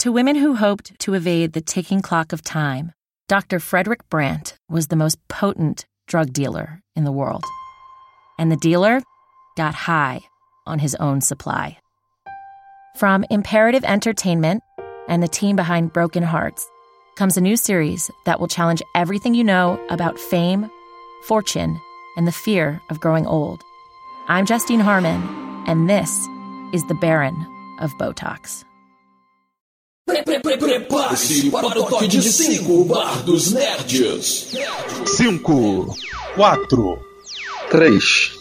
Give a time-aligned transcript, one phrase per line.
[0.00, 2.92] To women who hoped to evade the ticking clock of time,
[3.28, 3.60] Dr.
[3.60, 7.44] Frederick Brandt was the most potent drug dealer in the world.
[8.38, 9.02] And the dealer
[9.58, 10.22] got high
[10.66, 11.76] on his own supply.
[12.96, 14.62] From Imperative Entertainment
[15.06, 16.66] and the team behind Broken Hearts
[17.18, 20.70] comes a new series that will challenge everything you know about fame,
[21.24, 21.78] fortune,
[22.16, 23.60] and the fear of growing old.
[24.28, 25.20] I'm Justine Harmon,
[25.66, 26.26] and this
[26.72, 27.36] is The Baron
[27.80, 28.64] of Botox.
[30.58, 34.48] Prepare-se para o toque de 5 Bar dos Nerds.
[35.06, 35.96] 5,
[36.34, 36.98] 4,
[37.70, 38.32] 3,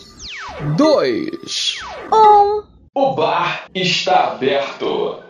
[0.75, 1.79] 2,
[2.11, 2.63] 1.
[2.95, 5.23] O bar está aberto.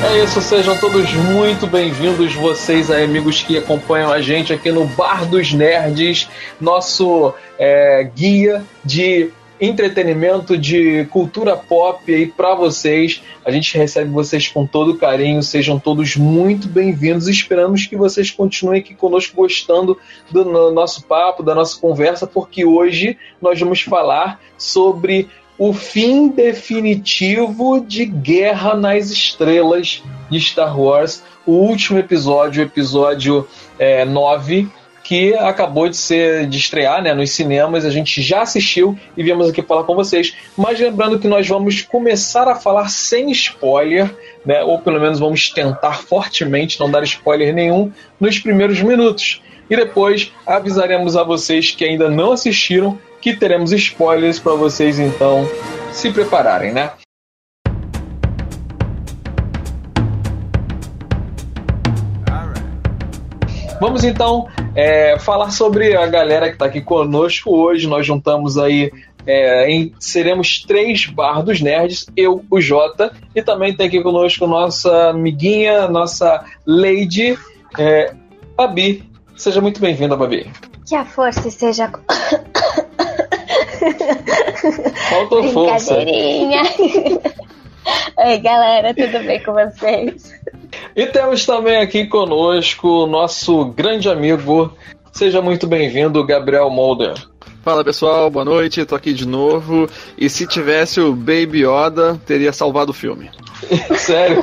[0.00, 4.86] É isso, sejam todos muito bem-vindos, vocês aí, amigos que acompanham a gente aqui no
[4.86, 6.28] Bar dos Nerds,
[6.60, 13.20] nosso é, guia de entretenimento, de cultura pop aí para vocês.
[13.44, 17.26] A gente recebe vocês com todo carinho, sejam todos muito bem-vindos.
[17.26, 19.98] Esperamos que vocês continuem aqui conosco gostando
[20.30, 27.84] do nosso papo, da nossa conversa, porque hoje nós vamos falar sobre o fim definitivo
[27.84, 33.46] de Guerra nas Estrelas de Star Wars, o último episódio, o episódio
[33.78, 34.68] é, 9,
[35.02, 39.48] que acabou de ser de estrear né, nos cinemas, a gente já assistiu e viemos
[39.48, 40.36] aqui falar com vocês.
[40.56, 44.14] Mas lembrando que nós vamos começar a falar sem spoiler,
[44.44, 49.42] né, ou pelo menos vamos tentar fortemente não dar spoiler nenhum nos primeiros minutos.
[49.70, 52.98] E depois avisaremos a vocês que ainda não assistiram
[53.32, 55.46] que teremos spoilers para vocês, então
[55.92, 56.92] se prepararem, né?
[63.80, 67.86] Vamos então é, falar sobre a galera que está aqui conosco hoje.
[67.86, 68.90] Nós juntamos aí,
[69.24, 74.46] é, em, seremos três bar dos nerds, eu, o Jota, e também tem aqui conosco
[74.46, 77.38] nossa amiguinha, nossa lady,
[77.78, 78.12] é,
[78.56, 79.04] Babi.
[79.36, 80.50] Seja muito bem-vinda, Babi.
[80.88, 81.92] Que a força esteja.
[85.10, 85.96] Faltou força.
[88.18, 90.34] Oi, galera, tudo bem com vocês?
[90.94, 94.72] E temos também aqui conosco o nosso grande amigo,
[95.12, 97.14] seja muito bem-vindo, Gabriel Molder.
[97.62, 99.88] Fala pessoal, boa noite, tô aqui de novo.
[100.16, 103.30] E se tivesse o Baby Yoda, teria salvado o filme.
[103.96, 104.42] Sério?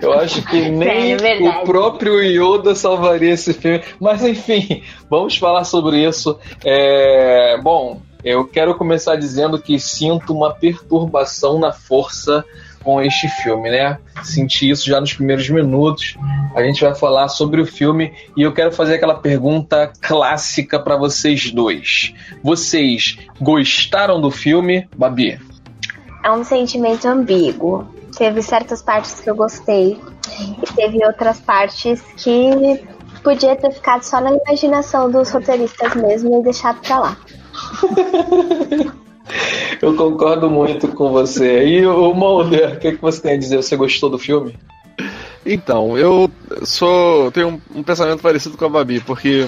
[0.00, 3.82] Eu acho que nem Sério, o próprio Yoda salvaria esse filme.
[4.00, 6.38] Mas enfim, vamos falar sobre isso.
[6.64, 7.58] É...
[7.62, 12.44] Bom, eu quero começar dizendo que sinto uma perturbação na força
[12.82, 14.00] com este filme, né?
[14.24, 16.16] Senti isso já nos primeiros minutos.
[16.52, 20.96] A gente vai falar sobre o filme e eu quero fazer aquela pergunta clássica para
[20.96, 22.12] vocês dois.
[22.42, 25.40] Vocês gostaram do filme, Babi?
[26.24, 27.86] É um sentimento ambíguo.
[28.18, 30.00] Teve certas partes que eu gostei
[30.40, 32.84] e teve outras partes que
[33.22, 37.16] podia ter ficado só na imaginação dos roteiristas mesmo e deixado pra lá.
[39.80, 41.66] Eu concordo muito com você.
[41.66, 43.56] E o Mulder, o que, que você tem a dizer?
[43.56, 44.56] Você gostou do filme?
[45.44, 46.30] Então, eu
[46.64, 49.46] sou tenho um, pensamento parecido com a Babi, porque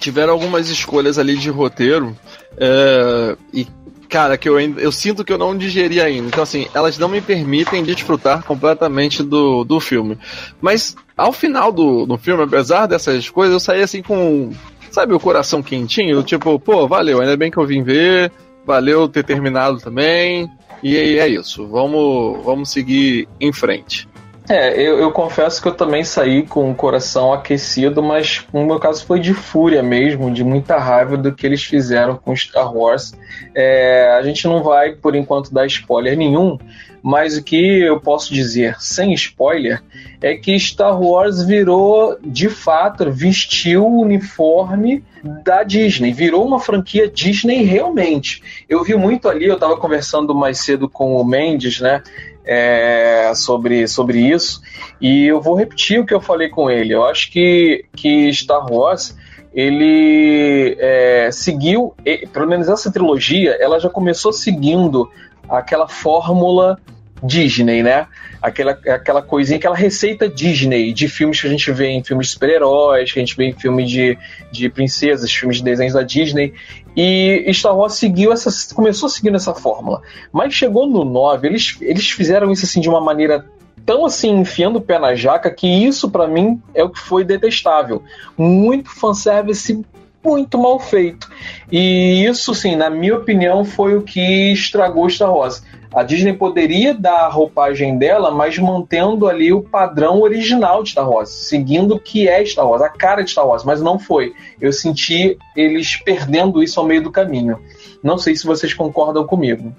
[0.00, 2.16] tiveram algumas escolhas ali de roteiro
[2.56, 3.66] é, e
[4.08, 6.28] cara, que eu, eu sinto que eu não digeri ainda.
[6.28, 10.16] Então, assim, elas não me permitem desfrutar completamente do, do filme.
[10.60, 14.52] Mas, ao final do, do filme, apesar dessas coisas, eu saí assim com,
[14.96, 16.22] sabe, o coração quentinho.
[16.22, 18.32] Tipo, pô, valeu, ainda bem que eu vim ver,
[18.64, 20.50] valeu ter terminado também.
[20.82, 24.08] E é isso, vamos, vamos seguir em frente.
[24.48, 28.78] É, eu, eu, confesso que eu também saí com o coração aquecido, mas no meu
[28.78, 33.12] caso foi de fúria mesmo, de muita raiva do que eles fizeram com Star Wars.
[33.52, 36.56] É, a gente não vai, por enquanto, dar spoiler nenhum,
[37.02, 39.82] mas o que eu posso dizer sem spoiler
[40.20, 45.04] é que Star Wars virou, de fato, vestiu o uniforme
[45.44, 48.42] da Disney, virou uma franquia Disney realmente.
[48.68, 52.02] Eu vi muito ali, eu estava conversando mais cedo com o Mendes, né?
[52.46, 54.62] É, sobre, sobre isso.
[55.00, 56.94] E eu vou repetir o que eu falei com ele.
[56.94, 59.16] Eu acho que, que Star Wars
[59.52, 61.94] ele é, seguiu,
[62.32, 65.10] pelo menos essa trilogia, ela já começou seguindo
[65.48, 66.78] aquela fórmula
[67.22, 68.06] Disney, né?
[68.42, 72.32] Aquela, aquela coisinha, aquela receita Disney de filmes que a gente vê em filmes de
[72.34, 74.18] super-heróis, que a gente vê em filmes de,
[74.52, 76.52] de princesas, filmes de desenhos da Disney.
[76.96, 80.00] E Star Wars seguiu essa, começou seguindo essa fórmula.
[80.32, 83.44] Mas chegou no 9, eles, eles fizeram isso assim de uma maneira
[83.84, 87.22] tão assim enfiando o pé na jaca que isso para mim é o que foi
[87.22, 88.02] detestável.
[88.36, 89.84] Muito fanservice
[90.26, 91.30] muito mal feito.
[91.70, 95.62] E isso, sim, na minha opinião, foi o que estragou Star Wars.
[95.96, 101.08] A Disney poderia dar a roupagem dela, mas mantendo ali o padrão original de Star
[101.08, 104.34] Wars, seguindo o que é Star Wars, a cara de Star Wars, mas não foi.
[104.60, 107.58] Eu senti eles perdendo isso ao meio do caminho.
[108.02, 109.74] Não sei se vocês concordam comigo.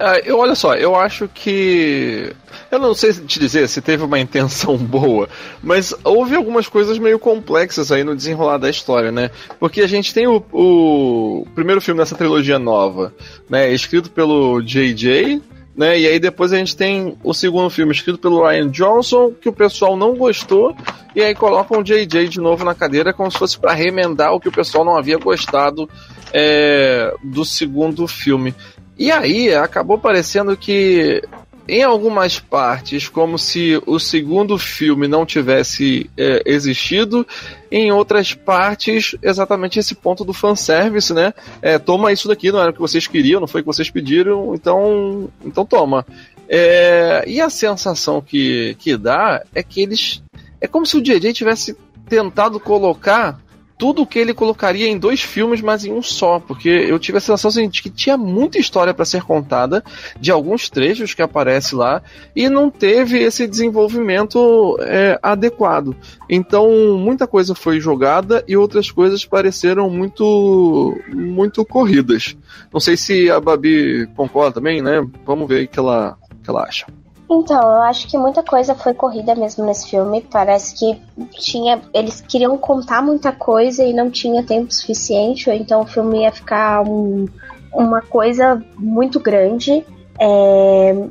[0.00, 2.34] É, eu olha só, eu acho que
[2.74, 5.28] eu não sei te dizer se teve uma intenção boa,
[5.62, 9.30] mas houve algumas coisas meio complexas aí no desenrolar da história, né?
[9.58, 13.14] Porque a gente tem o, o primeiro filme dessa trilogia nova,
[13.48, 13.72] né?
[13.72, 15.40] Escrito pelo J.J.,
[15.76, 15.98] né?
[15.98, 19.52] E aí depois a gente tem o segundo filme escrito pelo Ryan Johnson, que o
[19.52, 20.74] pessoal não gostou,
[21.14, 24.40] e aí colocam o JJ de novo na cadeira como se fosse para remendar o
[24.40, 25.88] que o pessoal não havia gostado
[26.32, 28.54] é, do segundo filme.
[28.96, 31.22] E aí acabou parecendo que
[31.66, 37.26] em algumas partes, como se o segundo filme não tivesse é, existido,
[37.70, 41.32] em outras partes, exatamente esse ponto do fanservice, né?
[41.62, 43.90] É, toma isso daqui, não era o que vocês queriam, não foi o que vocês
[43.90, 46.06] pediram, então, então toma.
[46.48, 50.22] É, e a sensação que, que dá é que eles.
[50.60, 51.76] É como se o JJ tivesse
[52.08, 53.40] tentado colocar
[53.76, 57.18] tudo o que ele colocaria em dois filmes, mas em um só, porque eu tive
[57.18, 59.84] a sensação de que tinha muita história para ser contada
[60.18, 62.02] de alguns trechos que aparece lá
[62.34, 65.96] e não teve esse desenvolvimento é, adequado.
[66.28, 72.36] Então muita coisa foi jogada e outras coisas pareceram muito muito corridas.
[72.72, 75.04] Não sei se a Babi concorda também, né?
[75.24, 76.86] Vamos ver o que ela, que ela acha.
[77.30, 80.20] Então, eu acho que muita coisa foi corrida mesmo nesse filme.
[80.30, 81.00] Parece que
[81.30, 81.80] tinha.
[81.92, 86.32] Eles queriam contar muita coisa e não tinha tempo suficiente, ou então o filme ia
[86.32, 87.26] ficar um,
[87.72, 89.84] uma coisa muito grande.
[90.20, 91.08] É,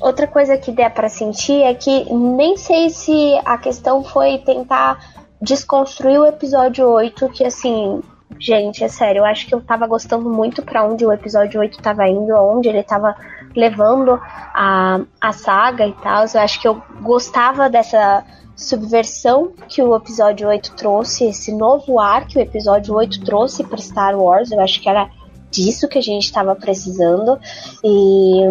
[0.00, 4.98] outra coisa que der para sentir é que nem sei se a questão foi tentar
[5.40, 8.02] desconstruir o episódio 8, que assim,
[8.40, 11.82] gente, é sério, eu acho que eu tava gostando muito para onde o episódio 8
[11.82, 13.14] tava indo, aonde ele tava
[13.54, 14.18] levando
[14.54, 16.24] a, a saga e tal.
[16.32, 18.24] Eu acho que eu gostava dessa
[18.56, 23.78] subversão que o episódio 8 trouxe, esse novo ar que o episódio 8 trouxe para
[23.78, 24.50] Star Wars.
[24.50, 25.10] Eu acho que era
[25.50, 27.38] disso que a gente estava precisando.
[27.84, 28.42] E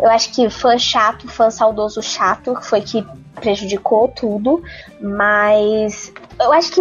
[0.00, 4.62] eu acho que fã chato, fã saudoso chato, foi que prejudicou tudo,
[5.00, 6.80] mas eu acho que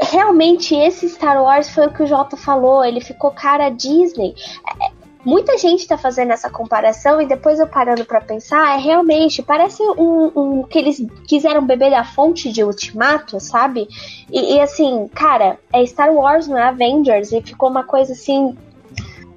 [0.00, 4.34] realmente esse Star Wars foi o que o Jota falou, ele ficou cara Disney.
[5.24, 9.82] Muita gente tá fazendo essa comparação e depois eu parando para pensar, é realmente, parece
[9.82, 13.88] um, um, que eles quiseram beber da fonte de Ultimato, sabe?
[14.30, 18.54] E, e, assim, cara, é Star Wars, não é Avengers, e ficou uma coisa assim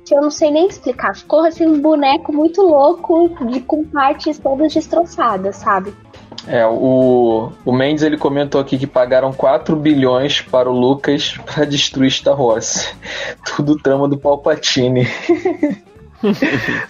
[0.07, 1.15] que eu não sei nem explicar.
[1.15, 5.93] Ficou assim um boneco muito louco, de, com partes todas destroçadas, sabe?
[6.45, 11.65] É, o, o Mendes ele comentou aqui que pagaram 4 bilhões para o Lucas para
[11.65, 12.93] destruir Star Wars.
[13.55, 15.07] Tudo trama do Palpatine.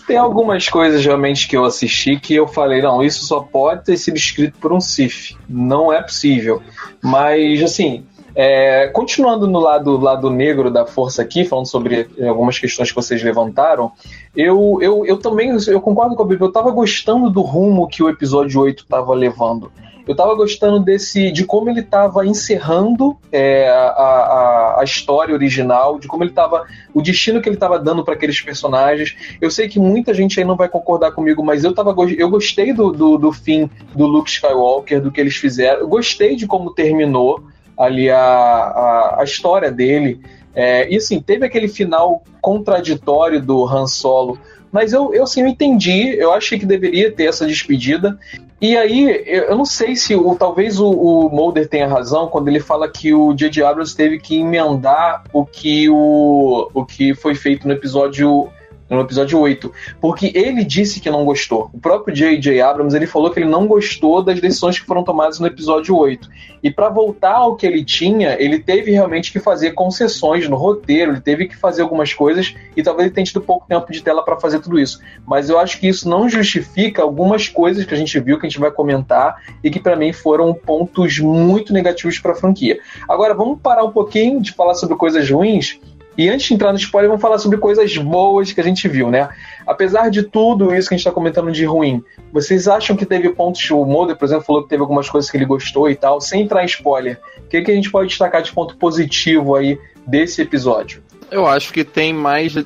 [0.08, 3.98] Tem algumas coisas realmente que eu assisti que eu falei, não, isso só pode ter
[3.98, 5.36] sido escrito por um Sith.
[5.50, 6.62] Não é possível.
[7.02, 8.06] Mas, assim,
[8.40, 13.24] é, continuando no lado, lado negro da força aqui, falando sobre algumas questões que vocês
[13.24, 13.92] levantaram,
[14.36, 18.04] eu, eu, eu também eu concordo com a Bíblia, eu estava gostando do rumo que
[18.04, 19.72] o episódio 8 estava levando.
[20.06, 25.98] Eu estava gostando desse de como ele estava encerrando é, a, a, a, história original,
[25.98, 26.64] de como ele estava.
[26.94, 29.18] o destino que ele estava dando para aqueles personagens.
[29.42, 32.72] Eu sei que muita gente aí não vai concordar comigo, mas eu, tava, eu gostei
[32.72, 35.80] do, do, do fim do Luke Skywalker, do que eles fizeram.
[35.80, 37.44] Eu gostei de como terminou
[37.78, 40.20] ali a, a, a história dele.
[40.56, 44.40] É, e assim, teve aquele final contraditório do Han Solo,
[44.72, 48.18] mas eu, eu assim, eu entendi, eu achei que deveria ter essa despedida.
[48.60, 52.60] E aí, eu não sei se o, talvez o, o Mulder tenha razão quando ele
[52.60, 53.64] fala que o J.J.
[53.64, 58.50] Abrams teve que emendar o que, o, o que foi feito no episódio
[58.90, 61.70] no episódio 8, porque ele disse que não gostou.
[61.74, 62.62] O próprio J.J.
[62.62, 66.30] Abrams ele falou que ele não gostou das decisões que foram tomadas no episódio 8.
[66.64, 71.12] E para voltar ao que ele tinha, ele teve realmente que fazer concessões no roteiro,
[71.12, 74.24] ele teve que fazer algumas coisas e talvez ele tenha tido pouco tempo de tela
[74.24, 75.02] para fazer tudo isso.
[75.26, 78.50] Mas eu acho que isso não justifica algumas coisas que a gente viu, que a
[78.50, 82.80] gente vai comentar e que para mim foram pontos muito negativos para a franquia.
[83.08, 85.80] Agora vamos parar um pouquinho de falar sobre coisas ruins
[86.18, 89.12] e antes de entrar no spoiler, vamos falar sobre coisas boas que a gente viu,
[89.12, 89.30] né?
[89.68, 93.30] Apesar de tudo isso que a gente está comentando de ruim, vocês acham que teve
[93.30, 93.70] pontos.
[93.70, 96.42] O Mulder, por exemplo, falou que teve algumas coisas que ele gostou e tal, sem
[96.42, 97.20] entrar em spoiler.
[97.38, 101.04] O que, que a gente pode destacar de ponto positivo aí desse episódio?
[101.30, 102.64] Eu acho que tem mais uh,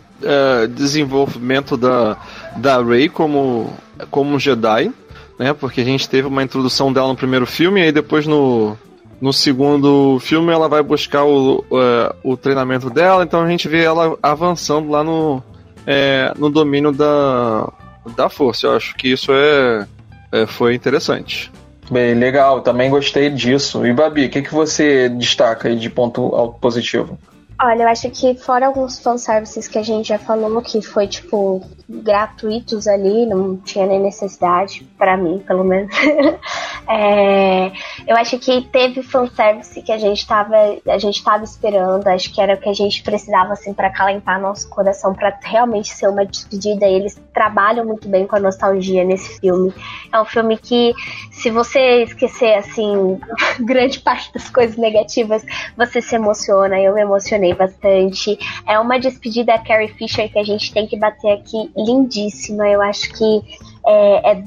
[0.70, 2.16] desenvolvimento da,
[2.56, 3.74] da Rey como,
[4.10, 4.92] como Jedi,
[5.38, 5.54] né?
[5.54, 8.78] Porque a gente teve uma introdução dela no primeiro filme e aí depois no,
[9.22, 13.84] no segundo filme ela vai buscar o, é, o, treinamento dela, então a gente vê
[13.84, 15.44] ela avançando lá no,
[15.86, 17.72] é, no domínio da,
[18.16, 18.66] da força.
[18.66, 19.88] Eu acho que isso é,
[20.32, 21.52] é foi interessante.
[21.92, 23.86] Bem, legal, também gostei disso.
[23.86, 27.20] E Babi, o que, que você destaca aí de ponto positivo?
[27.64, 31.62] Olha, eu acho que fora alguns fanservices que a gente já falou, que foi, tipo,
[31.88, 35.96] gratuitos ali, não tinha nem necessidade, para mim, pelo menos.
[36.90, 37.72] é,
[38.08, 40.56] eu acho que teve fanservice que a gente tava,
[40.88, 44.42] a gente tava esperando, acho que era o que a gente precisava, assim, para calentar
[44.42, 46.88] nosso coração, para realmente ser uma despedida.
[46.88, 49.72] E eles trabalham muito bem com a nostalgia nesse filme.
[50.12, 50.96] É um filme que,
[51.32, 53.20] se você esquecer, assim,
[53.62, 55.46] grande parte das coisas negativas,
[55.78, 56.80] você se emociona.
[56.80, 58.38] Eu me emocionei bastante.
[58.68, 62.68] É uma despedida Carrie Fisher que a gente tem que bater aqui, lindíssima.
[62.68, 63.42] Eu acho que
[63.86, 64.44] é, é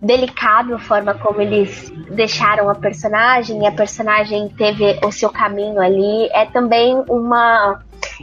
[0.00, 5.80] delicado a forma como eles deixaram a personagem, e a personagem teve o seu caminho
[5.80, 6.28] ali.
[6.32, 7.80] É também uma.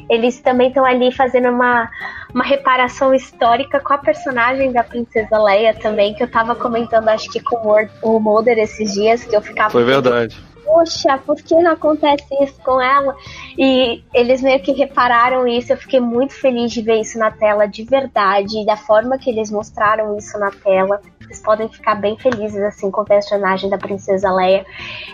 [0.10, 1.90] Eles também estão ali fazendo uma,
[2.34, 7.30] uma reparação histórica com a personagem da Princesa Leia também, que eu tava comentando, acho
[7.32, 7.56] que com
[8.04, 9.70] o Mulder esses dias, que eu ficava.
[9.70, 13.16] Foi verdade poxa, por que não acontece isso com ela?
[13.58, 15.74] E eles meio que repararam isso.
[15.74, 19.50] Eu fiquei muito feliz de ver isso na tela de verdade, da forma que eles
[19.50, 21.02] mostraram isso na tela.
[21.30, 24.66] Vocês podem ficar bem felizes assim com o personagem da Princesa Leia.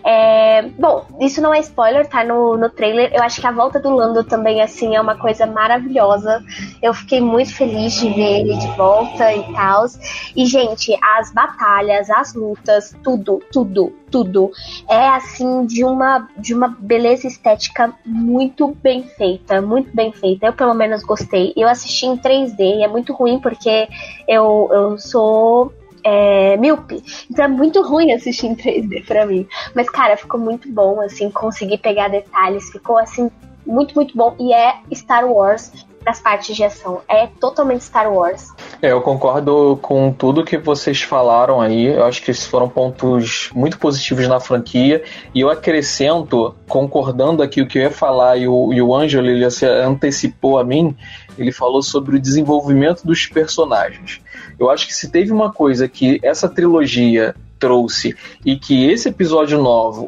[0.01, 3.11] É, bom, isso não é spoiler, tá no, no trailer.
[3.13, 6.41] Eu acho que a volta do Lando também assim é uma coisa maravilhosa.
[6.81, 9.85] Eu fiquei muito feliz de ver ele de volta e tal.
[10.33, 14.51] E gente, as batalhas, as lutas, tudo, tudo, tudo
[14.89, 20.45] é assim de uma de uma beleza estética muito bem feita, muito bem feita.
[20.45, 21.51] Eu pelo menos gostei.
[21.57, 23.89] Eu assisti em 3D e é muito ruim porque
[24.25, 25.73] eu, eu sou
[26.05, 27.03] é, míope.
[27.29, 29.47] Então é muito ruim assistir em 3D pra mim.
[29.73, 32.69] Mas, cara, ficou muito bom, assim, conseguir pegar detalhes.
[32.69, 33.31] Ficou, assim,
[33.65, 34.35] muito, muito bom.
[34.39, 35.71] E é Star Wars
[36.03, 37.01] das partes de ação.
[37.09, 38.53] É totalmente Star Wars.
[38.79, 41.87] É, eu concordo com tudo que vocês falaram aí.
[41.87, 45.03] Eu acho que esses foram pontos muito positivos na franquia.
[45.33, 49.27] E eu acrescento, concordando aqui o que eu ia falar, e o, e o Angelo
[49.27, 50.95] ele se antecipou a mim,
[51.35, 54.21] ele falou sobre o desenvolvimento dos personagens.
[54.59, 59.61] Eu acho que se teve uma coisa que essa trilogia trouxe e que esse episódio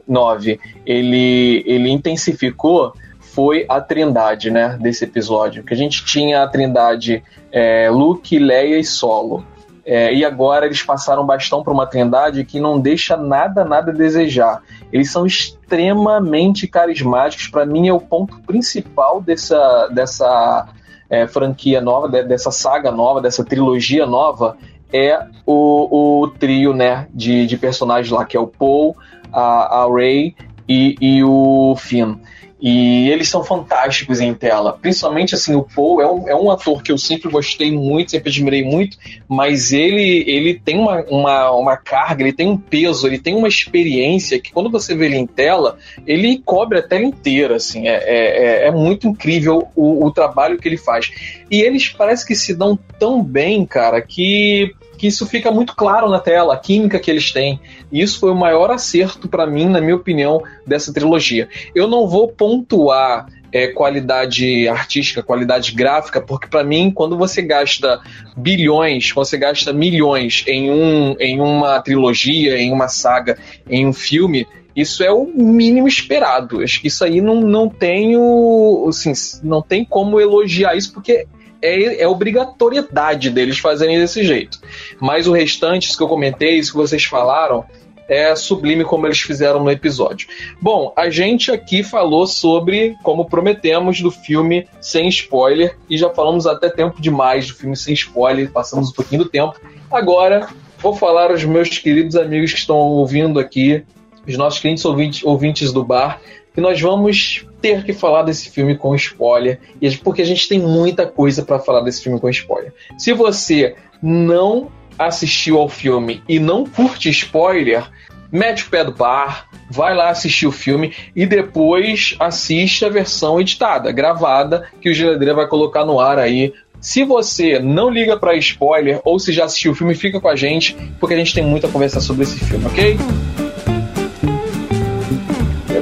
[0.08, 2.94] 9 ele, ele intensificou
[3.38, 5.64] foi a trindade né, desse episódio.
[5.64, 9.46] Que a gente tinha a trindade é, Luke, Leia e Solo.
[9.86, 13.94] É, e agora eles passaram bastão para uma trindade que não deixa nada, nada a
[13.94, 14.64] desejar.
[14.92, 17.48] Eles são extremamente carismáticos.
[17.48, 20.68] Para mim, é o ponto principal dessa, dessa
[21.10, 24.58] é, franquia nova, dessa saga nova, dessa trilogia nova,
[24.92, 28.96] é o, o trio né, de, de personagens lá, que é o Paul,
[29.32, 30.36] a, a Ray
[30.68, 32.16] e, e o Finn.
[32.60, 34.78] E eles são fantásticos em tela.
[34.82, 38.30] Principalmente, assim, o Paul é um, é um ator que eu sempre gostei muito, sempre
[38.30, 38.98] admirei muito,
[39.28, 43.48] mas ele, ele tem uma, uma, uma carga, ele tem um peso, ele tem uma
[43.48, 47.88] experiência que quando você vê ele em tela, ele cobre a tela inteira, assim.
[47.88, 51.12] É, é, é, é muito incrível o, o trabalho que ele faz.
[51.52, 56.10] E eles parece que se dão tão bem, cara, que que isso fica muito claro
[56.10, 57.60] na tela, a química que eles têm.
[57.92, 61.48] E isso foi o maior acerto para mim, na minha opinião, dessa trilogia.
[61.76, 68.02] Eu não vou pontuar é, qualidade artística, qualidade gráfica, porque para mim, quando você gasta
[68.36, 73.38] bilhões, quando você gasta milhões em, um, em uma trilogia, em uma saga,
[73.70, 76.64] em um filme, isso é o mínimo esperado.
[76.64, 79.12] Isso aí não, não tenho, assim,
[79.44, 81.26] não tem como elogiar isso, porque
[81.62, 84.60] é, é obrigatoriedade deles fazerem desse jeito.
[85.00, 87.66] Mas o restante, isso que eu comentei, isso que vocês falaram,
[88.08, 90.28] é sublime como eles fizeram no episódio.
[90.62, 96.48] Bom, a gente aqui falou sobre, como prometemos, do filme sem spoiler, e já falamos
[96.48, 99.60] até tempo demais do filme sem spoiler, passamos um pouquinho do tempo.
[99.92, 100.48] Agora,
[100.80, 103.84] vou falar aos meus queridos amigos que estão ouvindo aqui,
[104.26, 106.22] os nossos clientes ouvintes, ouvintes do bar,
[106.54, 109.60] que nós vamos ter que falar desse filme com spoiler,
[110.04, 112.74] porque a gente tem muita coisa para falar desse filme com spoiler.
[112.98, 117.84] Se você não assistiu ao filme e não curte spoiler,
[118.32, 123.40] mete o pé do bar, vai lá assistir o filme e depois assiste a versão
[123.40, 126.54] editada, gravada, que o Geladeira vai colocar no ar aí.
[126.80, 130.36] Se você não liga para spoiler ou se já assistiu o filme, fica com a
[130.36, 132.98] gente, porque a gente tem muita conversa sobre esse filme, ok?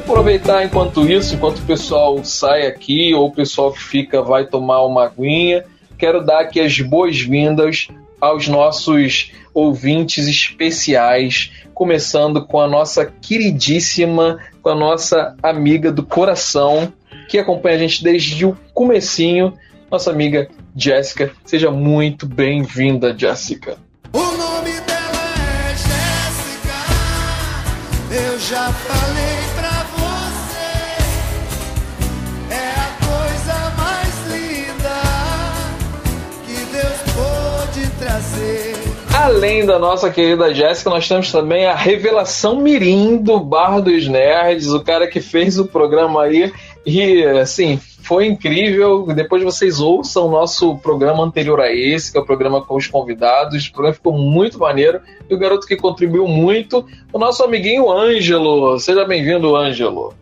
[0.05, 4.85] Aproveitar enquanto isso, enquanto o pessoal sai aqui ou o pessoal que fica vai tomar
[4.85, 5.65] uma aguinha,
[5.97, 7.87] quero dar aqui as boas-vindas
[8.21, 16.93] aos nossos ouvintes especiais, começando com a nossa queridíssima com a nossa amiga do coração,
[17.27, 19.53] que acompanha a gente desde o comecinho,
[19.89, 21.31] nossa amiga Jéssica.
[21.43, 23.77] Seja muito bem-vinda, Jéssica.
[24.13, 25.23] O nome dela
[25.65, 26.73] é Jéssica.
[28.11, 29.44] Eu já falei
[39.25, 44.67] Além da nossa querida Jéssica, nós temos também a revelação mirim do Bar dos Nerds,
[44.67, 46.53] o cara que fez o programa aí
[46.85, 49.07] e, assim, foi incrível.
[49.07, 52.85] Depois vocês ouçam o nosso programa anterior a esse, que é o programa com os
[52.85, 53.65] convidados.
[53.65, 55.01] O programa ficou muito maneiro.
[55.27, 58.77] E o garoto que contribuiu muito, o nosso amiguinho Ângelo.
[58.77, 60.13] Seja bem-vindo, Ângelo.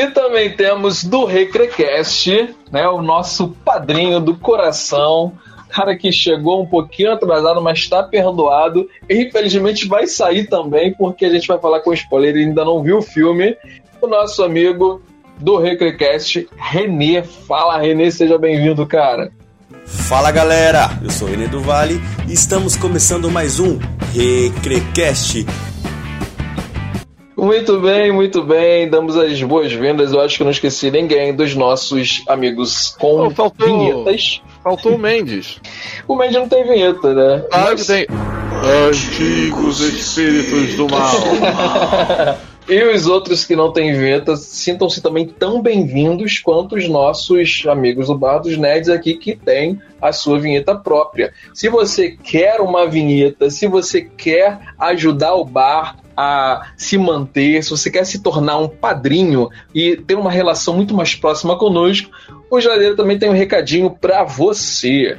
[0.00, 5.34] E também temos do Recrecast, né, o nosso padrinho do coração,
[5.68, 8.88] cara que chegou um pouquinho atrasado, mas está perdoado.
[9.06, 12.82] E infelizmente vai sair também, porque a gente vai falar com spoiler, ele ainda não
[12.82, 13.54] viu o filme.
[14.00, 15.02] O nosso amigo
[15.38, 17.22] do Recrecast, Renê.
[17.22, 19.30] Fala, Renê, seja bem-vindo, cara.
[19.84, 23.78] Fala galera, eu sou o Renê do Vale e estamos começando mais um
[24.14, 25.44] Recrecast.
[27.44, 28.88] Muito bem, muito bem.
[28.88, 30.12] Damos as boas-vindas.
[30.12, 34.42] Eu acho que não esqueci ninguém dos nossos amigos com Oh, faltou- vinhetas.
[34.62, 35.58] Faltou o Mendes.
[36.06, 37.44] O Mendy não tem vinheta, né?
[37.50, 38.06] Claro Mas- que tem.
[38.88, 41.10] Antigos espíritos do mal.
[42.68, 48.06] E os outros que não têm vinheta, sintam-se também tão bem-vindos quanto os nossos amigos
[48.06, 51.32] do Bar dos Nerds aqui que tem a sua vinheta própria.
[51.52, 57.70] Se você quer uma vinheta, se você quer ajudar o bar a se manter, se
[57.70, 62.10] você quer se tornar um padrinho e ter uma relação muito mais próxima conosco,
[62.50, 65.18] o Jadeiro também tem um recadinho pra você.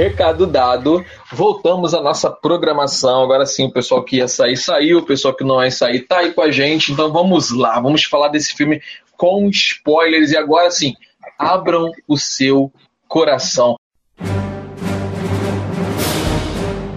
[0.00, 3.22] Recado dado, voltamos à nossa programação.
[3.22, 5.00] Agora sim, o pessoal que ia sair, saiu.
[5.00, 6.90] O pessoal que não ia sair, tá aí com a gente.
[6.90, 8.80] Então vamos lá, vamos falar desse filme
[9.18, 10.30] com spoilers.
[10.30, 10.94] E agora sim,
[11.38, 12.72] abram o seu
[13.06, 13.76] coração.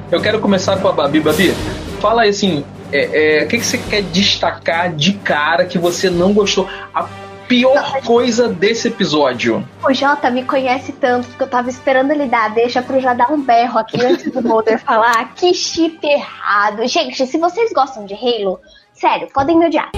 [0.09, 1.19] Eu quero começar com a Babi.
[1.19, 1.51] Babi,
[1.99, 6.09] fala aí assim, é, é, o que, que você quer destacar de cara que você
[6.09, 6.69] não gostou?
[6.95, 7.09] A
[7.47, 9.67] pior coisa desse episódio.
[9.83, 13.13] O Jota me conhece tanto que eu tava esperando ele dar, deixa pra eu já
[13.13, 15.33] dar um berro aqui antes do Mulder falar.
[15.35, 16.85] Que chip errado.
[16.87, 18.59] Gente, se vocês gostam de Halo,
[18.93, 19.89] sério, podem me odiar.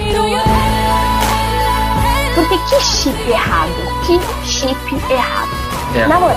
[2.34, 3.72] Porque que chip errado?
[4.06, 5.50] Que chip errado?
[5.96, 6.06] É.
[6.06, 6.36] Na moral,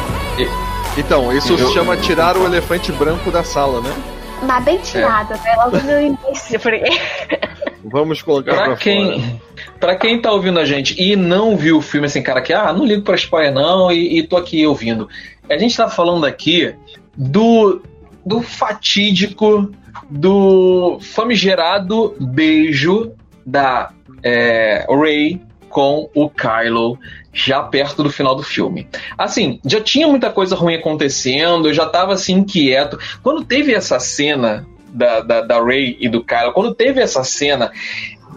[0.98, 3.94] Então, isso Eu- se chama tirar o elefante branco da sala, né?
[4.44, 5.56] mas bem tirado, né?
[5.58, 6.58] Logo no início.
[6.62, 6.82] Porque...
[7.84, 9.42] Vamos colocar pra, Pra quem,
[9.80, 12.74] pra quem tá ouvindo a gente e não viu o filme, assim, cara, que ah,
[12.74, 15.08] não ligo pra spoiler não e, e tô aqui ouvindo.
[15.50, 16.76] A gente tá falando aqui
[17.16, 17.82] do,
[18.26, 19.72] do fatídico,
[20.10, 23.12] do famigerado beijo
[23.46, 26.98] da é, Ray com o Kylo
[27.32, 28.88] já perto do final do filme.
[29.18, 33.00] Assim, já tinha muita coisa ruim acontecendo, eu já tava assim inquieto.
[33.22, 37.72] Quando teve essa cena da, da, da Ray e do Kylo, quando teve essa cena,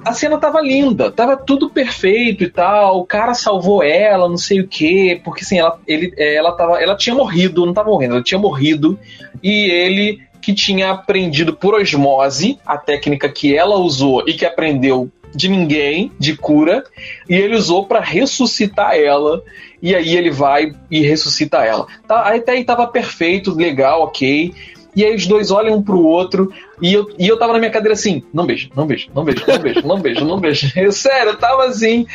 [0.04, 3.00] a cena tava linda, tava tudo perfeito e tal.
[3.00, 6.96] O cara salvou ela, não sei o quê, porque assim, ela, ele, ela, tava, ela
[6.96, 8.98] tinha morrido, não tava morrendo, ela tinha morrido,
[9.42, 15.08] e ele que tinha aprendido por osmose a técnica que ela usou e que aprendeu
[15.34, 16.84] de ninguém, de cura,
[17.28, 19.42] e ele usou para ressuscitar ela,
[19.80, 21.86] e aí ele vai e ressuscita ela.
[22.06, 24.52] Tá, até aí tava perfeito, legal, ok.
[24.94, 27.70] E aí os dois olham um pro outro, e eu, e eu tava na minha
[27.70, 30.72] cadeira assim, não beijo, não beijo, não beijo, não beijo, não beijo, não beijo.
[30.76, 32.06] Eu, sério, eu tava assim.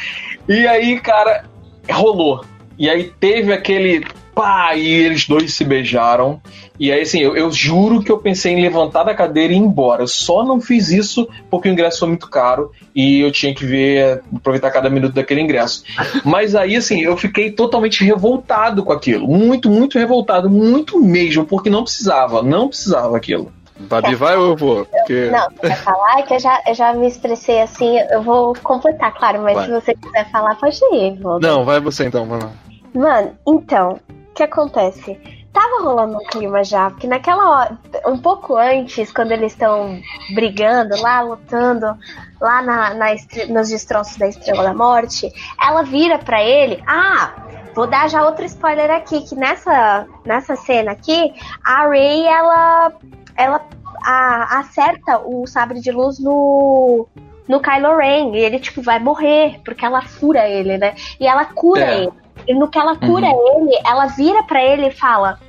[0.47, 1.45] E aí, cara,
[1.89, 2.43] rolou.
[2.77, 4.05] E aí teve aquele
[4.37, 6.39] pá, e eles dois se beijaram.
[6.79, 9.59] E aí, assim, eu, eu juro que eu pensei em levantar da cadeira e ir
[9.59, 10.03] embora.
[10.03, 13.65] Eu só não fiz isso porque o ingresso foi muito caro e eu tinha que
[13.65, 15.83] ver, aproveitar cada minuto daquele ingresso.
[16.23, 19.27] Mas aí, assim, eu fiquei totalmente revoltado com aquilo.
[19.27, 20.47] Muito, muito revoltado.
[20.51, 23.51] Muito mesmo, porque não precisava, não precisava aquilo.
[23.79, 24.85] Babi vai ou eu vou?
[24.85, 25.29] Porque...
[25.31, 29.13] Não, você vai falar que eu já, eu já me expressei assim, eu vou completar,
[29.13, 29.65] claro, mas Vai.
[29.65, 31.39] se você quiser falar, pode ir, vou.
[31.39, 32.51] Não, vai você então, vai lá.
[32.93, 33.99] Mano, então,
[34.37, 35.19] que acontece?
[35.51, 39.99] Tava rolando um clima já, porque naquela hora, um pouco antes, quando eles estão
[40.35, 41.97] brigando lá, lutando,
[42.39, 43.07] lá na, na
[43.49, 47.33] nos destroços da Estrela da Morte, ela vira pra ele, ah,
[47.73, 51.33] vou dar já outro spoiler aqui, que nessa, nessa cena aqui,
[51.65, 52.93] a Rey, ela,
[53.35, 53.61] ela
[54.05, 57.07] a- acerta o sabre de luz no,
[57.47, 60.93] no Kylo Ren, e ele, tipo, vai morrer, porque ela fura ele, né?
[61.19, 61.97] E ela cura É.
[62.03, 62.26] ele.
[62.47, 65.39] E no que ela cura ele, ela vira pra ele e fala: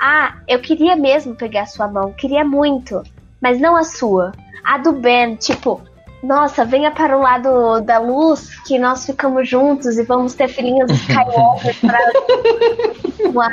[0.00, 3.02] Ah, eu queria mesmo pegar a sua mão, queria muito,
[3.40, 4.32] mas não a sua.
[4.64, 5.80] A do Ben, tipo,
[6.22, 10.90] nossa, venha para o lado da luz que nós ficamos juntos e vamos ter filhinhos
[10.90, 11.98] Skywalker pra,
[13.32, 13.50] com, a,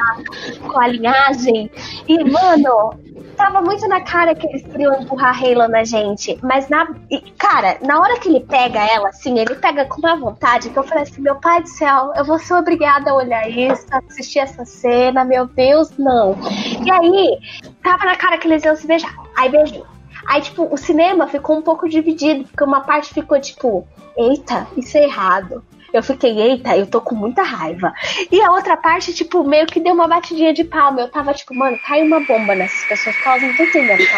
[0.67, 1.69] com a linhagem.
[2.07, 2.93] E, mano,
[3.35, 6.39] tava muito na cara que eles queriam empurrar Halo na gente.
[6.41, 10.15] Mas, na, e, cara, na hora que ele pega ela, assim, ele pega com uma
[10.15, 13.47] vontade que eu falei assim: meu pai do céu, eu vou ser obrigada a olhar
[13.49, 16.35] isso, a assistir essa cena, meu Deus, não.
[16.83, 17.37] E aí,
[17.83, 19.13] tava na cara que eles iam se beijar.
[19.35, 19.92] Aí beijou.
[20.27, 24.97] Aí, tipo, o cinema ficou um pouco dividido, porque uma parte ficou tipo, eita, isso
[24.97, 25.63] é errado.
[25.93, 27.93] Eu fiquei, eita, eu tô com muita raiva.
[28.31, 31.01] E a outra parte, tipo, meio que deu uma batidinha de palma.
[31.01, 34.01] Eu tava tipo, mano, cai uma bomba nessas pessoas, porque elas não estão entendendo.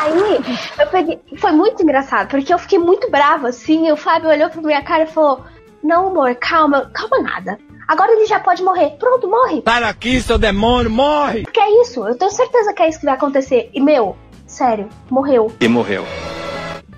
[0.00, 0.40] Aí,
[0.78, 1.18] eu peguei.
[1.38, 3.88] Foi muito engraçado, porque eu fiquei muito brava, assim.
[3.88, 5.44] E o Fábio olhou pra minha cara e falou:
[5.84, 7.58] Não, amor, calma, calma nada.
[7.86, 8.96] Agora ele já pode morrer.
[8.98, 9.62] Pronto, morre.
[9.62, 11.42] Sai daqui, seu demônio, morre!
[11.42, 13.70] Porque é isso, eu tenho certeza que é isso que vai acontecer.
[13.74, 14.16] E, meu,
[14.46, 15.52] sério, morreu.
[15.60, 16.04] E morreu.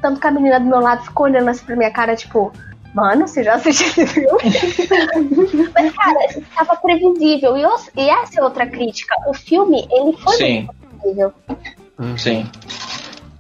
[0.01, 2.53] Tanto que a menina do meu lado ficou olhando assim pra minha cara, tipo,
[2.95, 4.39] mano, você já assistiu esse filme?
[5.75, 6.19] Mas, cara,
[6.55, 7.57] tava previsível.
[7.57, 9.15] E, os- e essa é outra crítica.
[9.27, 10.55] O filme, ele foi Sim.
[10.61, 11.33] muito previsível.
[12.17, 12.47] Sim.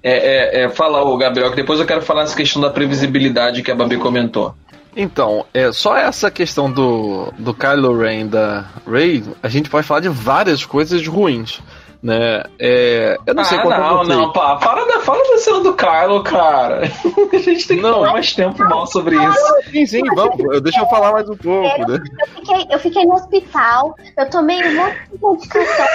[0.02, 3.62] É, é, é, fala, o Gabriel, que depois eu quero falar nessa questão da previsibilidade
[3.62, 4.54] que a Babi comentou.
[4.96, 10.00] Então, é só essa questão do, do Kylo Ren da Rey, a gente pode falar
[10.00, 11.60] de várias coisas ruins,
[12.02, 12.42] né?
[12.58, 15.60] É, eu não sei ah, qual é não, não, pá, para da, fala da cena
[15.60, 16.82] do Kylo, cara.
[17.30, 17.92] a gente tem que Não.
[17.92, 19.70] falar mais tempo mal sobre isso.
[19.70, 20.38] Sim, sim, vamos.
[20.40, 21.98] eu- Deixa eu falar mais um pouco, né?
[21.98, 25.86] Eu fiquei, eu fiquei no hospital, eu tomei um monte de medicação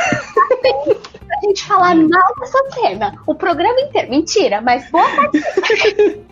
[1.28, 3.16] pra gente falar mal dessa cena.
[3.26, 4.12] O programa inteiro.
[4.12, 5.42] Mentira, mas boa parte.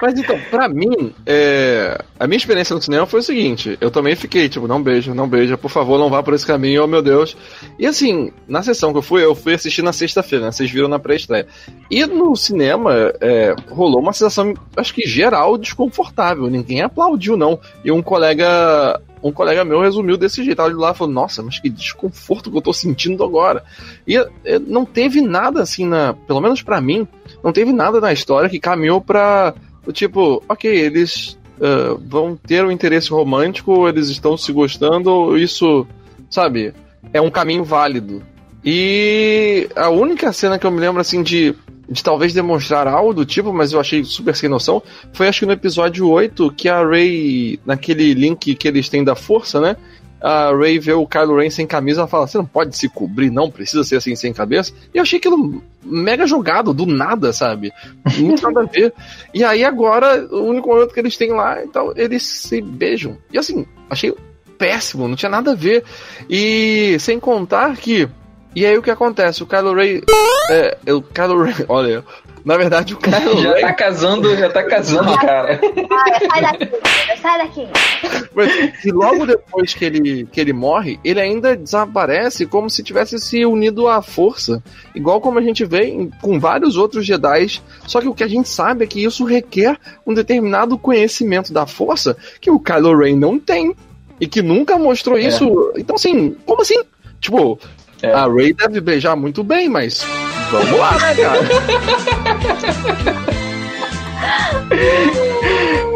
[0.00, 4.14] Mas então, pra mim, é, a minha experiência no cinema foi o seguinte: eu também
[4.14, 7.02] fiquei, tipo, não beija, não beija, por favor, não vá por esse caminho, oh meu
[7.02, 7.36] Deus.
[7.78, 10.52] E assim, na sessão que eu fui, eu fui assistir na sexta-feira, né?
[10.52, 11.46] Vocês viram na pré-estreia.
[11.90, 16.48] E no cinema, é, rolou uma sensação, acho que geral, desconfortável.
[16.48, 17.58] Ninguém aplaudiu, não.
[17.84, 19.00] E um colega.
[19.22, 20.62] Um colega meu resumiu desse jeito.
[20.62, 23.64] Ele lá e falou: Nossa, mas que desconforto que eu tô sentindo agora.
[24.06, 27.08] E é, não teve nada assim, na, pelo menos pra mim,
[27.46, 29.54] não teve nada na história que caminhou pra.
[29.86, 35.86] o Tipo, ok, eles ah, vão ter um interesse romântico, eles estão se gostando, isso,
[36.30, 36.74] sabe,
[37.12, 38.22] é um caminho válido.
[38.64, 41.54] E a única cena que eu me lembro, assim, de,
[41.88, 44.82] de talvez demonstrar algo do tipo, mas eu achei super sem noção,
[45.12, 49.14] foi acho que no episódio 8, que a Ray, naquele link que eles têm da
[49.14, 49.76] força, né?
[50.20, 53.30] A Ray vê o Kylo Ren sem camisa, ela fala: Você não pode se cobrir,
[53.30, 54.72] não, precisa ser assim sem cabeça.
[54.92, 57.72] E eu achei aquilo mega jogado, do nada, sabe?
[58.14, 58.92] Tem nada a ver.
[59.32, 63.16] E aí agora, o único momento que eles têm lá, então, eles se beijam.
[63.32, 64.14] E assim, achei
[64.56, 65.84] péssimo, não tinha nada a ver.
[66.28, 68.08] E sem contar que.
[68.54, 69.42] E aí o que acontece?
[69.42, 70.00] O Kylo Ren.
[70.50, 71.54] É, o Kylo Ren.
[71.68, 72.04] Olha,
[72.44, 73.60] na verdade o Kylo Já Ren.
[73.60, 75.60] tá casando, já tá casando, cara.
[75.90, 76.70] Ai, sai daqui,
[77.20, 77.68] sai daqui.
[78.34, 83.18] Mas, e logo depois que ele, que ele morre, ele ainda desaparece como se tivesse
[83.18, 84.62] se unido à força.
[84.94, 87.60] Igual como a gente vê em- com vários outros Jedi.
[87.86, 91.66] Só que o que a gente sabe é que isso requer um determinado conhecimento da
[91.66, 93.74] força que o Kylo Ren não tem.
[94.18, 95.72] E que nunca mostrou isso.
[95.76, 96.80] Então, assim, como assim?
[97.20, 97.58] Tipo,
[98.02, 98.12] É.
[98.12, 100.04] a Rey deve beijar muito bem, mas
[100.50, 101.38] vamos lá, né, cara?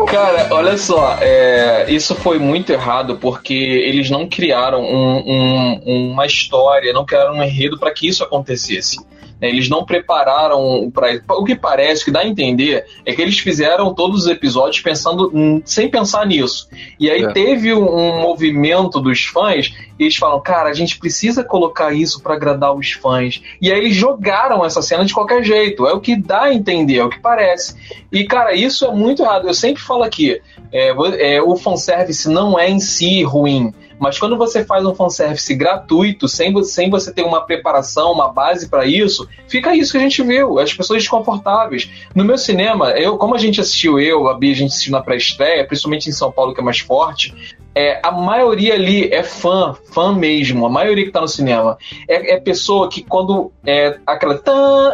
[0.08, 6.26] Cara, olha só, é, isso foi muito errado porque eles não criaram um- um- uma
[6.26, 8.98] história, não criaram um enredo para que isso acontecesse.
[9.40, 9.48] Né?
[9.48, 13.38] Eles não prepararam para o que parece, o que dá a entender é que eles
[13.38, 16.68] fizeram todos os episódios pensando sem pensar nisso.
[16.98, 17.32] E aí É.
[17.32, 22.22] teve um, um movimento dos fãs e eles falam, cara, a gente precisa colocar isso
[22.22, 23.42] para agradar os fãs.
[23.60, 25.86] E aí eles jogaram essa cena de qualquer jeito.
[25.86, 27.74] É o que dá a entender, é o que parece.
[28.10, 29.46] E, cara, isso é muito errado.
[29.46, 30.40] Eu sempre falo aqui,
[30.72, 35.54] é, é, o fanservice não é em si ruim, Mas quando você faz um fanservice
[35.54, 40.00] gratuito, sem, sem você ter uma preparação, uma base pra isso, fica isso que a
[40.00, 41.90] gente viu, as pessoas desconfortáveis.
[42.14, 45.02] No meu cinema, eu, como a gente assistiu, eu, a Bia, a gente assistiu na
[45.02, 47.34] pré-estreia, principalmente em São Paulo, que é mais forte,
[47.74, 51.78] é, a maioria ali é fã, fã mesmo, a maioria que tá no cinema.
[52.08, 54.40] É, é pessoa que quando é aquela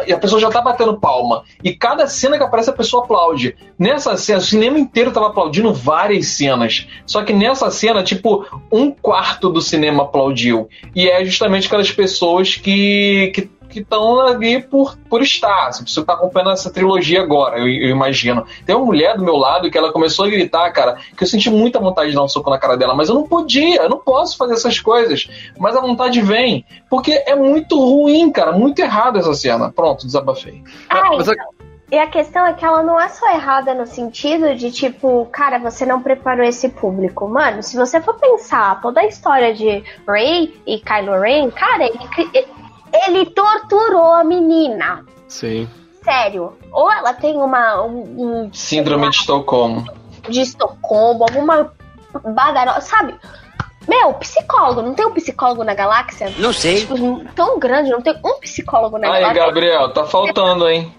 [0.05, 1.43] e a pessoa já tá batendo palma.
[1.63, 3.55] E cada cena que aparece a pessoa aplaude.
[3.79, 6.87] Nessa cena, o cinema inteiro tava aplaudindo várias cenas.
[7.05, 10.67] Só que nessa cena, tipo, um quarto do cinema aplaudiu.
[10.95, 13.31] E é justamente aquelas pessoas que.
[13.33, 15.69] que que estão ali por, por estar.
[15.69, 18.45] Essa pessoa que tá acompanhando essa trilogia agora, eu, eu imagino.
[18.65, 21.49] Tem uma mulher do meu lado que ela começou a gritar, cara, que eu senti
[21.49, 23.99] muita vontade de dar um soco na cara dela, mas eu não podia, eu não
[23.99, 25.27] posso fazer essas coisas.
[25.57, 29.71] Mas a vontade vem, porque é muito ruim, cara, muito errado essa cena.
[29.71, 30.63] Pronto, desabafei.
[30.89, 31.67] Ah, mas então.
[31.89, 35.57] E a questão é que ela não é só errada no sentido de, tipo, cara,
[35.57, 37.29] você não preparou esse público.
[37.29, 41.97] Mano, se você for pensar toda a história de Rey e Kylo Ren, cara, ele,
[42.93, 45.05] ele torturou a menina.
[45.27, 45.67] Sim.
[46.03, 46.57] Sério.
[46.71, 47.81] Ou ela tem uma.
[47.83, 49.85] Um, um- Síndrome de Estocolmo.
[50.29, 51.71] de Estocolmo, alguma
[52.23, 53.15] badaró, sabe?
[53.87, 56.31] Meu, psicólogo, não tem um psicólogo na galáxia?
[56.39, 56.81] Não sei.
[56.81, 59.45] Tipo, tão grande, não tem um psicólogo na Aí, galáxia.
[59.45, 60.93] Gabriel, tá faltando, hein?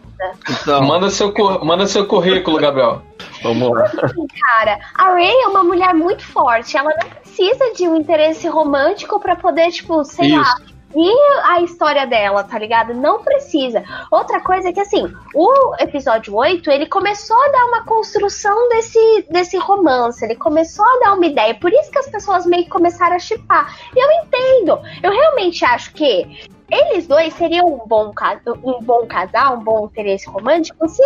[0.51, 3.03] Então, Manda seu, manda seu currículo, Gabriel.
[3.42, 3.88] vamos lá.
[3.88, 6.77] Cara, a Ray é uma mulher muito forte.
[6.77, 10.57] Ela não precisa de um interesse romântico pra poder, tipo, sei lá.
[10.94, 11.12] E
[11.44, 12.94] a história dela, tá ligado?
[12.94, 13.85] Não precisa.
[14.11, 19.27] Outra coisa é que, assim, o episódio 8, ele começou a dar uma construção desse,
[19.31, 20.24] desse romance.
[20.24, 21.55] Ele começou a dar uma ideia.
[21.55, 23.77] Por isso que as pessoas meio que começaram a chipar.
[23.94, 24.81] E eu entendo.
[25.03, 28.12] Eu realmente acho que eles dois seriam um bom,
[28.64, 31.03] um bom casal, um bom interesse romântico, se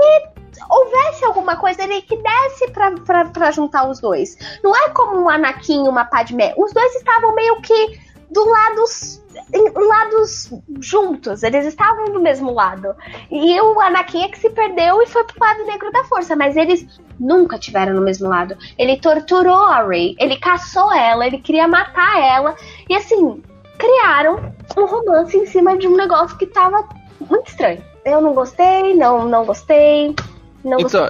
[0.68, 4.37] houvesse alguma coisa ali que desse pra, pra, pra juntar os dois.
[4.62, 6.53] Não é como um Anakin e uma Padmé.
[6.57, 9.22] Os dois estavam meio que do lados
[9.75, 12.95] lados juntos, eles estavam do mesmo lado.
[13.31, 16.57] E o Anakin é que se perdeu e foi pro lado negro da força, mas
[16.57, 16.87] eles
[17.18, 18.57] nunca tiveram no mesmo lado.
[18.79, 22.55] Ele torturou a Rey, ele caçou ela, ele queria matar ela
[22.88, 23.42] e assim,
[23.79, 26.88] criaram um romance em cima de um negócio que tava
[27.21, 27.83] muito estranho.
[28.05, 30.14] Eu não gostei, não, não gostei.
[30.64, 31.01] Não gostei.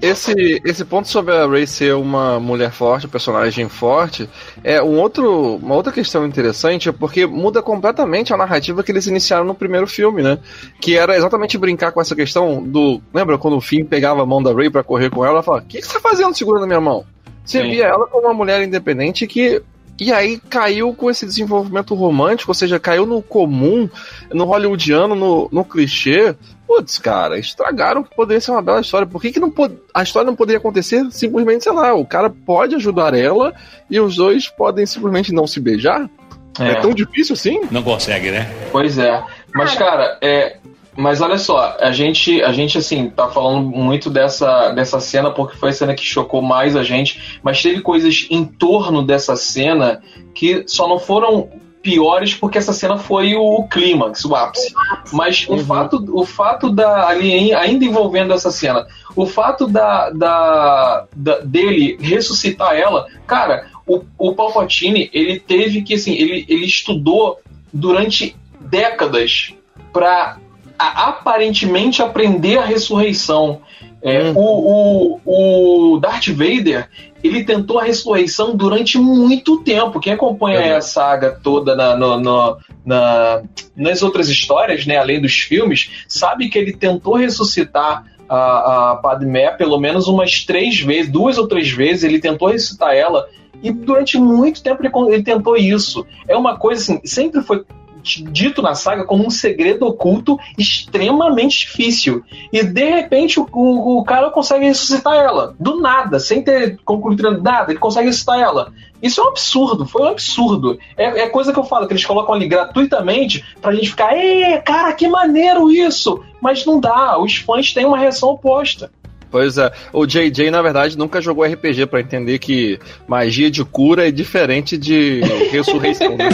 [0.00, 4.28] Esse, esse ponto sobre a Ray ser uma mulher forte, um personagem forte,
[4.62, 9.46] é um outro, uma outra questão interessante, porque muda completamente a narrativa que eles iniciaram
[9.46, 10.38] no primeiro filme, né?
[10.82, 13.00] Que era exatamente brincar com essa questão do.
[13.12, 15.64] Lembra quando o Finn pegava a mão da Ray pra correr com ela e falava:
[15.64, 17.06] O que, que você tá fazendo segurando a minha mão?
[17.42, 17.70] Você Sim.
[17.70, 19.62] via ela como uma mulher independente que.
[19.98, 23.88] E aí caiu com esse desenvolvimento romântico, ou seja, caiu no comum,
[24.30, 26.34] no hollywoodiano, no, no clichê.
[26.66, 29.06] Putz, cara, estragaram que poderia ser uma bela história.
[29.06, 29.76] Por que, que não pod...
[29.94, 33.54] a história não poderia acontecer simplesmente, sei lá, o cara pode ajudar ela
[33.88, 36.10] e os dois podem simplesmente não se beijar?
[36.58, 37.60] É, tão difícil assim?
[37.70, 38.50] Não consegue, né?
[38.72, 39.22] Pois é.
[39.54, 40.56] Mas, cara, é.
[40.96, 45.54] Mas olha só, a gente, a gente assim, tá falando muito dessa, dessa cena porque
[45.54, 50.00] foi a cena que chocou mais a gente, mas teve coisas em torno dessa cena
[50.34, 51.50] que só não foram
[51.86, 54.74] piores porque essa cena foi o clímax, o ápice.
[55.12, 61.06] Mas o fato, o fato da ali ainda envolvendo essa cena, o fato da, da,
[61.14, 67.38] da- dele ressuscitar ela, cara, o, o Palpatine ele teve que assim, ele, ele estudou
[67.72, 69.54] durante décadas
[69.92, 70.38] para
[70.76, 73.60] aparentemente aprender a ressurreição.
[74.02, 76.88] É, o, o, o Darth Vader
[77.26, 80.00] ele tentou a ressurreição durante muito tempo.
[80.00, 83.42] Quem acompanha a saga toda na, no- no- na-
[83.76, 89.50] nas outras histórias, né, além dos filmes, sabe que ele tentou ressuscitar a, a Padmé
[89.52, 92.04] pelo menos umas três vezes, duas ou três vezes.
[92.04, 93.28] Ele tentou ressuscitar ela
[93.62, 96.06] e durante muito tempo ele, ele tentou isso.
[96.28, 97.64] É uma coisa assim, sempre foi
[98.06, 102.22] dito na saga como um segredo oculto extremamente difícil.
[102.52, 105.54] E de repente o, o, o cara consegue ressuscitar ela.
[105.58, 108.72] Do nada, sem ter concluído nada, ele consegue ressuscitar ela.
[109.02, 110.78] Isso é um absurdo, foi um absurdo.
[110.96, 114.58] É, é coisa que eu falo, que eles colocam ali gratuitamente pra gente ficar, é,
[114.58, 116.22] cara, que maneiro isso!
[116.40, 118.90] Mas não dá, os fãs têm uma reação oposta.
[119.30, 124.08] Pois é, o JJ na verdade nunca jogou RPG pra entender que magia de cura
[124.08, 126.16] é diferente de ressurreição.
[126.16, 126.28] né?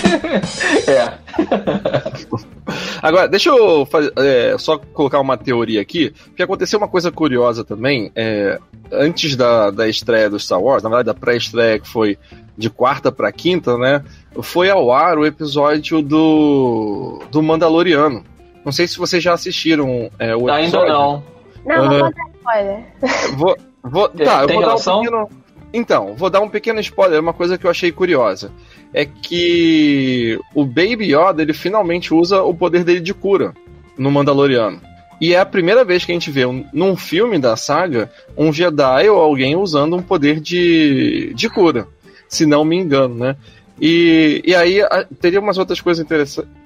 [0.86, 1.21] É.
[3.02, 7.64] Agora, deixa eu fazer, é, só colocar uma teoria aqui, porque aconteceu uma coisa curiosa
[7.64, 8.10] também.
[8.14, 8.58] é,
[8.92, 12.18] antes da, da estreia do Star Wars, na verdade, da pré-estreia que foi
[12.56, 14.04] de quarta pra quinta, né?
[14.42, 18.22] Foi ao ar o episódio do, do Mandaloriano.
[18.64, 20.88] Não sei se vocês já assistiram é, o Ainda episódio.
[20.92, 21.22] não.
[21.64, 21.98] Não, não Ah.
[22.00, 22.84] vou dar spoiler.
[23.84, 25.00] Vou, tá, eu vou dar um relação?
[25.02, 25.28] pequeno.
[25.74, 28.52] Então, vou dar um pequeno spoiler, uma coisa que eu achei curiosa.
[28.92, 33.54] É que o Baby Yoda ele finalmente usa o poder dele de cura
[33.96, 34.80] no Mandaloriano.
[35.20, 38.52] E é a primeira vez que a gente vê um, num filme da saga um
[38.52, 41.86] Jedi ou alguém usando um poder de, de cura,
[42.28, 43.36] se não me engano, né?
[43.80, 46.04] E, e aí a, teria umas outras coisas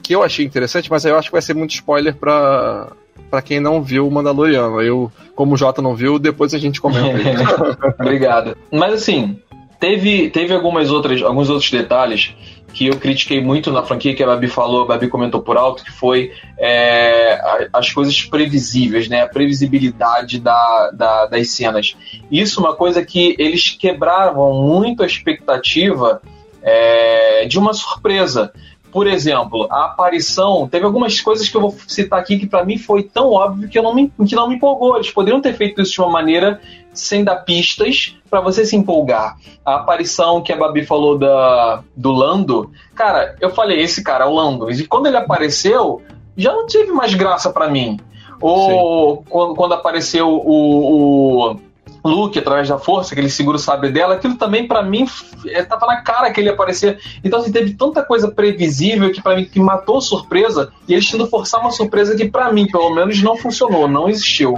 [0.02, 2.92] que eu achei interessante, mas aí eu acho que vai ser muito spoiler pra,
[3.30, 4.80] pra quem não viu o Mandaloriano.
[4.80, 7.94] Eu, como o Jota não viu, depois a gente comenta.
[8.00, 8.56] Obrigado.
[8.72, 9.38] Mas assim,
[9.78, 12.34] teve, teve algumas outras, alguns outros detalhes
[12.76, 15.82] que eu critiquei muito na franquia, que a Babi falou, a Babi comentou por alto,
[15.82, 17.40] que foi é,
[17.72, 19.22] as coisas previsíveis, né?
[19.22, 21.96] A previsibilidade da, da, das cenas.
[22.30, 26.20] Isso é uma coisa que eles quebravam muito a expectativa
[26.62, 28.52] é, de uma surpresa.
[28.96, 30.66] Por exemplo, a aparição.
[30.66, 33.78] Teve algumas coisas que eu vou citar aqui que para mim foi tão óbvio que,
[33.78, 34.96] eu não me, que não me empolgou.
[34.96, 36.62] Eles poderiam ter feito isso de uma maneira
[36.94, 39.36] sem dar pistas para você se empolgar.
[39.62, 44.28] A aparição que a Babi falou da, do Lando, cara, eu falei, esse cara é
[44.28, 44.70] o Lando.
[44.70, 46.00] E quando ele apareceu,
[46.34, 48.00] já não teve mais graça para mim.
[48.40, 51.60] Ou quando, quando, apareceu o, o
[52.06, 55.06] Luke através da força, que ele segura o sabre dela, aquilo também para mim
[55.46, 56.98] é, tava na cara que ele ia aparecer.
[57.22, 61.26] Então assim, teve tanta coisa previsível que para mim que matou surpresa e eles tendo
[61.26, 64.54] forçar uma surpresa que para mim, pelo menos, não funcionou, não existiu.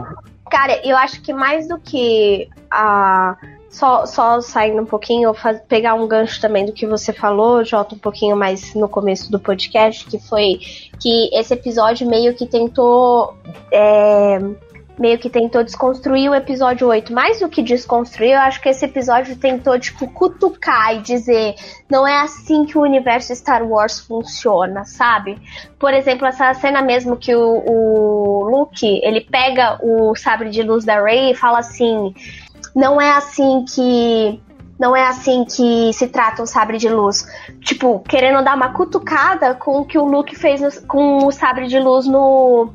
[0.50, 3.36] Cara, eu acho que mais do que a.
[3.70, 7.94] Só, só saindo um pouquinho, faz, pegar um gancho também do que você falou, Jota,
[7.94, 10.58] um pouquinho mais no começo do podcast, que foi
[10.98, 13.36] que esse episódio meio que tentou.
[13.70, 14.38] É,
[14.98, 17.12] meio que tentou desconstruir o episódio 8.
[17.12, 21.54] Mais do que desconstruir, eu acho que esse episódio tentou, tipo, cutucar e dizer:
[21.88, 25.38] não é assim que o universo Star Wars funciona, sabe?
[25.78, 30.84] Por exemplo, essa cena mesmo que o, o Luke ele pega o sabre de luz
[30.84, 32.14] da Rey e fala assim:
[32.74, 34.40] não é assim que
[34.78, 37.26] não é assim que se trata um sabre de luz.
[37.62, 41.66] Tipo, querendo dar uma cutucada com o que o Luke fez no, com o sabre
[41.66, 42.72] de luz no,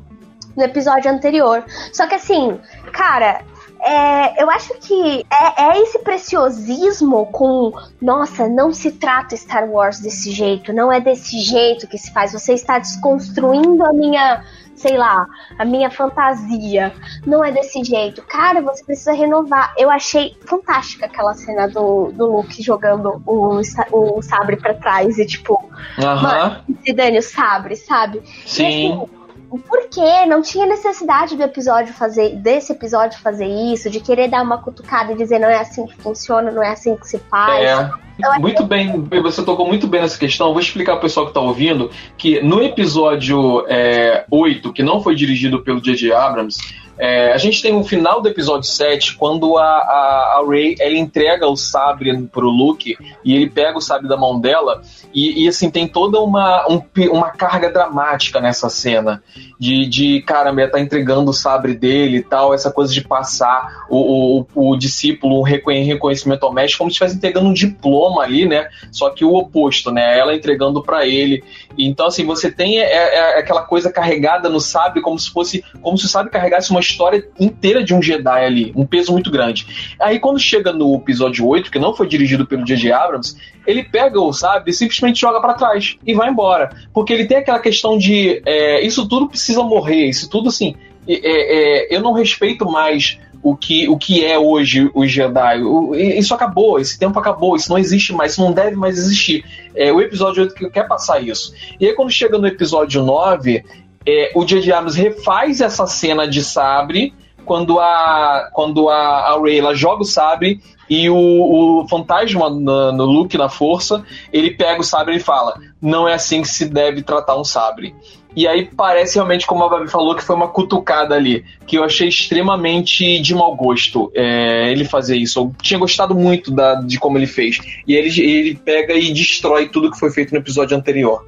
[0.56, 1.64] no episódio anterior.
[1.92, 2.58] Só que assim,
[2.92, 3.42] cara,
[3.84, 10.00] é, eu acho que é, é, esse preciosismo com, nossa, não se trata Star Wars
[10.00, 12.32] desse jeito, não é desse jeito que se faz.
[12.32, 14.42] Você está desconstruindo a minha,
[14.74, 15.26] sei lá,
[15.58, 16.94] a minha fantasia.
[17.26, 18.22] Não é desse jeito.
[18.22, 19.74] Cara, você precisa renovar.
[19.76, 23.60] Eu achei fantástica aquela cena do, do Luke jogando o,
[23.92, 26.22] o sabre para trás e tipo, uh -huh.
[26.22, 28.22] mano, se dane o sabre, sabe?
[28.46, 28.62] Sim.
[28.62, 29.23] E, assim,
[29.58, 30.26] por quê?
[30.26, 35.12] Não tinha necessidade do episódio fazer, desse episódio fazer isso, de querer dar uma cutucada
[35.12, 37.62] e dizer não é assim que funciona, não é assim que se faz.
[37.62, 38.04] É.
[38.38, 40.52] Muito bem, você tocou muito bem nessa questão.
[40.52, 45.02] vou explicar para o pessoal que está ouvindo que no episódio é, 8, que não
[45.02, 46.12] foi dirigido pelo J.J.
[46.12, 46.58] Abrams,
[46.98, 50.96] é, a gente tem o final do episódio 7, quando a, a, a Ray ela
[50.96, 55.48] entrega o sabre pro Luke e ele pega o sabre da mão dela e, e
[55.48, 59.22] assim, tem toda uma, um, uma carga dramática nessa cena.
[59.64, 64.44] De, de caramba, tá entregando o sabre dele e tal, essa coisa de passar o,
[64.54, 68.68] o, o discípulo um reconhecimento ao mestre, como se estivesse entregando um diploma ali, né?
[68.92, 70.18] Só que o oposto, né?
[70.18, 71.42] Ela entregando para ele.
[71.78, 75.96] Então, assim, você tem é, é, aquela coisa carregada no sabre, como se fosse, como
[75.96, 79.94] se o sabre carregasse uma história inteira de um Jedi ali, um peso muito grande.
[79.98, 82.92] Aí quando chega no episódio 8, que não foi dirigido pelo J.J.
[82.92, 83.34] Abrams,
[83.66, 86.70] ele pega o sabre e simplesmente joga para trás e vai embora.
[86.92, 90.74] Porque ele tem aquela questão de é, isso tudo precisa morrer, isso tudo assim.
[91.06, 95.62] É, é, eu não respeito mais o que, o que é hoje o Jedi.
[95.62, 99.44] O, isso acabou, esse tempo acabou, isso não existe mais, isso não deve mais existir.
[99.74, 101.52] É o episódio 8 que quer passar isso.
[101.78, 103.62] E aí, quando chega no episódio 9,
[104.06, 104.72] é, o J.J.
[104.72, 107.12] Abrams refaz essa cena de sabre
[107.44, 113.04] quando a quando a, a Rey ela joga o sabre e o, o fantasma no,
[113.04, 117.02] Luke na força ele pega o sabre e fala não é assim que se deve
[117.02, 117.94] tratar um sabre
[118.36, 121.84] e aí parece realmente, como a Babi falou, que foi uma cutucada ali, que eu
[121.84, 125.38] achei extremamente de mau gosto é, ele fazer isso.
[125.38, 127.60] Eu tinha gostado muito da, de como ele fez.
[127.86, 131.24] E ele, ele pega e destrói tudo que foi feito no episódio anterior.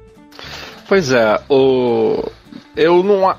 [0.87, 2.29] Pois é, o,
[2.77, 3.35] eu não.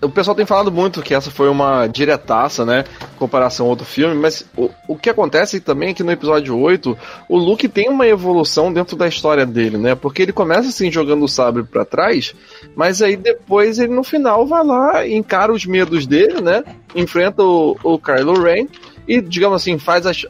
[0.00, 2.84] O pessoal tem falado muito que essa foi uma diretaça, né?
[3.02, 6.58] Em comparação ao outro filme, mas o, o que acontece também é que no episódio
[6.58, 6.96] 8,
[7.28, 9.94] o Luke tem uma evolução dentro da história dele, né?
[9.94, 12.34] Porque ele começa assim jogando o sabre para trás,
[12.74, 16.64] mas aí depois ele no final vai lá, encara os medos dele, né?
[16.94, 18.66] Enfrenta o, o Kylo Ren
[19.06, 20.24] e, digamos assim, faz as,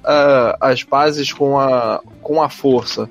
[0.60, 3.08] as pazes com a, com a força.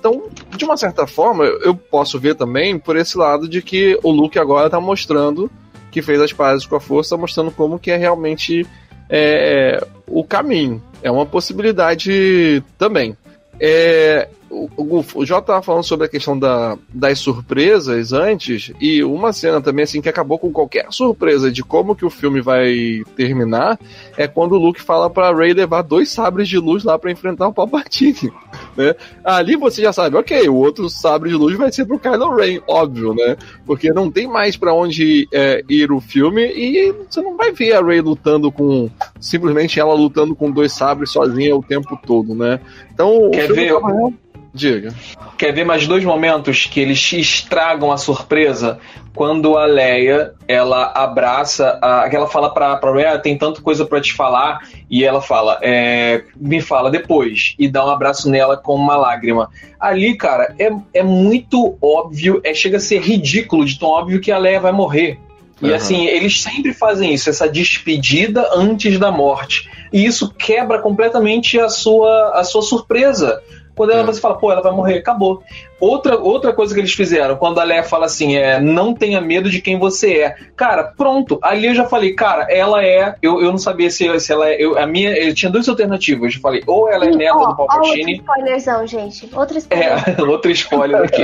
[0.00, 0.22] Então,
[0.56, 4.38] de uma certa forma, eu posso ver também por esse lado de que o Luke
[4.38, 5.50] agora está mostrando
[5.90, 8.66] que fez as pazes com a força, mostrando como que é realmente
[9.10, 10.82] é, o caminho.
[11.02, 13.14] É uma possibilidade também.
[13.60, 19.02] É, o, o, o Jota tava falando sobre a questão da, das surpresas antes, e
[19.04, 23.02] uma cena também, assim, que acabou com qualquer surpresa de como que o filme vai
[23.16, 23.78] terminar,
[24.16, 27.48] é quando o Luke fala pra Rey levar dois sabres de luz lá para enfrentar
[27.48, 28.32] o Palpatine.
[28.76, 28.94] Né?
[29.24, 32.60] Ali você já sabe, ok, o outro sabre de luz vai ser pro Kylo Ren,
[32.66, 33.36] óbvio, né?
[33.66, 37.72] Porque não tem mais para onde é, ir o filme e você não vai ver
[37.72, 38.88] a Rey lutando com.
[39.20, 42.60] simplesmente ela lutando com dois sabres sozinha o tempo todo, né?
[42.92, 43.30] Então.
[43.32, 43.72] Quer ver?
[43.72, 44.12] Tava...
[44.52, 44.92] Diga.
[45.38, 48.78] Quer ver mais dois momentos que eles estragam a surpresa?
[49.14, 54.00] Quando a Leia, ela abraça, a, ela fala pra, pra Rhea, tem tanta coisa para
[54.00, 58.74] te falar, e ela fala, é, me fala depois, e dá um abraço nela com
[58.74, 59.50] uma lágrima.
[59.78, 64.30] Ali, cara, é, é muito óbvio, é, chega a ser ridículo de tão óbvio que
[64.32, 65.18] a Leia vai morrer.
[65.62, 65.74] E Uhum.
[65.74, 69.68] assim, eles sempre fazem isso, essa despedida antes da morte.
[69.92, 73.42] E isso quebra completamente a sua, a sua surpresa.
[73.80, 75.42] Quando ela, você fala, pô, ela vai morrer, acabou.
[75.80, 79.48] Outra, outra coisa que eles fizeram, quando a Leia fala assim, é não tenha medo
[79.48, 80.36] de quem você é.
[80.54, 81.38] Cara, pronto.
[81.40, 83.14] Ali eu já falei, cara, ela é.
[83.22, 84.62] Eu, eu não sabia se, se ela é.
[84.62, 86.34] Eu, a minha, eu tinha duas alternativas.
[86.34, 88.16] Eu falei, ou ela é neta Ó, do ó, outro Palpatine.
[88.16, 89.30] spoilerzão, gente.
[89.34, 90.18] Outro spoiler.
[90.18, 91.22] É, outro spoiler aqui.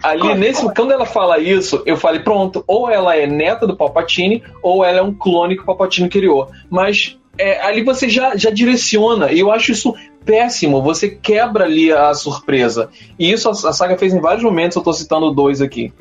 [0.00, 4.40] Ali, nesse, quando ela fala isso, eu falei, pronto, ou ela é neta do Palpatine,
[4.62, 6.48] ou ela é um clone que o Palpatine criou.
[6.70, 9.94] Mas é, ali você já, já direciona, e eu acho isso
[10.24, 12.90] péssimo, você quebra ali a surpresa.
[13.18, 15.92] E isso a, saga fez em vários momentos, eu tô citando dois aqui.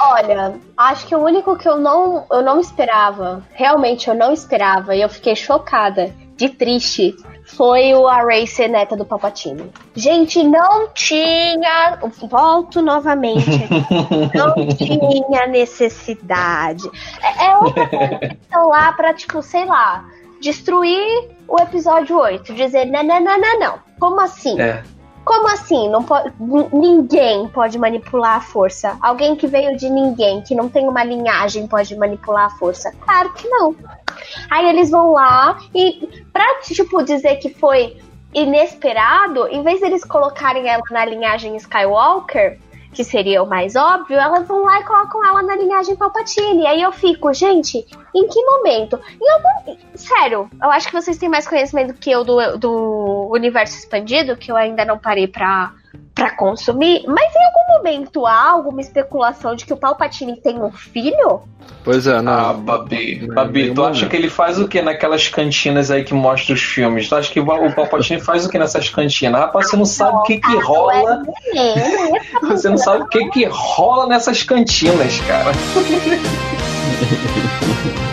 [0.00, 4.94] Olha, acho que o único que eu não, eu não esperava, realmente eu não esperava,
[4.94, 7.16] e eu fiquei chocada, de triste,
[7.46, 9.70] foi o Array ser neta do Palpatine.
[9.94, 11.98] Gente, não tinha.
[12.28, 13.68] Volto novamente.
[14.34, 16.88] não tinha necessidade.
[17.22, 20.04] É, é outra coisa que estão lá pra, tipo, sei lá,
[20.40, 22.54] destruir o episódio 8.
[22.54, 23.78] Dizer, não, não, não, não, não.
[23.98, 24.60] Como assim?
[24.60, 24.82] É.
[25.24, 25.88] Como assim?
[25.88, 26.32] Não pode,
[26.72, 28.96] ninguém pode manipular a força.
[29.00, 32.92] Alguém que veio de ninguém, que não tem uma linhagem, pode manipular a força.
[33.00, 33.74] Claro que não.
[34.48, 37.96] Aí eles vão lá e, pra, tipo, dizer que foi
[38.32, 42.58] inesperado, em vez deles colocarem ela na linhagem Skywalker,
[42.92, 46.66] que seria o mais óbvio, elas vão lá e colocam ela na linhagem Palpatine.
[46.66, 47.84] Aí eu fico, gente,
[48.16, 48.98] em que momento?
[49.20, 49.76] Em algum.
[49.94, 54.50] Sério, eu acho que vocês têm mais conhecimento que eu do, do universo expandido, que
[54.50, 55.72] eu ainda não parei pra,
[56.14, 57.04] pra consumir.
[57.06, 61.42] Mas em algum momento há alguma especulação de que o Palpatine tem um filho?
[61.84, 62.32] Pois é, não.
[62.32, 66.14] Ah, Babi, Não, Babi, tu acha que ele faz o que naquelas cantinas aí que
[66.14, 67.08] mostra os filmes?
[67.08, 69.40] Tu acha que o o Palpatine faz o que nessas cantinas?
[69.40, 71.22] Rapaz, você não sabe o que que rola.
[72.42, 75.52] Você não sabe o que que rola nessas cantinas, cara.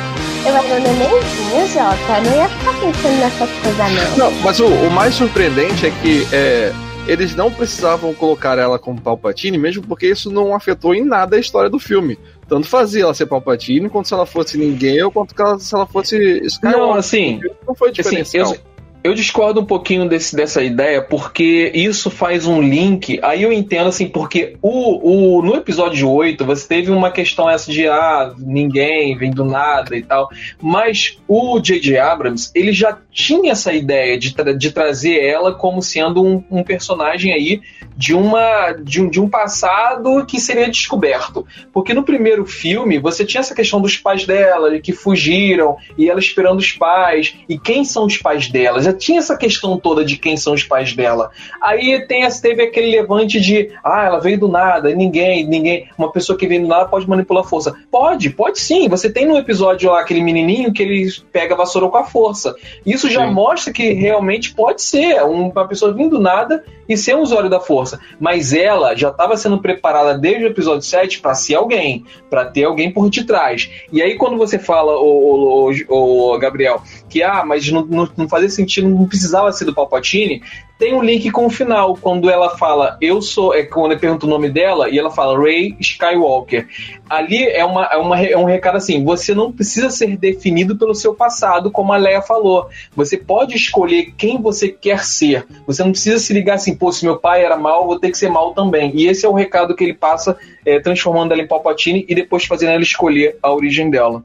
[0.45, 2.21] Eu era nenenzinho, Jota.
[2.21, 4.29] Não ia ficar pensando nessas coisas, não.
[4.29, 6.73] Não, mas o, o mais surpreendente é que é,
[7.07, 11.39] eles não precisavam colocar ela como Palpatine, mesmo porque isso não afetou em nada a
[11.39, 12.17] história do filme.
[12.47, 16.17] Tanto fazia ela ser Palpatine, quanto se ela fosse ninguém, ou quanto se ela fosse
[16.45, 16.81] Skywalker.
[16.81, 18.53] Não, assim, não foi assim, diferencial.
[18.53, 18.59] eu,
[19.03, 23.19] eu discordo um pouquinho desse, dessa ideia, porque isso faz um link.
[23.21, 27.69] Aí eu entendo, assim, porque o, o, no episódio 8 você teve uma questão essa
[27.69, 30.29] de ah, ninguém vem do nada e tal.
[30.61, 31.97] Mas o J.J.
[31.97, 36.63] Abrams, ele já tinha essa ideia de, tra- de trazer ela como sendo um, um
[36.63, 37.61] personagem aí
[37.95, 41.45] de, uma, de, um, de um passado que seria descoberto.
[41.73, 46.19] Porque no primeiro filme você tinha essa questão dos pais dela, que fugiram, e ela
[46.19, 48.92] esperando os pais, e quem são os pais dela?
[48.93, 51.31] Tinha essa questão toda de quem são os pais dela.
[51.61, 56.37] Aí tem, teve aquele levante de, ah, ela veio do nada, ninguém, ninguém, uma pessoa
[56.37, 57.75] que veio do nada pode manipular a força.
[57.91, 58.87] Pode, pode sim.
[58.87, 62.55] Você tem no episódio lá aquele menininho que ele pega a vassoura com a força.
[62.85, 63.33] Isso já Sim.
[63.33, 67.49] mostra que realmente pode ser um- uma pessoa vindo do nada e ser um usuário
[67.49, 67.99] da força.
[68.19, 72.63] Mas ela já estava sendo preparada desde o episódio 7 para ser alguém, para ter
[72.63, 73.69] alguém por detrás.
[73.91, 78.49] E aí, quando você fala, o, o, Gabriel, que ah, mas não, não, não fazia
[78.49, 80.41] sentido, não precisava ser do Palpatine,
[80.83, 83.53] tem um link com o final, quando ela fala, eu sou.
[83.53, 86.67] É quando eu pergunto o nome dela, e ela fala Rey Skywalker.
[87.09, 90.93] Ali é, uma, é, uma, é um recado assim: você não precisa ser definido pelo
[90.93, 92.67] seu passado, como a Leia falou.
[92.95, 95.45] Você pode escolher quem você quer ser.
[95.65, 98.11] Você não precisa se ligar assim, pô, se meu pai era mal, eu vou ter
[98.11, 98.91] que ser mal também.
[98.95, 102.45] E esse é o recado que ele passa, é, transformando ela em Palpatine e depois
[102.45, 104.23] fazendo ela escolher a origem dela.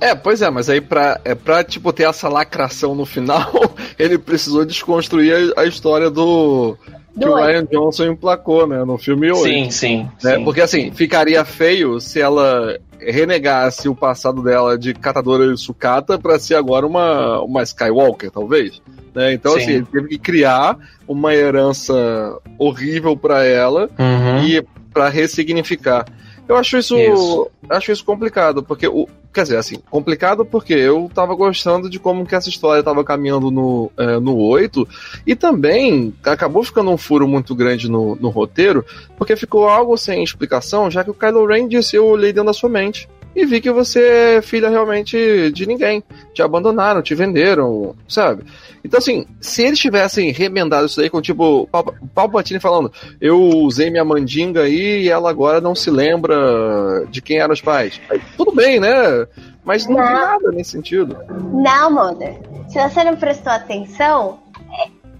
[0.00, 3.50] É, pois é, mas aí pra, é pra tipo, ter essa lacração no final,
[3.98, 6.76] ele precisou desconstruir a, a história do.
[7.18, 7.34] Que o.
[7.34, 8.84] Ryan Johnson emplacou, né?
[8.84, 9.42] No filme 8.
[9.42, 10.08] Sim, sim.
[10.22, 10.36] né?
[10.36, 10.44] sim.
[10.44, 16.38] Porque assim, ficaria feio se ela renegasse o passado dela de catadora de sucata para
[16.38, 18.80] ser agora uma, uma Skywalker, talvez.
[19.14, 19.32] Né?
[19.32, 19.58] Então, Sim.
[19.60, 20.78] assim, ele teve que criar
[21.08, 24.44] uma herança horrível para ela Uhum.
[24.44, 26.04] e para ressignificar.
[26.50, 27.50] Eu acho isso, Isso.
[27.68, 32.26] acho isso complicado, porque o quer dizer, assim, complicado porque eu tava gostando de como
[32.26, 34.88] que essa história tava caminhando no, é, no 8
[35.24, 38.84] e também acabou ficando um furo muito grande no, no roteiro,
[39.16, 42.52] porque ficou algo sem explicação, já que o Kylo Ren disse eu olhei dentro da
[42.52, 46.02] sua mente e vi que você é filha realmente de ninguém.
[46.34, 48.44] Te abandonaram, te venderam, sabe?
[48.84, 53.90] Então, assim, se eles tivessem remendado isso aí com, tipo, Pal- Palpatine falando, eu usei
[53.90, 58.00] minha mandinga aí e ela agora não se lembra de quem eram os pais.
[58.10, 59.26] Aí, tudo bem, né?
[59.64, 60.04] Mas não Não.
[60.04, 61.16] nada nesse sentido.
[61.52, 62.38] Não, Mother.
[62.68, 64.40] Se você não prestou atenção,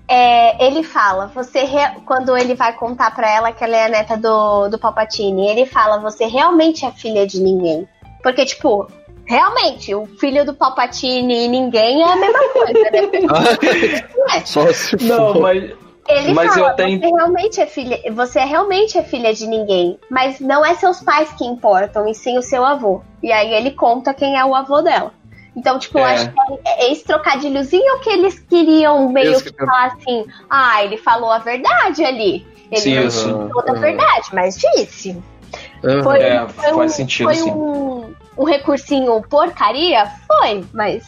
[0.09, 3.89] é, ele fala, você re- quando ele vai contar pra ela que ela é a
[3.89, 7.87] neta do, do Palpatine, ele fala, você realmente é filha de ninguém.
[8.23, 8.87] Porque, tipo,
[9.25, 14.05] realmente, o filho do Palpatine e ninguém é a mesma coisa, né?
[14.37, 14.41] É.
[14.45, 15.43] Só se Não, for.
[15.43, 15.73] mas.
[16.09, 19.97] Ele Mas eu fala, até você realmente é filha, você realmente é filha de ninguém,
[20.11, 23.01] mas não é seus pais que importam, e sim o seu avô.
[23.23, 25.13] E aí ele conta quem é o avô dela.
[25.55, 26.15] Então, tipo, eu É.
[26.15, 31.31] acho que é esse trocadilhozinho que eles queriam meio que falar assim, ah, ele falou
[31.31, 32.45] a verdade ali.
[32.73, 35.17] Ele Sim, não disse toda a verdade, mas disse.
[35.85, 36.03] Aham.
[36.03, 37.51] Foi, É, foi faz um, sentido, Foi sim.
[37.51, 40.07] um, um recursinho porcaria?
[40.27, 41.07] Foi, mas.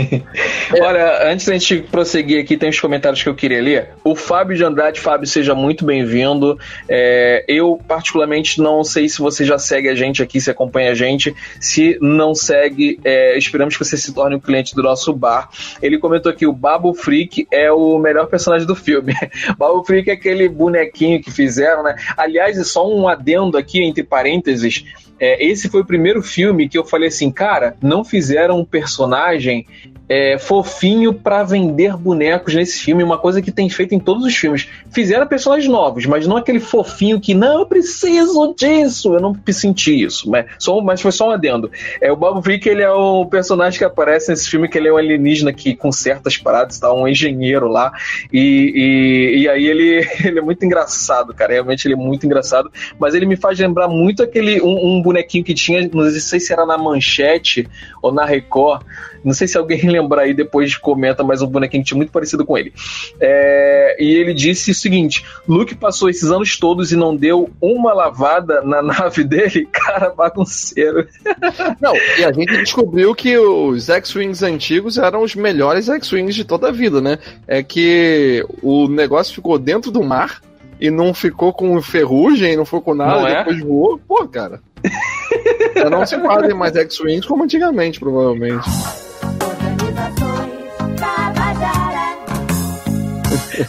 [0.80, 3.90] Olha, antes da gente prosseguir aqui, tem uns comentários que eu queria ler.
[4.02, 6.58] O Fábio de Andrade, Fábio, seja muito bem-vindo.
[6.88, 10.94] É, eu, particularmente, não sei se você já segue a gente aqui, se acompanha a
[10.94, 11.34] gente.
[11.60, 15.50] Se não segue, é, esperamos que você se torne um cliente do nosso bar.
[15.82, 19.12] Ele comentou aqui: o Babu Freak é o melhor personagem do filme.
[19.58, 21.94] Babu Freak é aquele bonequinho que fizeram, né?
[22.16, 24.82] Aliás, é só um adendo aqui, entre parênteses.
[25.20, 29.66] É, esse foi o primeiro filme que eu falei assim, cara, não fizeram um personagem
[30.08, 34.34] é, fofinho pra vender bonecos nesse filme, uma coisa que tem feito em todos os
[34.34, 34.68] filmes.
[34.90, 39.14] Fizeram personagens novos, mas não aquele fofinho que não eu preciso disso.
[39.14, 41.70] Eu não senti isso, mas, só, mas foi só um adendo.
[42.00, 44.92] É, o Bob Freak ele é o personagem que aparece nesse filme que ele é
[44.92, 46.92] um alienígena que conserta as paradas, tá?
[46.92, 47.92] Um engenheiro lá
[48.32, 51.52] e, e, e aí ele, ele é muito engraçado, cara.
[51.54, 55.44] Realmente ele é muito engraçado, mas ele me faz lembrar muito aquele um, um bonequinho
[55.44, 57.68] que tinha, não sei se era na Manchete
[58.02, 58.82] ou na Record.
[59.24, 62.44] Não sei se alguém lembrar aí depois comenta, mas um bonequinho que tinha muito parecido
[62.44, 62.72] com ele.
[63.20, 67.92] É, e ele disse o seguinte: Luke passou esses anos todos e não deu uma
[67.92, 71.08] lavada na nave dele, cara, bagunceiro.
[71.80, 76.68] Não, e a gente descobriu que os X-Wings antigos eram os melhores X-Wings de toda
[76.68, 77.18] a vida, né?
[77.46, 80.40] É que o negócio ficou dentro do mar
[80.84, 83.38] e não ficou com ferrugem, não ficou com nada, Não é?
[83.38, 83.98] depois voou.
[84.06, 84.60] Pô, cara.
[85.74, 88.68] Já não se fazem mais X-Wings como antigamente, provavelmente.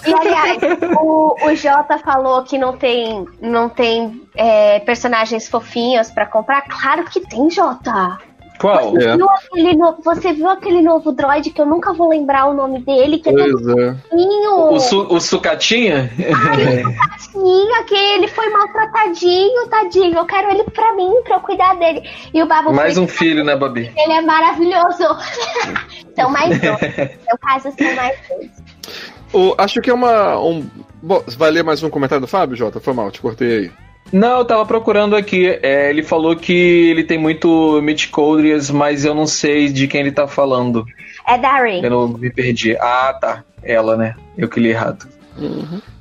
[0.06, 0.58] E aliás,
[1.00, 6.64] o, o Jota falou que não tem, não tem é, personagens fofinhos pra comprar.
[6.64, 8.20] Claro que tem, Jota.
[8.60, 8.92] Qual?
[8.92, 9.16] Você, É.
[9.18, 12.80] viu aquele no- você viu aquele novo droid que eu nunca vou lembrar o nome
[12.80, 13.94] dele, que é tão Pois é.
[13.96, 14.56] fofinho.
[14.72, 16.10] O, su, o sucatinha?
[17.20, 20.18] Sim, que ele foi maltratadinho, tadinho.
[20.18, 22.02] Eu quero ele pra mim, pra eu cuidar dele.
[22.34, 23.92] E o Babu Mais um filho, né, Babi?
[23.96, 25.04] ele é maravilhoso.
[26.16, 26.80] são mais dois.
[27.32, 28.52] No caso, são mais dois.
[29.34, 30.40] O- acho que é uma.
[30.40, 30.66] Um...
[31.02, 32.80] Bom, vai ler mais um comentário do Fábio, Jota?
[32.80, 33.72] Foi mal, te cortei aí.
[34.12, 35.48] Não, eu tava procurando aqui.
[35.62, 40.12] É, ele falou que ele tem muito mitocôndrias, mas eu não sei de quem ele
[40.12, 40.86] tá falando.
[41.28, 41.84] É Darren.
[41.84, 42.76] Eu não me perdi.
[42.78, 43.44] Ah, tá.
[43.64, 44.16] Ela, né?
[44.38, 45.08] Eu que li errado.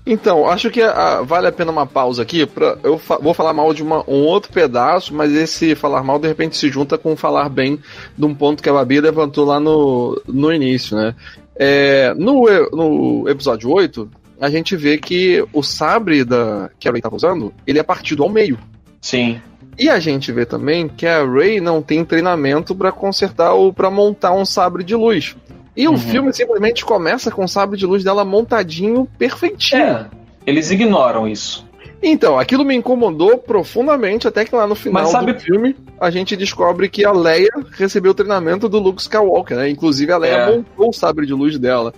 [0.06, 2.44] Então, acho que ah, vale a pena uma pausa aqui.
[2.46, 6.18] Pra, eu fa- vou falar mal de uma- um outro pedaço, mas esse falar mal
[6.18, 7.78] de repente se junta com falar bem
[8.16, 11.14] de um ponto que a Babi levantou lá no, no início, né?
[11.56, 14.08] É, no, no episódio 8,
[14.40, 18.22] a gente vê que o sabre da, que a Rey estava usando, ele é partido
[18.22, 18.58] ao meio.
[19.00, 19.40] Sim.
[19.78, 23.90] E a gente vê também que a Rey não tem treinamento para consertar ou para
[23.90, 25.36] montar um sabre de luz.
[25.76, 25.94] E Uhum.
[25.94, 29.82] o filme simplesmente começa com o sabre de luz dela montadinho, perfeitinho.
[29.82, 30.06] É,
[30.46, 31.66] eles ignoram isso.
[32.00, 36.36] Então, aquilo me incomodou profundamente, até que lá no final sabe- do filme a gente
[36.36, 39.70] descobre que a Leia recebeu o treinamento do Luke Skywalker, né?
[39.70, 40.46] Inclusive a Leia É.
[40.56, 41.92] montou o sabre de luz dela,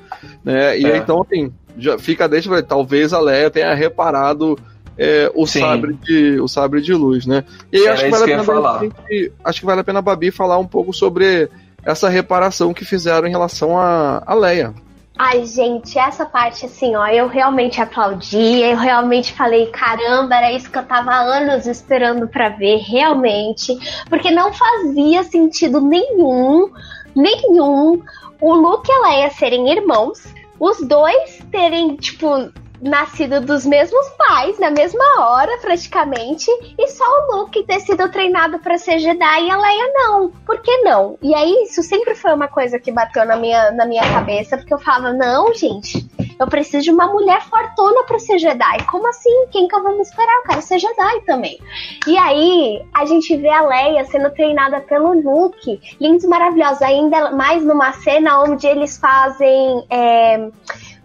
[0.44, 0.78] né?
[0.78, 0.92] E É.
[0.92, 4.58] aí, então, assim, já fica deixa pra talvez a Leia tenha reparado
[4.98, 5.60] é, o Sim.
[5.60, 7.44] sabre de o sabre de luz, né?
[7.72, 8.76] E aí Era acho que vale que a pena falar.
[8.76, 11.48] a gente- acho que vale a pena a Babi falar um pouco sobre
[11.84, 14.74] essa reparação que fizeram em relação a, a Leia.
[15.18, 20.70] Ai, gente, essa parte assim, ó, eu realmente aplaudi, eu realmente falei, caramba, era isso
[20.70, 23.74] que eu tava há anos esperando para ver, realmente,
[24.10, 26.68] porque não fazia sentido nenhum,
[27.14, 28.02] nenhum,
[28.42, 30.18] o Luke e a Leia serem irmãos,
[30.60, 37.36] os dois terem, tipo, nascido dos mesmos pais, na mesma hora, praticamente, e só o
[37.36, 40.30] Luke ter sido treinado para ser Jedi e a Leia não.
[40.44, 41.18] Por que não?
[41.22, 44.74] E aí, isso sempre foi uma coisa que bateu na minha, na minha cabeça, porque
[44.74, 46.06] eu falava, não, gente,
[46.38, 48.84] eu preciso de uma mulher fortuna para ser Jedi.
[48.90, 49.46] Como assim?
[49.50, 50.36] Quem que eu vou me esperar?
[50.36, 51.58] Eu quero ser Jedi também.
[52.06, 55.80] E aí, a gente vê a Leia sendo treinada pelo Luke.
[56.00, 56.82] Lindos maravilhosos.
[56.82, 60.50] Ainda mais numa cena onde eles fazem é,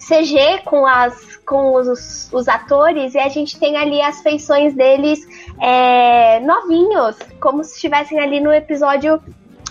[0.07, 5.19] CG com as com os, os, atores e a gente tem ali as feições deles
[5.59, 9.21] é, novinhos, como se estivessem ali no episódio.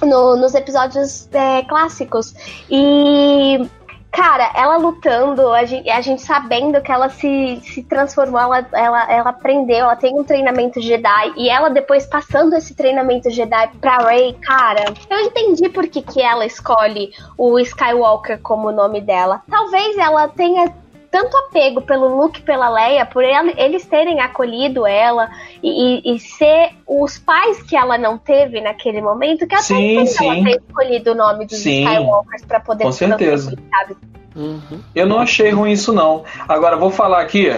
[0.02, 2.34] No, nos episódios é, clássicos.
[2.70, 3.68] E
[4.10, 9.12] Cara, ela lutando, a gente, a gente, sabendo que ela se, se transformou, ela, ela,
[9.12, 13.98] ela aprendeu, ela tem um treinamento Jedi, e ela depois passando esse treinamento Jedi pra
[13.98, 19.42] Rey, cara, eu entendi por que, que ela escolhe o Skywalker como nome dela.
[19.48, 20.72] Talvez ela tenha
[21.10, 25.28] tanto apego pelo Luke pela Leia, por eles terem acolhido ela
[25.62, 30.06] e, e, e, ser os pais que ela não teve naquele momento, que até sim,
[30.06, 30.24] sim.
[30.24, 33.56] ela ter escolhido o nome dos sim, Skywalkers para poder Com certeza.
[33.70, 33.96] Sabe?
[34.36, 34.80] Uhum.
[34.94, 36.24] Eu não achei ruim isso não.
[36.48, 37.50] Agora vou falar aqui,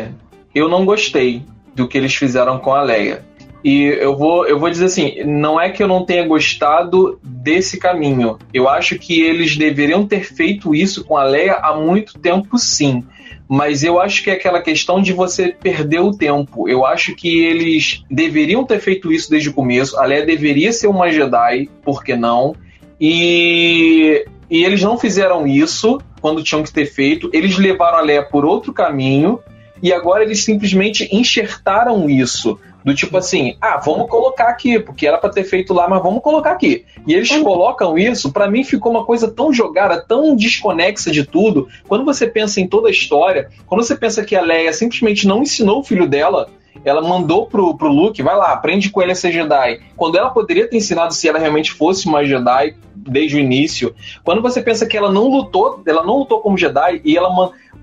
[0.55, 1.45] eu não gostei
[1.75, 3.23] do que eles fizeram com a Leia.
[3.63, 7.79] E eu vou, eu vou dizer assim, não é que eu não tenha gostado desse
[7.79, 8.37] caminho.
[8.53, 13.05] Eu acho que eles deveriam ter feito isso com a Leia há muito tempo, sim
[13.49, 16.69] mas eu acho que é aquela questão de você perder o tempo.
[16.69, 19.99] Eu acho que eles deveriam ter feito isso desde o começo.
[19.99, 22.55] A Leia deveria ser uma Jedi, por que não?
[23.01, 27.29] E, e eles não fizeram isso quando tinham que ter feito.
[27.33, 29.41] Eles levaram a Leia por outro caminho
[29.83, 32.59] e agora eles simplesmente enxertaram isso.
[32.85, 36.23] Do tipo assim, ah, vamos colocar aqui, porque era para ter feito lá, mas vamos
[36.23, 36.85] colocar aqui.
[37.07, 37.45] E eles uhum.
[37.45, 41.69] colocam isso, para mim ficou uma coisa tão jogada, tão desconexa de tudo.
[41.89, 45.43] Quando você pensa em toda a história, quando você pensa que a Leia simplesmente não
[45.43, 46.49] ensinou o filho dela,
[46.85, 49.81] ela mandou pro, pro Luke, vai lá, aprende com ele a ser Jedi.
[49.97, 53.95] Quando ela poderia ter ensinado se ela realmente fosse uma Jedi desde o início.
[54.23, 57.31] Quando você pensa que ela não lutou, ela não lutou como Jedi e ela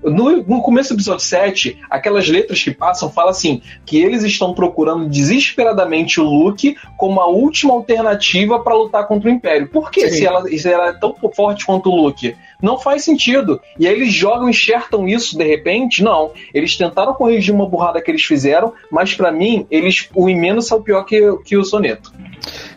[0.02, 4.54] no, no, começo do episódio 7, aquelas letras que passam falam assim: que eles estão
[4.54, 9.68] procurando desesperadamente o Luke como a última alternativa para lutar contra o Império.
[9.68, 12.34] Por que se ela, se ela é tão forte quanto o Luke?
[12.60, 13.60] Não faz sentido.
[13.78, 16.02] E aí eles jogam, enxertam isso de repente?
[16.02, 16.32] Não.
[16.52, 20.82] Eles tentaram corrigir uma burrada que eles fizeram, mas para mim, eles o imenso são
[20.82, 22.12] pior que, que o soneto.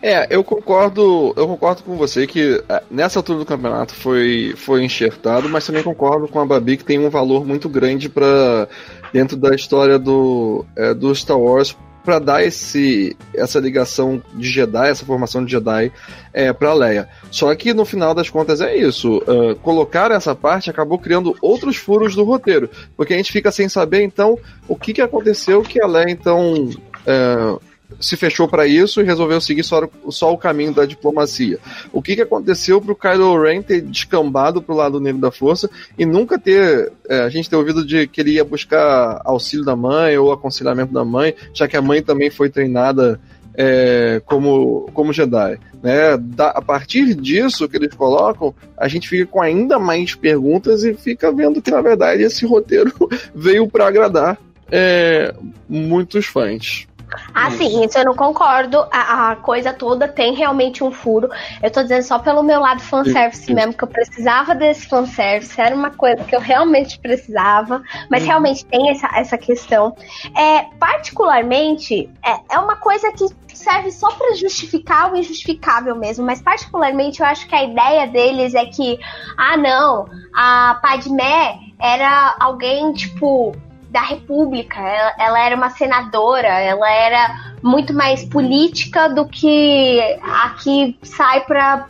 [0.02, 4.84] É, eu concordo, eu concordo com você que é, nessa altura do campeonato foi, foi
[4.84, 8.68] enxertado, mas também concordo com a Babi que tem um valor muito grande para
[9.14, 14.90] dentro da história do, é, do Star Wars para dar esse, essa ligação de Jedi,
[14.90, 15.92] essa formação de Jedi
[16.34, 17.10] é, para Leia.
[17.32, 19.18] Só que no final das contas é isso.
[19.20, 23.70] Uh, colocar essa parte acabou criando outros furos do roteiro, porque a gente fica sem
[23.70, 24.38] saber então
[24.68, 27.62] o que, que aconteceu que a Leia então uh,
[28.00, 31.60] se fechou para isso e resolveu seguir só, só, o caminho da diplomacia.
[31.92, 36.06] O que, que aconteceu pro Kylo Ren ter descambado pro lado negro da força e
[36.06, 36.92] nunca ter.
[37.08, 40.94] É, a gente ter ouvido de que ele ia buscar auxílio da mãe ou aconselhamento
[40.94, 43.20] da mãe, já que a mãe também foi treinada
[43.56, 45.60] é, como, como Jedi.
[45.82, 46.18] Né?
[46.18, 50.94] Da, a partir disso que eles colocam, a gente fica com ainda mais perguntas e
[50.94, 52.92] fica vendo que, na verdade, esse roteiro
[53.36, 54.40] veio para agradar
[54.72, 55.34] é,
[55.68, 56.88] muitos fãs.
[57.34, 57.58] Ah, isso.
[57.58, 58.86] sim, isso eu não concordo.
[58.92, 61.30] A, a, coisa toda tem realmente um furo.
[61.62, 63.54] Eu tô dizendo só pelo meu lado fanservice sim.
[63.54, 65.60] mesmo, que eu precisava desse fanservice.
[65.60, 68.28] Era uma coisa que eu realmente precisava, mas hum.
[68.28, 69.96] realmente tem essa, essa questão.
[70.38, 76.42] É, particularmente, é, é uma coisa que serve só para justificar o injustificável mesmo, mas
[76.42, 79.00] particularmente eu acho que a ideia deles é que,
[79.38, 80.06] ah, não,
[80.36, 83.54] a Padmé era alguém, tipo,
[83.94, 84.80] da República.
[84.80, 91.42] Ela, ela, era uma senadora, ela era muito mais política do que a que sai
[91.42, 91.88] para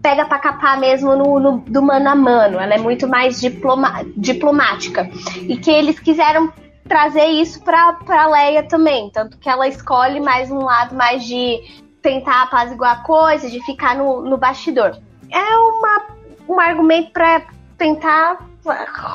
[0.00, 2.58] pega para capar mesmo no, no, do mano a mano.
[2.58, 5.10] Ela é muito mais diploma, diplomática.
[5.42, 6.50] E que eles quiseram
[6.88, 11.60] trazer isso para Leia também, tanto que ela escolhe mais um lado mais de
[12.00, 14.98] tentar apaziguar a coisa, de ficar no, no bastidor.
[15.30, 16.06] É uma,
[16.48, 17.42] um argumento para
[17.76, 18.49] tentar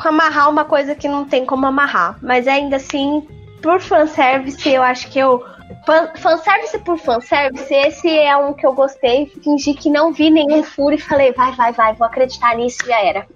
[0.03, 2.17] amarrar uma coisa que não tem como amarrar.
[2.21, 3.27] Mas ainda assim,
[3.61, 5.43] por fanservice, eu acho que eu
[6.17, 9.31] Fanservice por fanservice, esse é um que eu gostei.
[9.43, 12.87] Fingi que não vi nenhum furo e falei, vai, vai, vai, vou acreditar nisso e
[12.87, 13.27] já era.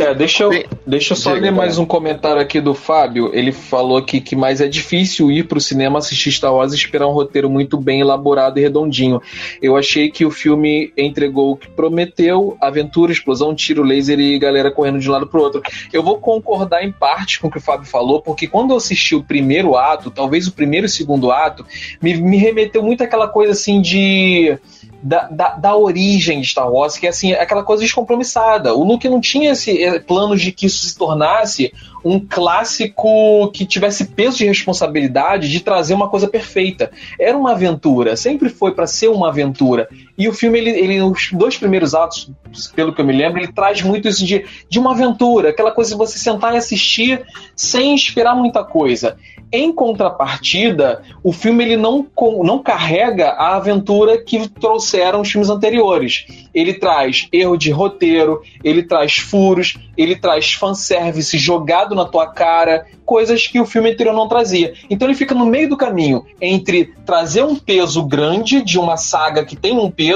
[0.00, 0.50] É, deixa eu,
[0.86, 3.30] deixa eu só Diga, ler mais um comentário aqui do Fábio.
[3.34, 7.06] Ele falou aqui que mais é difícil ir pro cinema assistir Star Wars e esperar
[7.06, 9.20] um roteiro muito bem elaborado e redondinho.
[9.60, 14.70] Eu achei que o filme entregou o que prometeu: aventura, explosão, tiro, laser e galera
[14.70, 15.62] correndo de um lado pro outro.
[15.92, 19.14] Eu vou concordar em parte com o que o Fábio falou, porque quando eu assisti
[19.14, 21.64] o primeiro ato, talvez o primeiro e o segundo ato,
[22.00, 24.58] me, me remeteu muito àquela coisa assim de.
[25.04, 28.72] Da, da, da origem de Star Wars, que é assim, aquela coisa descompromissada.
[28.72, 31.72] O Luke não tinha esse eh, plano de que isso se tornasse
[32.04, 36.92] um clássico que tivesse peso de responsabilidade de trazer uma coisa perfeita.
[37.18, 39.88] Era uma aventura, sempre foi para ser uma aventura.
[40.22, 42.30] E o filme, ele, ele, nos dois primeiros atos,
[42.76, 45.90] pelo que eu me lembro, ele traz muito isso de, de uma aventura, aquela coisa
[45.90, 49.18] de você sentar e assistir sem esperar muita coisa.
[49.50, 52.06] Em contrapartida, o filme ele não,
[52.42, 56.24] não carrega a aventura que trouxeram os filmes anteriores.
[56.54, 62.86] Ele traz erro de roteiro, ele traz furos, ele traz fanservice jogado na tua cara,
[63.04, 64.72] coisas que o filme anterior não trazia.
[64.88, 69.44] Então ele fica no meio do caminho entre trazer um peso grande de uma saga
[69.44, 70.11] que tem um peso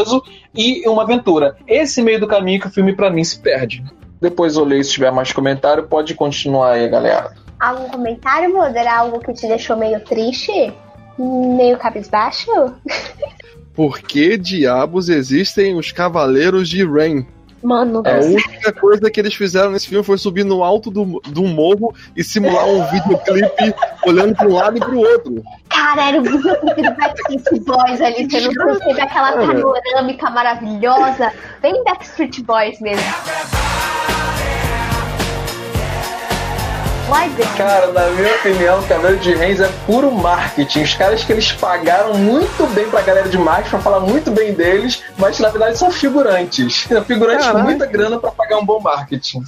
[0.55, 1.57] e uma aventura.
[1.67, 3.85] Esse meio do caminho que o filme pra mim se perde.
[4.21, 7.35] Depois eu leio se tiver mais comentário, pode continuar aí, galera.
[7.61, 8.87] Algum comentário, Moder?
[8.87, 10.73] Algo que te deixou meio triste?
[11.19, 12.51] Meio cabisbaixo?
[13.75, 17.27] Por que diabos existem os Cavaleiros de Rain?
[17.63, 21.43] Mano, A única coisa que eles fizeram nesse filme foi subir no alto do, do
[21.43, 23.75] morro e simular um videoclipe
[24.07, 25.43] olhando para um lado e para o outro.
[25.69, 31.33] cara, era o videoclipe do Backstreet Boys ali, você não percebe aquela panorâmica maravilhosa.
[31.61, 33.05] Bem Backstreet Boys mesmo.
[37.09, 37.47] Vai ver.
[37.57, 40.83] Cara, na minha opinião, o Cavaleiro de Reis é puro marketing.
[40.83, 44.53] Os caras que eles pagaram muito bem pra galera de marketing pra falar muito bem
[44.53, 46.87] deles, mas na verdade são figurantes.
[47.07, 49.45] Figurantes com muita grana pra pagar um bom marketing.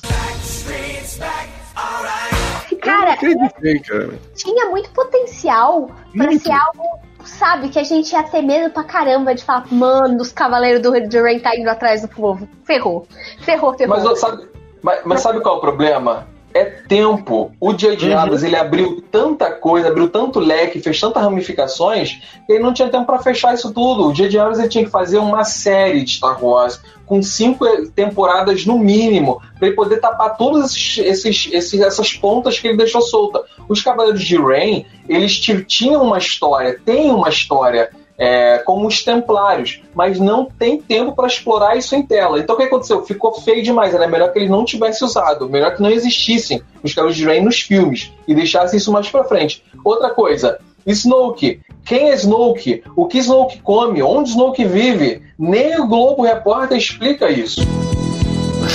[2.81, 4.19] Cara, Acreditei, cara.
[4.35, 6.43] tinha muito potencial pra Muito.
[6.43, 10.33] ser algo, sabe, que a gente ia ter medo pra caramba de falar, mano, os
[10.33, 12.49] cavaleiros do de Rain tá indo atrás do povo.
[12.65, 13.07] Ferrou.
[13.43, 13.97] Ferrou, ferrou.
[13.97, 14.49] Mas, ó, sabe,
[14.81, 16.27] mas, mas sabe qual é o problema?
[16.59, 17.53] É tempo.
[17.61, 18.09] O J.J.
[18.13, 18.19] Uhum.
[18.19, 22.89] Abrams, ele abriu tanta coisa, abriu tanto leque, fez tantas ramificações, que ele não tinha
[22.89, 24.07] tempo pra fechar isso tudo.
[24.09, 24.39] O J.J.
[24.39, 29.41] Abrams ele tinha que fazer uma série de Star Wars com cinco temporadas no mínimo,
[29.59, 33.43] pra ele poder tapar todas esses, esses- essas pontas que ele deixou solta.
[33.69, 39.05] Os Cavaleiros de Rain, eles ti- tinham uma história, têm uma história é, como os
[39.05, 42.41] Templários, mas não tem tempo para explorar isso em tela.
[42.41, 43.05] Então o que aconteceu?
[43.05, 43.95] Ficou feio demais.
[43.95, 47.43] Era melhor que eles não tivessem usado, melhor que não existissem os Cavaleiros de Rain
[47.43, 49.63] nos filmes e deixassem isso mais para frente.
[49.85, 51.61] Outra coisa, Snoke.
[51.85, 52.83] Quem é Snoke?
[52.97, 54.03] O que Snoke come?
[54.03, 55.23] Onde Snoke vive?
[55.39, 57.61] Nem o Globo Repórter explica isso.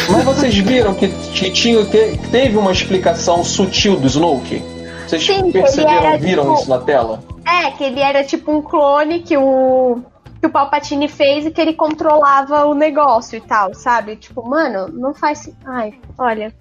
[0.10, 4.64] Mas vocês viram que, que tinha, que teve uma explicação sutil do Snoke?
[5.06, 7.33] Vocês Sim, perceberam, era, viram tipo, isso na tela?
[7.46, 10.02] É, que ele era tipo um clone que o,
[10.40, 14.16] que o Palpatine fez e que ele controlava o negócio e tal, sabe?
[14.16, 15.50] Tipo, mano, não faz.
[15.66, 16.54] Ai, olha.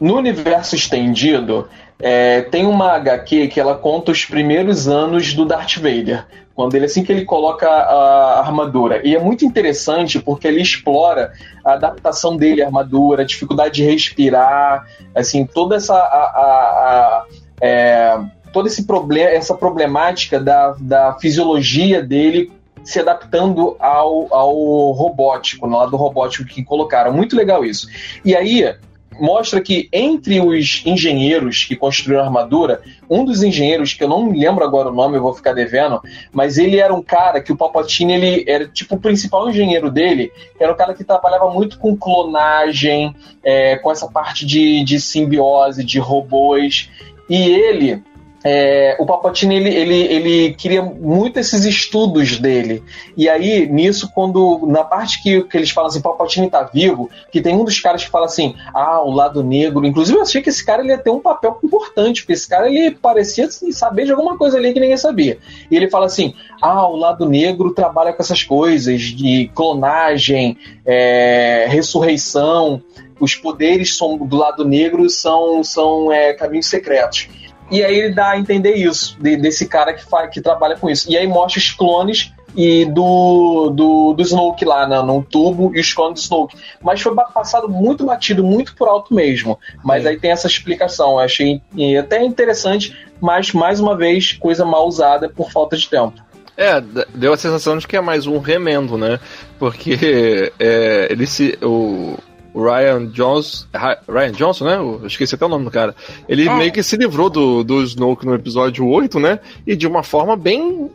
[0.00, 1.68] No universo estendido,
[2.00, 6.26] é, tem uma HQ que ela conta os primeiros anos do Darth Vader.
[6.54, 9.00] Quando ele assim que ele coloca a armadura.
[9.04, 11.32] E é muito interessante porque ele explora
[11.64, 15.94] a adaptação dele à armadura, a dificuldade de respirar, assim, toda essa.
[15.94, 16.86] a- a-
[17.20, 17.24] a-
[17.60, 18.20] é,
[18.54, 22.52] todo esse problema, essa problemática da, da fisiologia dele
[22.84, 27.12] se adaptando ao, ao robótico, no lado robótico que colocaram.
[27.12, 27.88] Muito legal isso.
[28.24, 28.74] E aí,
[29.18, 34.26] mostra que entre os engenheiros que construíram a armadura, um dos engenheiros, que eu não
[34.26, 36.00] me lembro agora o nome, eu vou ficar devendo,
[36.32, 40.30] mas ele era um cara que o Palpatine, ele era tipo o principal engenheiro dele,
[40.60, 45.82] era um cara que trabalhava muito com clonagem, é, com essa parte de, de simbiose,
[45.82, 46.88] de robôs,
[47.28, 48.02] e ele...
[48.46, 52.82] é, o Palpatine ele, ele, ele queria muito esses estudos dele.
[53.16, 54.66] E aí, nisso, quando.
[54.66, 58.04] Na parte que, que eles falam assim, Palpatine tá vivo, que tem um dos caras
[58.04, 59.86] que fala assim, ah, o lado negro.
[59.86, 62.68] Inclusive, eu achei que esse cara ele ia ter um papel importante, porque esse cara
[62.68, 65.38] ele parecia assim, saber de alguma coisa ali que ninguém sabia.
[65.70, 71.66] E ele fala assim: ah, o lado negro trabalha com essas coisas de clonagem, é,
[71.70, 72.82] ressurreição.
[73.18, 77.28] Os poderes do lado negro são, são é, caminhos secretos.
[77.70, 80.88] E aí ele dá a entender isso, de- desse cara que, fa- que trabalha com
[80.90, 81.10] isso.
[81.10, 85.92] E aí mostra os clones e do, do, do Snoke lá num tubo e os
[85.92, 86.56] clones do Snoke.
[86.82, 89.58] Mas foi passado muito batido, muito por alto mesmo.
[89.82, 91.12] Mas aí tem essa explicação.
[91.12, 91.60] Eu achei
[91.98, 96.12] até interessante mas mais uma vez, coisa mal usada por falta de tempo.
[96.56, 96.80] É,
[97.14, 99.18] deu a sensação de que é mais um remendo, né?
[99.58, 101.58] Porque é, ele se.
[101.62, 102.16] O,
[102.54, 103.66] o Ryan Johnson.
[104.08, 104.76] Ryan Johnson, né?
[104.76, 105.94] Eu esqueci até o nome do cara.
[106.28, 106.56] Ele É.
[106.56, 109.40] meio que se livrou do, do Snoke no episódio 8, né?
[109.66, 110.88] E de uma forma bem.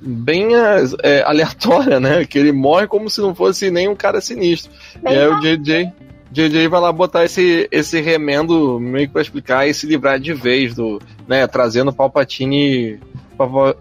[0.00, 0.48] Bem
[1.02, 2.24] é, aleatória, né?
[2.24, 4.70] Que ele morre como se não fosse nem um cara sinistro.
[5.02, 5.40] Bem e aí o.
[5.40, 5.92] JJ.
[6.32, 10.34] JJ vai lá botar esse, esse remendo meio que pra explicar e se livrar de
[10.34, 11.00] vez do.
[11.28, 11.46] né?
[11.46, 12.98] Trazendo Palpatine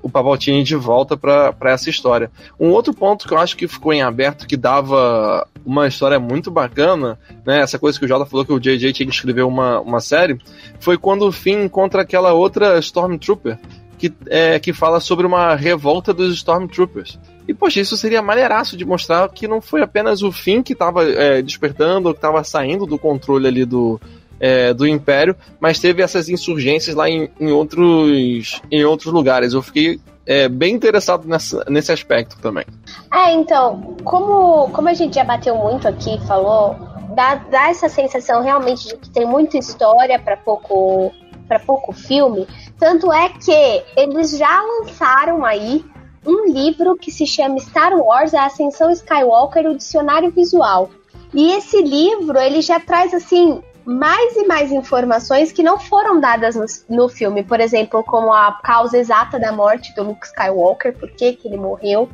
[0.02, 2.32] o Pavaltini de volta pra essa história.
[2.60, 6.52] Um outro ponto que eu acho que ficou em aberto que dava uma história muito
[6.52, 7.62] bacana, né?
[7.62, 10.38] Essa coisa que o Jota falou que o JJ tinha que escrever uma, uma série,
[10.80, 13.58] foi quando o Finn encontra aquela outra Stormtrooper
[13.98, 17.18] que, é, que fala sobre uma revolta dos Stormtroopers.
[17.48, 21.06] E, poxa, isso seria maneiraço de mostrar que não foi apenas o Finn que estava
[21.42, 24.00] despertando, ou que estava saindo do controle ali do,
[24.44, 29.54] é, do Império, mas teve essas insurgências lá em, em outros, em outros lugares.
[29.54, 32.66] Eu fiquei é, bem interessado nessa, nesse aspecto também.
[33.10, 36.76] É, então, como, como a gente já bateu muito aqui, falou,
[37.16, 41.14] dá, dá essa sensação realmente de que tem muita história para pouco
[41.48, 42.46] para pouco filme.
[42.78, 45.86] Tanto é que eles já lançaram aí
[46.26, 50.90] um livro que se chama Star Wars: A Ascensão Skywalker, o Dicionário Visual.
[51.34, 56.56] E esse livro, ele já traz assim mais e mais informações que não foram dadas
[56.56, 61.10] no, no filme, por exemplo, como a causa exata da morte do Luke Skywalker, por
[61.12, 62.10] que ele morreu.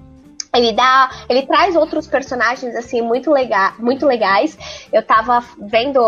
[0.51, 4.57] Ele dá, ele traz outros personagens assim muito lega, muito legais.
[4.91, 5.99] Eu tava vendo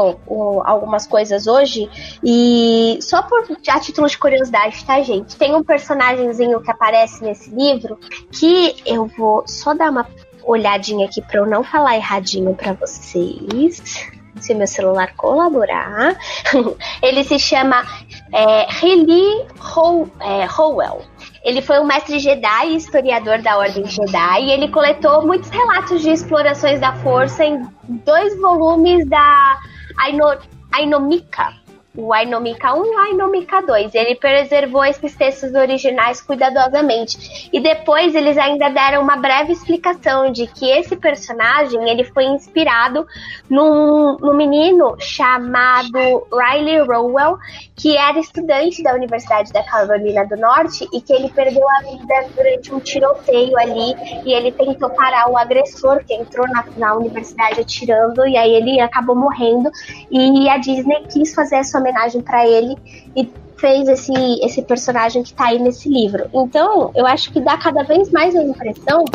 [0.65, 1.87] algumas coisas hoje
[2.23, 5.35] e só por a título de curiosidade, tá, gente?
[5.35, 7.99] Tem um personagemzinho que aparece nesse livro
[8.31, 10.07] que eu vou só dar uma
[10.43, 14.09] olhadinha aqui para eu não falar erradinho para vocês.
[14.41, 16.15] Se meu celular colaborar,
[17.01, 17.85] ele se chama
[18.33, 21.01] é, Riley Ho- é, Howell.
[21.43, 26.01] Ele foi um mestre Jedi e historiador da Ordem Jedi e ele coletou muitos relatos
[26.01, 27.61] de explorações da força em
[28.05, 29.57] dois volumes da
[29.97, 30.37] Aino,
[30.71, 31.60] Ainomika.
[31.95, 33.93] O Ainomika 1 e o Ainomika 2.
[33.93, 37.49] Ele preservou esses textos originais cuidadosamente.
[37.51, 43.05] E depois eles ainda deram uma breve explicação de que esse personagem ele foi inspirado
[43.49, 47.37] num, num menino chamado Riley Rowell,
[47.75, 52.29] que era estudante da Universidade da Carolina do Norte e que ele perdeu a vida
[52.33, 57.59] durante um tiroteio ali e ele tentou parar o agressor que entrou na, na universidade
[57.59, 59.69] atirando e aí ele acabou morrendo
[60.09, 62.77] e a Disney quis fazer essa homenagem para ele
[63.15, 64.13] e fez esse,
[64.43, 66.29] esse personagem que tá aí nesse livro.
[66.33, 69.05] Então, eu acho que dá cada vez mais a impressão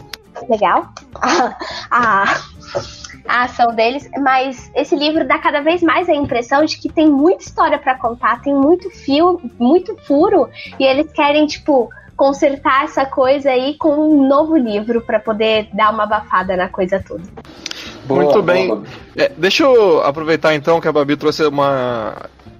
[0.48, 1.56] legal a,
[1.90, 2.40] a,
[3.26, 7.10] a ação deles, mas esse livro dá cada vez mais a impressão de que tem
[7.10, 10.48] muita história para contar, tem muito fio, muito furo,
[10.78, 15.92] e eles querem, tipo, consertar essa coisa aí com um novo livro para poder dar
[15.92, 17.24] uma abafada na coisa toda.
[18.06, 18.82] Boa, Muito bem.
[19.16, 22.14] É, deixa eu aproveitar então que a Babi trouxe uma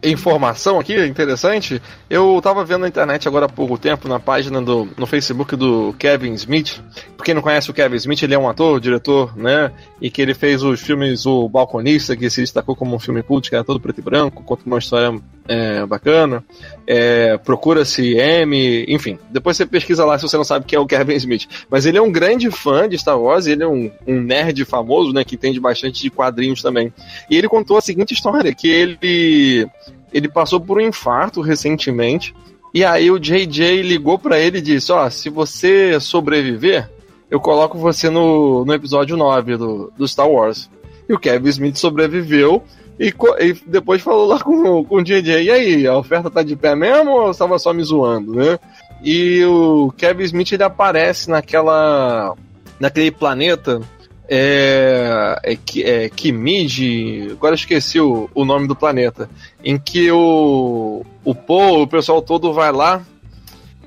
[0.06, 1.80] informação aqui interessante.
[2.08, 5.94] Eu tava vendo na internet agora há pouco tempo, na página do no Facebook do
[5.98, 6.80] Kevin Smith.
[7.16, 9.72] Pra quem não conhece o Kevin Smith, ele é um ator, diretor, né?
[10.00, 13.48] E que ele fez os filmes O Balconista, que se destacou como um filme cult,
[13.48, 16.44] que era todo preto e branco, conta uma história é, bacana.
[16.86, 19.18] É, Procura-se M, enfim.
[19.30, 21.46] Depois você pesquisa lá se você não sabe quem é o Kevin Smith.
[21.70, 25.12] Mas ele é um grande fã de Star Wars, ele é um, um nerd famoso,
[25.12, 25.24] né?
[25.24, 26.92] Que entende bastante de quadrinhos também.
[27.30, 29.68] E ele contou a seguinte história: que ele,
[30.12, 32.34] ele passou por um infarto recentemente.
[32.72, 36.90] E aí o JJ ligou pra ele e disse: Ó, se você sobreviver,
[37.30, 40.70] eu coloco você no, no episódio 9 do, do Star Wars.
[41.08, 42.62] E o Kevin Smith sobreviveu.
[42.98, 46.56] E, e depois falou lá com, com o JJ, e aí, a oferta tá de
[46.56, 48.58] pé mesmo ou você tava só me zoando, né?
[49.02, 52.34] E o Kevin Smith ele aparece naquela.
[52.80, 53.80] naquele planeta.
[54.28, 55.38] É.
[55.44, 55.56] É,
[56.04, 57.28] é Kimiji.
[57.32, 59.28] Agora eu esqueci o, o nome do planeta.
[59.64, 61.04] Em que o.
[61.24, 63.02] O Paul, o pessoal todo vai lá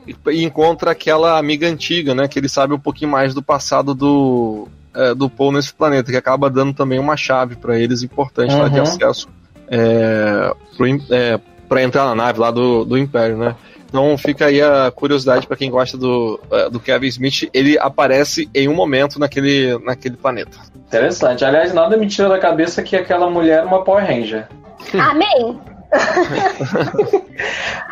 [0.07, 2.27] e, e encontra aquela amiga antiga, né?
[2.27, 4.67] Que ele sabe um pouquinho mais do passado do.
[4.93, 8.67] é, do Paul nesse planeta, que acaba dando também uma chave para eles importante lá
[8.67, 8.83] de Uhum.
[8.83, 9.27] acesso
[9.71, 11.39] é, im- é,
[11.83, 13.55] entrar na nave lá do, do Império, né?
[13.89, 17.49] Então fica aí a curiosidade para quem gosta do, é, do Kevin Smith.
[17.51, 20.57] Ele aparece em um momento naquele, naquele planeta.
[20.87, 21.43] Interessante.
[21.43, 24.47] Aliás, nada me tira da cabeça que aquela mulher é uma Power Ranger.
[24.93, 25.59] Amém!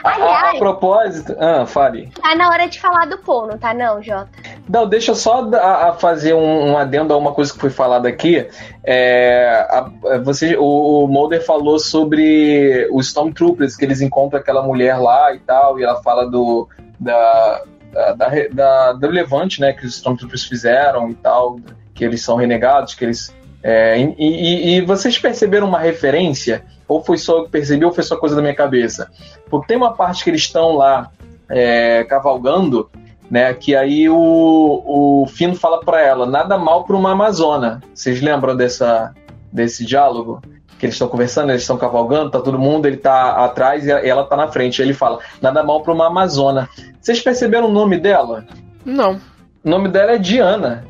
[0.04, 1.36] A, a Aliás, propósito.
[1.40, 2.10] Ah, fale.
[2.22, 3.18] tá na hora de falar do
[3.48, 4.30] não tá não, Jota?
[4.70, 7.70] Não, deixa eu só a, a fazer um, um, adendo a uma coisa que foi
[7.70, 8.48] falada aqui.
[8.84, 9.90] É, a,
[10.24, 15.40] você, o, o Mulder falou sobre os Stormtroopers, que eles encontram aquela mulher lá e
[15.40, 16.68] tal, e ela fala do,
[17.00, 21.60] da, da, da, da, do levante né, que os Stormtroopers fizeram e tal,
[21.94, 23.36] que eles são renegados, que eles.
[23.64, 26.64] É, e, e, e, vocês perceberam uma referência?
[26.88, 29.12] Ou foi só que percebi, ou foi só coisa da minha cabeça?
[29.50, 31.12] Porque tem uma parte que eles estão lá
[31.50, 32.90] é, cavalgando,
[33.30, 33.54] né?
[33.54, 37.82] Que aí o, o Fino fala para ela, nada mal para uma Amazona.
[37.94, 39.14] Vocês lembram dessa,
[39.52, 40.42] desse diálogo?
[40.80, 44.24] Que eles estão conversando, eles estão cavalgando, tá todo mundo, ele tá atrás e ela
[44.24, 44.82] tá na frente.
[44.82, 46.70] Aí ele fala, nada mal para uma Amazona.
[47.02, 48.46] Vocês perceberam o nome dela?
[48.86, 49.20] Não.
[49.64, 50.86] O nome dela é Diana.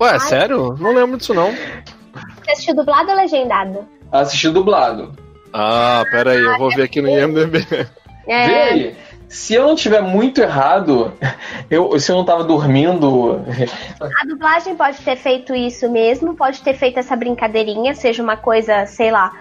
[0.00, 0.20] Ué, Ai.
[0.20, 0.76] sério?
[0.78, 1.50] Não lembro disso não.
[1.50, 3.88] Você assistiu dublado ou legendado?
[4.10, 5.12] Assisti dublado.
[5.52, 7.66] Ah, pera aí, eu vou ver aqui no IMDB.
[8.26, 8.46] É.
[8.46, 8.96] Vê aí.
[9.28, 11.12] Se eu não tiver muito errado,
[11.70, 13.40] eu, se eu não tava dormindo.
[14.00, 18.86] A dublagem pode ter feito isso mesmo, pode ter feito essa brincadeirinha, seja uma coisa,
[18.86, 19.32] sei lá,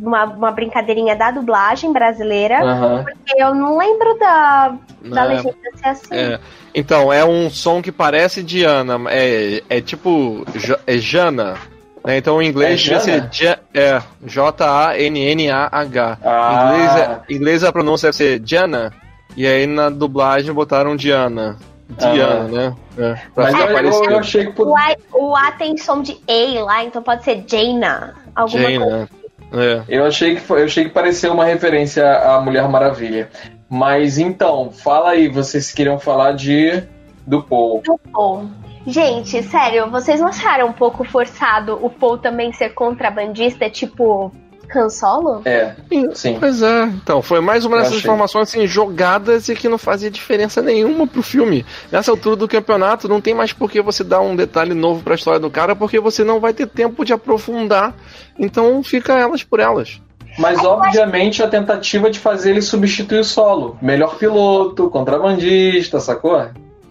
[0.00, 3.04] uma, uma brincadeirinha da dublagem brasileira, uhum.
[3.04, 6.14] porque eu não lembro da, da é, legenda ser assim.
[6.14, 6.40] É.
[6.74, 10.44] Então, é um som que parece Diana, é, é tipo
[10.86, 11.56] é Jana.
[12.04, 12.16] Né?
[12.16, 16.18] Então, em inglês é devia ser é, J-A-N-N-A-H.
[16.24, 16.52] Ah.
[16.52, 18.92] Em inglês, é, inglês a pronúncia deve ser Jana,
[19.36, 21.56] e aí na dublagem botaram Diana.
[21.90, 22.76] Diana, né?
[22.96, 24.62] É, Mas eu, eu, eu, achei que.
[24.62, 28.14] O A, o A tem som de A lá, então pode ser Jaina.
[28.34, 28.84] Alguma Jaina.
[28.84, 29.08] coisa.
[29.54, 29.82] É.
[29.86, 33.28] Eu achei que foi, eu achei que pareceu uma referência à Mulher Maravilha.
[33.68, 36.82] Mas então, fala aí, vocês queriam falar de
[37.26, 37.82] do Paul.
[37.84, 38.50] Do Paul.
[38.86, 44.32] Gente, sério, vocês não acharam um pouco forçado o Paul também ser contrabandista, tipo
[44.74, 45.42] Han Solo?
[45.44, 45.74] É,
[46.14, 46.36] sim.
[46.40, 46.84] Pois é.
[46.84, 51.22] Então, foi mais uma dessas informações assim, jogadas e que não fazia diferença nenhuma pro
[51.22, 51.64] filme.
[51.90, 55.14] Nessa altura do campeonato, não tem mais por que você dar um detalhe novo pra
[55.14, 57.94] história do cara, porque você não vai ter tempo de aprofundar.
[58.38, 60.00] Então, fica elas por elas.
[60.38, 63.76] Mas, obviamente, a tentativa de fazer ele substituir o solo.
[63.82, 66.36] Melhor piloto, contrabandista, sacou?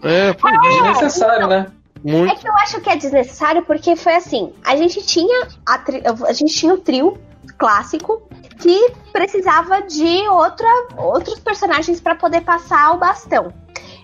[0.02, 1.66] É, foi é, desnecessário, né?
[2.04, 2.32] Muito.
[2.32, 6.02] É que eu acho que é desnecessário porque foi assim: a gente tinha a, tri,
[6.04, 7.18] a gente tinha o trio
[7.56, 8.22] clássico
[8.60, 13.52] que precisava de outra, outros personagens para poder passar o bastão.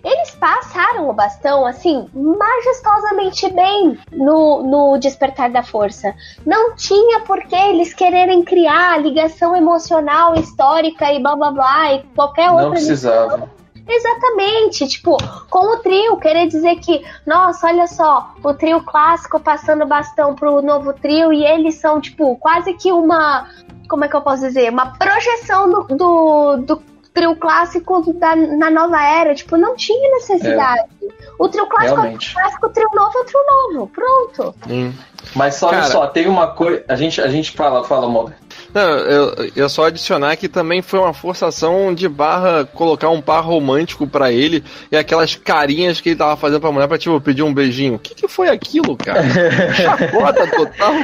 [0.05, 6.15] Eles passaram o bastão, assim, majestosamente bem no, no Despertar da Força.
[6.47, 12.03] Não tinha por que eles quererem criar ligação emocional, histórica e blá blá blá e
[12.15, 12.65] qualquer outra.
[12.65, 13.58] Não precisava.
[13.89, 15.17] Exatamente, tipo,
[15.49, 20.61] com o trio, querer dizer que, nossa, olha só, o trio clássico passando bastão pro
[20.61, 23.49] novo trio e eles são, tipo, quase que uma.
[23.89, 24.71] Como é que eu posso dizer?
[24.71, 26.83] Uma projeção do, do, do
[27.15, 29.35] trio clássico da, na nova era.
[29.35, 30.83] Tipo, não tinha necessidade.
[31.03, 31.09] É.
[31.39, 32.29] O trio clássico Realmente.
[32.29, 33.87] é o clássico, o trio novo é o trio novo.
[33.89, 34.55] Pronto.
[34.69, 34.93] Hum.
[35.35, 36.85] Mas só, olha só, tem uma coisa.
[36.89, 38.37] A gente, a gente fala, fala, Moga.
[38.73, 43.41] Não, eu, eu só adicionar que também foi uma forçação de barra colocar um par
[43.41, 44.63] romântico para ele
[44.93, 47.95] e aquelas carinhas que ele tava fazendo pra mulher pra, tipo, pedir um beijinho.
[47.95, 49.23] O que, que foi aquilo, cara?
[49.75, 50.95] Chacota total.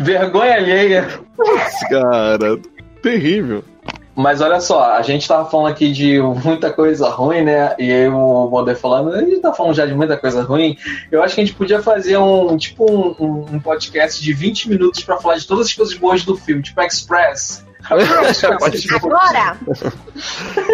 [0.00, 1.08] Vergonha alheia.
[1.36, 2.58] Putz, cara,
[3.02, 3.64] terrível.
[4.20, 7.74] Mas olha só, a gente tava falando aqui de muita coisa ruim, né?
[7.78, 10.76] E aí o Modé falando, a gente tá falando já de muita coisa ruim.
[11.10, 12.84] Eu acho que a gente podia fazer um tipo
[13.18, 16.62] um, um podcast de 20 minutos para falar de todas as coisas boas do filme,
[16.62, 17.64] tipo Express.
[17.88, 19.56] Agora!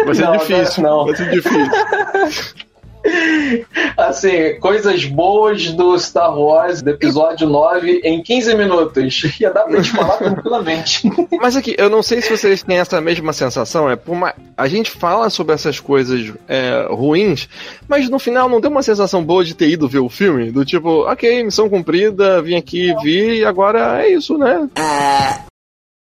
[0.05, 1.05] Vai ser não, difícil, não.
[1.05, 2.66] Vai ser difícil.
[3.97, 9.21] Assim, coisas boas do Star Wars, do episódio 9, em 15 minutos.
[9.39, 11.09] Ia dar pra gente falar tranquilamente.
[11.39, 13.89] Mas aqui, eu não sei se vocês têm essa mesma sensação.
[13.89, 14.33] É por uma...
[14.55, 17.47] A gente fala sobre essas coisas é, ruins,
[17.87, 20.51] mas no final não deu uma sensação boa de ter ido ver o filme?
[20.51, 24.67] Do tipo, ok, missão cumprida, vim aqui, vi, e agora é isso, né?
[24.77, 25.47] Uh,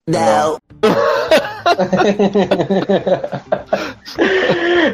[0.07, 0.57] não.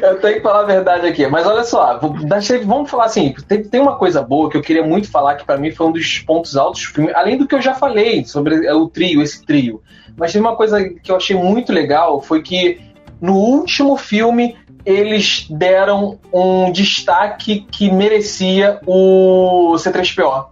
[0.02, 1.28] Eu tenho que falar a verdade aqui.
[1.28, 3.34] Mas olha só, vamos falar assim:
[3.70, 6.20] tem, uma coisa boa que eu queria muito falar, que para mim foi um dos
[6.20, 9.82] pontos altos do filme, além do que eu já falei sobre o trio, esse trio.
[10.18, 12.80] Mas tem uma coisa que eu achei muito legal: foi que
[13.20, 14.56] no último filme
[14.86, 20.48] eles deram um destaque que merecia o C3PO.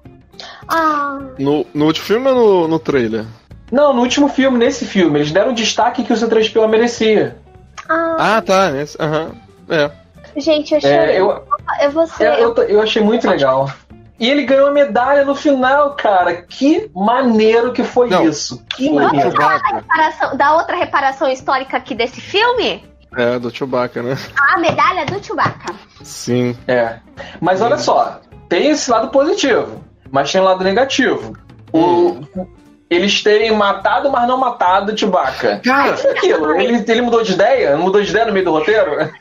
[0.68, 1.20] Ah.
[1.39, 3.26] No, no último filme ou no, no trailer?
[3.72, 7.38] Não, no último filme, nesse filme, eles deram o destaque que o C3PO merecia.
[7.89, 8.71] Ah, ah tá.
[8.99, 9.31] Aham.
[9.69, 9.91] É.
[10.37, 10.97] Gente, eu chorei.
[10.97, 11.43] É, eu,
[11.81, 13.69] eu, vou ser, é, eu, eu achei muito legal.
[14.19, 16.41] E ele ganhou a medalha no final, cara.
[16.43, 18.63] Que maneiro que foi Não, isso.
[18.75, 19.31] Que maneiro.
[19.31, 22.83] Da, reparação, da outra reparação histórica aqui desse filme?
[23.15, 24.17] É, do Chewbacca, né?
[24.37, 25.73] A medalha do Chewbacca.
[26.03, 26.55] Sim.
[26.67, 26.99] É.
[27.39, 28.19] Mas olha só,
[28.49, 31.35] tem esse lado positivo, mas tem um lado negativo.
[31.71, 32.19] O,
[32.89, 35.61] eles terem matado, mas não matado o Chewbacca.
[35.63, 36.59] Cara, foi aquilo?
[36.59, 37.77] Ele, ele mudou de ideia?
[37.77, 39.11] Mudou de ideia no meio do roteiro?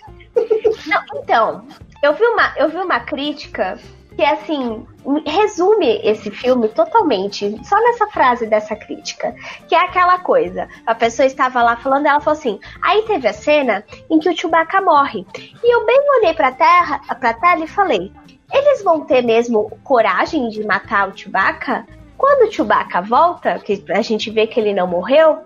[0.86, 1.66] Não, então,
[2.02, 3.78] eu vi uma, eu vi uma crítica
[4.16, 4.84] que, assim,
[5.26, 9.32] resume esse filme totalmente, só nessa frase dessa crítica,
[9.68, 13.32] que é aquela coisa, a pessoa estava lá falando, ela falou assim, aí teve a
[13.32, 15.24] cena em que o Chewbacca morre,
[15.62, 18.12] e eu bem olhei pra, terra, pra tela e falei,
[18.52, 21.86] eles vão ter mesmo coragem de matar o Chewbacca?
[22.18, 25.38] Quando o Chewbacca volta, que a gente vê que ele não morreu,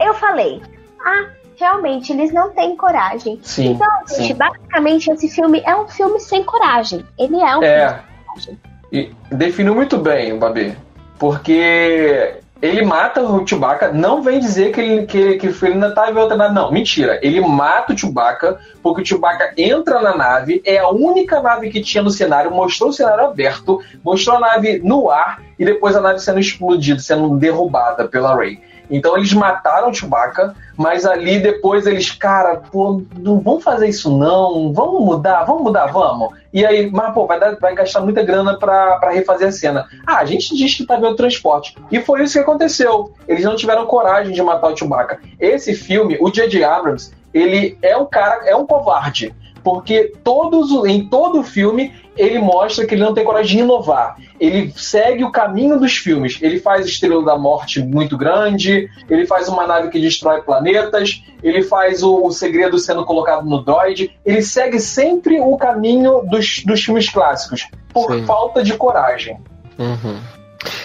[0.00, 0.62] eu falei,
[1.04, 1.26] ah,
[1.58, 3.38] realmente, eles não têm coragem.
[3.42, 4.34] Sim, Então, gente, sim.
[4.34, 7.04] basicamente, esse filme é um filme sem coragem.
[7.18, 7.88] Ele é um É.
[7.88, 8.60] filme sem coragem.
[8.92, 10.76] E definiu muito bem o Babi.
[11.18, 16.10] Porque ele mata o Chewbacca, não vem dizer que ele, que, que ele ainda tá
[16.12, 16.54] nave.
[16.54, 17.18] Não, mentira.
[17.22, 21.82] Ele mata o Chewbacca, porque o Chewbacca entra na nave, é a única nave que
[21.82, 26.00] tinha no cenário, mostrou o cenário aberto, mostrou a nave no ar e depois a
[26.00, 28.60] nave sendo explodida, sendo derrubada pela Rey.
[28.90, 34.16] Então eles mataram o Chewbacca, mas ali depois eles, cara, pô, não vamos fazer isso
[34.16, 36.34] não, vamos mudar, vamos mudar, vamos.
[36.52, 39.86] E aí, mas pô, vai, dar- vai gastar muita grana pra refazer a cena.
[40.06, 41.76] Ah, a gente diz que tá vendo transporte.
[41.90, 43.12] E foi isso que aconteceu.
[43.26, 45.18] Eles não tiveram coragem de matar o Chewbacca.
[45.40, 46.62] Esse filme, o J.J.
[46.64, 49.34] Abrams, ele é um cara, é um covarde.
[49.64, 54.16] Porque todos, em todo o filme ele mostra que ele não tem coragem de inovar.
[54.38, 56.38] Ele segue o caminho dos filmes.
[56.40, 61.62] Ele faz Estrela da Morte muito grande, ele faz uma nave que destrói planetas, ele
[61.62, 64.14] faz o, o segredo sendo colocado no droid.
[64.24, 68.24] Ele segue sempre o caminho dos, dos filmes clássicos, por Sim.
[68.24, 69.38] falta de coragem.
[69.78, 70.18] Uhum.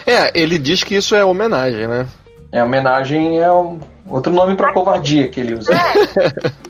[0.06, 2.08] É, ele diz que isso é homenagem, né?
[2.52, 5.74] É, homenagem é um, outro nome pra covardia que ele usa.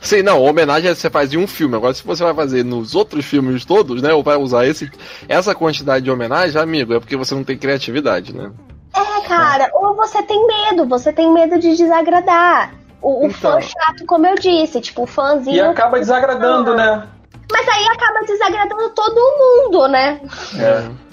[0.00, 1.76] Sim, não, homenagem você faz em um filme.
[1.76, 4.12] Agora, se você vai fazer nos outros filmes todos, né?
[4.12, 4.90] Ou vai usar esse,
[5.28, 8.50] essa quantidade de homenagem, amigo, é porque você não tem criatividade, né?
[8.94, 12.72] É, cara, ou você tem medo, você tem medo de desagradar.
[13.02, 13.60] O, o fã Então.
[13.62, 15.56] chato, como eu disse, tipo, o fãzinho.
[15.56, 17.06] E acaba desagradando, né?
[17.52, 20.20] Mas aí acaba desagradando todo mundo, né?
[20.58, 21.06] É.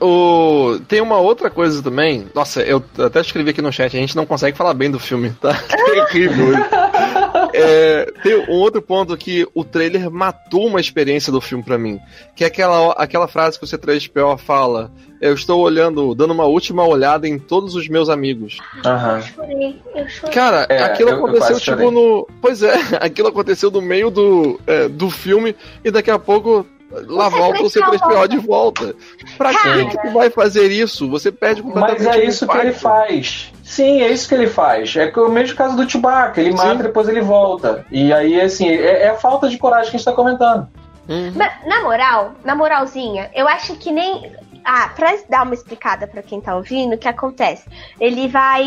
[0.00, 0.78] O...
[0.88, 2.26] Tem uma outra coisa também.
[2.34, 5.30] Nossa, eu até escrevi aqui no chat, a gente não consegue falar bem do filme,
[5.40, 5.52] tá?
[6.10, 6.54] Terrível.
[7.56, 11.98] É, tem um outro ponto que o trailer matou uma experiência do filme pra mim.
[12.34, 14.90] Que é aquela, aquela frase que o C3PO fala.
[15.20, 18.58] Eu estou olhando, dando uma última olhada em todos os meus amigos.
[18.84, 19.22] Aham.
[19.22, 20.34] Chorei, eu chorei.
[20.34, 21.90] Cara, É, aquilo eu- eu aconteceu tipo chorei.
[21.90, 22.28] no.
[22.40, 25.54] Pois é, aquilo aconteceu no meio do, é, do filme
[25.84, 26.66] e daqui a pouco
[27.06, 28.94] lá volta o C3PO de volta.
[29.38, 29.84] Pra Cara.
[29.86, 31.08] que que tu vai fazer isso?
[31.08, 33.52] Você perde completamente Mas é isso que ele faz.
[33.66, 34.94] Sim, é isso que ele faz.
[34.94, 36.40] É que o mesmo caso do Chewbacca.
[36.40, 36.78] Ele mata Sim.
[36.78, 37.84] e depois ele volta.
[37.90, 40.68] E aí, assim, é, é a falta de coragem que a gente tá comentando.
[41.08, 41.32] Uhum.
[41.34, 44.32] Na, na moral, na moralzinha, eu acho que nem.
[44.64, 47.64] Ah, pra dar uma explicada pra quem tá ouvindo, o que acontece?
[48.00, 48.64] Ele vai.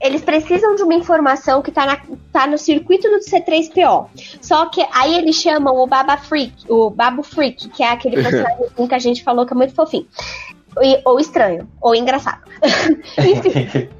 [0.00, 2.00] Eles precisam de uma informação que tá, na-
[2.32, 4.06] tá no circuito do C3PO.
[4.40, 8.86] Só que aí eles chamam o Baba Freak, o Babo Freak, que é aquele personagem
[8.88, 10.06] que a gente falou que é muito fofinho.
[10.80, 12.42] E- ou estranho, ou engraçado.
[13.18, 13.88] Enfim,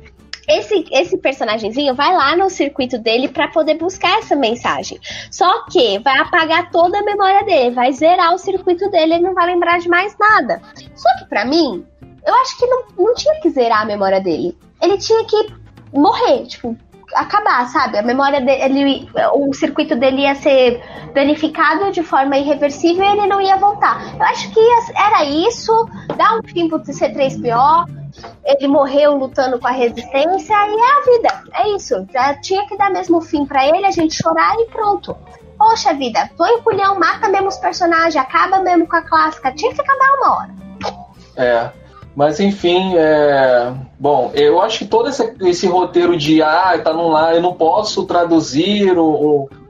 [0.49, 4.99] esse, esse personagemzinho vai lá no circuito dele pra poder buscar essa mensagem.
[5.31, 9.35] Só que vai apagar toda a memória dele, vai zerar o circuito dele, ele não
[9.35, 10.63] vai lembrar de mais nada.
[10.97, 11.85] Só que pra mim,
[12.27, 14.57] eu acho que não, não tinha que zerar a memória dele.
[14.81, 15.53] Ele tinha que
[15.93, 16.77] morrer, tipo,
[17.15, 17.99] acabar, sabe?
[17.99, 20.83] A memória dele, o circuito dele ia ser
[21.15, 24.15] danificado de forma irreversível e ele não ia voltar.
[24.15, 25.73] Eu acho que ia- era isso,
[26.17, 27.87] dar um fim pro C3PO,
[28.45, 31.43] ele morreu lutando com a resistência e é a vida.
[31.55, 32.07] É isso.
[32.13, 35.17] Já tinha que dar mesmo fim pra ele, a gente chorar e pronto.
[35.57, 39.53] Poxa vida, põe o culhão, mata mesmo os personagens, acaba mesmo com a clássica.
[39.53, 40.51] Tinha que acabar uma hora.
[41.37, 41.71] É.
[42.19, 43.73] Mas enfim, é...
[43.97, 47.55] bom, eu acho que todo esse, esse roteiro de ah, tá num lá, eu não
[47.55, 48.97] posso traduzir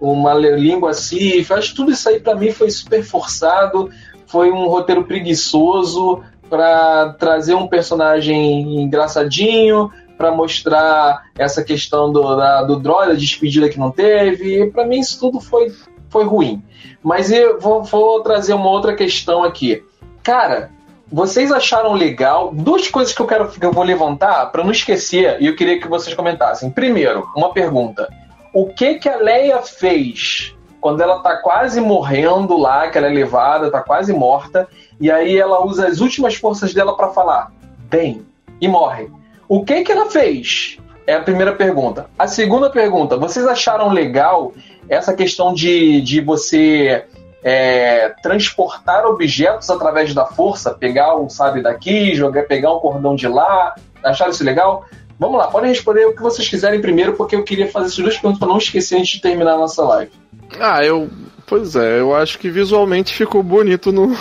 [0.00, 3.90] uma língua eu acho que tudo isso aí pra mim foi super forçado,
[4.26, 12.62] foi um roteiro preguiçoso pra trazer um personagem engraçadinho, pra mostrar essa questão do, da,
[12.62, 15.70] do droid, da despedida que não teve, pra mim isso tudo foi,
[16.08, 16.62] foi ruim.
[17.02, 19.84] Mas eu vou, vou trazer uma outra questão aqui.
[20.22, 20.70] Cara,
[21.10, 22.52] vocês acharam legal?
[22.52, 25.80] Duas coisas que eu quero que eu vou levantar para não esquecer e eu queria
[25.80, 26.70] que vocês comentassem.
[26.70, 28.08] Primeiro, uma pergunta:
[28.52, 33.10] o que que a Leia fez quando ela tá quase morrendo lá, que ela é
[33.10, 34.68] levada, tá quase morta,
[35.00, 37.50] e aí ela usa as últimas forças dela para falar
[37.90, 38.24] bem
[38.60, 39.10] e morre?
[39.48, 40.78] O que que ela fez?
[41.06, 42.10] É a primeira pergunta.
[42.18, 44.52] A segunda pergunta: vocês acharam legal
[44.88, 47.06] essa questão de, de você
[47.42, 53.28] é, transportar objetos através da força, pegar um sabe daqui, jogar, pegar um cordão de
[53.28, 53.74] lá.
[54.02, 54.84] Acharam isso legal?
[55.18, 58.14] Vamos lá, podem responder o que vocês quiserem primeiro, porque eu queria fazer essas duas
[58.14, 60.12] perguntas para não esquecer antes de terminar a nossa live.
[60.60, 61.08] Ah, eu.
[61.44, 64.14] Pois é, eu acho que visualmente ficou bonito no,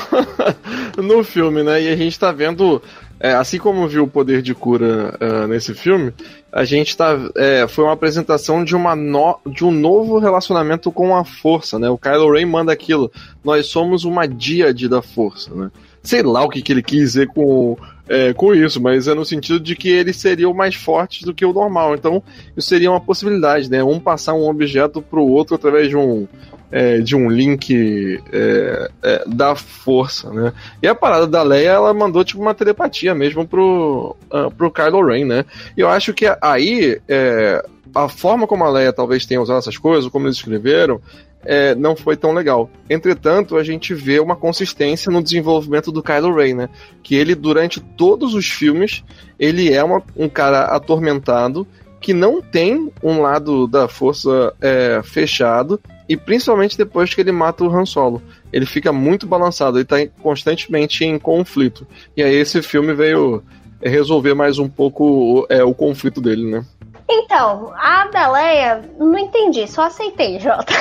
[0.97, 1.81] no filme, né?
[1.81, 2.81] E a gente tá vendo.
[3.19, 6.13] É, assim como viu o poder de cura uh, nesse filme,
[6.51, 7.17] a gente tá.
[7.35, 11.89] É, foi uma apresentação de, uma no, de um novo relacionamento com a força, né?
[11.89, 13.11] O Kylo Ren manda aquilo.
[13.43, 15.71] Nós somos uma díade da força, né?
[16.03, 17.75] Sei lá o que, que ele quis dizer com,
[18.09, 21.45] é, com isso, mas é no sentido de que eles seriam mais fortes do que
[21.45, 21.95] o normal.
[21.95, 22.23] Então,
[22.55, 23.83] isso seria uma possibilidade, né?
[23.83, 26.27] Um passar um objeto para o outro através de um,
[26.71, 30.53] é, de um link é, é, da força, né?
[30.81, 35.05] E a parada da Leia, ela mandou tipo uma telepatia mesmo pro, uh, pro Kylo
[35.05, 35.45] Ren, né?
[35.75, 37.63] E eu acho que aí é,
[37.93, 41.01] a forma como a Leia talvez tenha usado essas coisas, como eles escreveram,
[41.43, 42.69] é, não foi tão legal.
[42.89, 46.69] Entretanto, a gente vê uma consistência no desenvolvimento do Kylo Ren, né?
[47.01, 49.03] Que ele, durante todos os filmes,
[49.39, 51.65] ele é uma, um cara atormentado
[51.99, 57.63] que não tem um lado da força é, fechado e principalmente depois que ele mata
[57.63, 58.21] o Han Solo.
[58.51, 61.87] Ele fica muito balançado, ele está constantemente em conflito.
[62.15, 63.43] E aí esse filme veio
[63.81, 66.65] resolver mais um pouco é, o conflito dele, né?
[67.09, 70.73] Então, a Beleia, não entendi, só aceitei, Jota.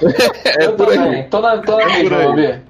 [0.44, 1.24] é por aí.
[1.24, 2.62] Tô na, tô na é mesma,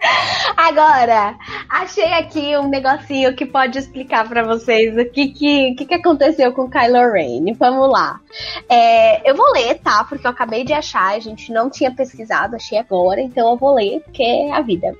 [0.56, 1.36] Agora,
[1.68, 6.52] achei aqui um negocinho que pode explicar para vocês o que, que, que, que aconteceu
[6.52, 7.52] com Kylo Ren.
[7.56, 8.20] Vamos lá.
[8.68, 10.04] É, eu vou ler, tá?
[10.04, 13.74] Porque eu acabei de achar, a gente não tinha pesquisado, achei agora, então eu vou
[13.74, 14.94] ler, porque é a vida.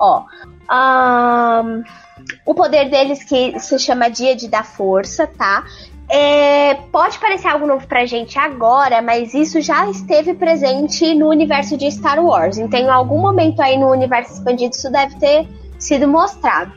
[0.00, 0.24] Ó.
[0.72, 1.84] Um,
[2.46, 5.64] o poder deles que se chama Dia de Dar Força, tá?
[6.08, 11.76] É, pode parecer algo novo pra gente agora, mas isso já esteve presente no universo
[11.76, 12.58] de Star Wars.
[12.58, 15.48] Então, em algum momento aí no universo expandido, isso deve ter
[15.78, 16.72] sido mostrado.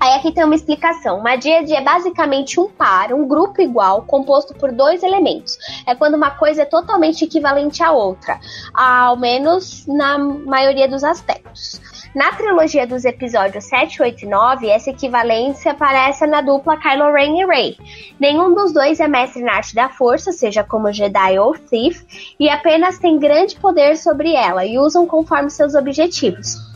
[0.00, 1.18] Aí aqui tem uma explicação.
[1.18, 5.58] Uma díade é basicamente um par, um grupo igual, composto por dois elementos.
[5.86, 8.38] É quando uma coisa é totalmente equivalente à outra,
[8.72, 11.80] ao menos na maioria dos aspectos.
[12.14, 17.40] Na trilogia dos episódios 7, 8 e 9, essa equivalência aparece na dupla Kylo Ren
[17.40, 17.76] e Rey.
[18.18, 22.02] Nenhum dos dois é mestre na arte da força, seja como Jedi ou Thief,
[22.40, 26.67] e apenas tem grande poder sobre ela e usam conforme seus objetivos.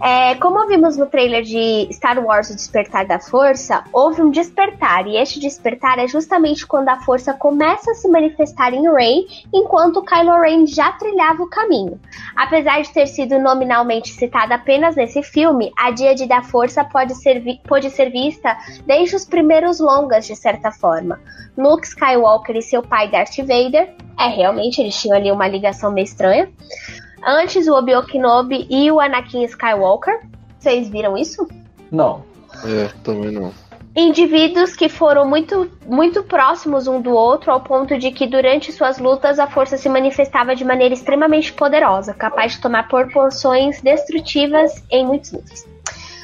[0.00, 5.08] É, como vimos no trailer de Star Wars O Despertar da Força, houve um despertar,
[5.08, 10.04] e este despertar é justamente quando a força começa a se manifestar em Rey, enquanto
[10.04, 12.00] Kylo Ren já trilhava o caminho.
[12.36, 17.42] Apesar de ter sido nominalmente citada apenas nesse filme, a Díade da Força pode ser,
[17.66, 18.56] pode ser vista
[18.86, 21.20] desde os primeiros longas, de certa forma.
[21.56, 26.04] Luke Skywalker e seu pai Darth Vader, é realmente, eles tinham ali uma ligação meio
[26.04, 26.48] estranha.
[27.26, 30.20] Antes o Obi-Wan Kenobi e o Anakin Skywalker.
[30.58, 31.46] Vocês viram isso?
[31.90, 32.22] Não.
[32.64, 33.52] É, também não.
[33.96, 38.98] Indivíduos que foram muito, muito próximos um do outro, ao ponto de que durante suas
[38.98, 45.04] lutas a força se manifestava de maneira extremamente poderosa, capaz de tomar proporções destrutivas em
[45.04, 45.66] muitos níveis.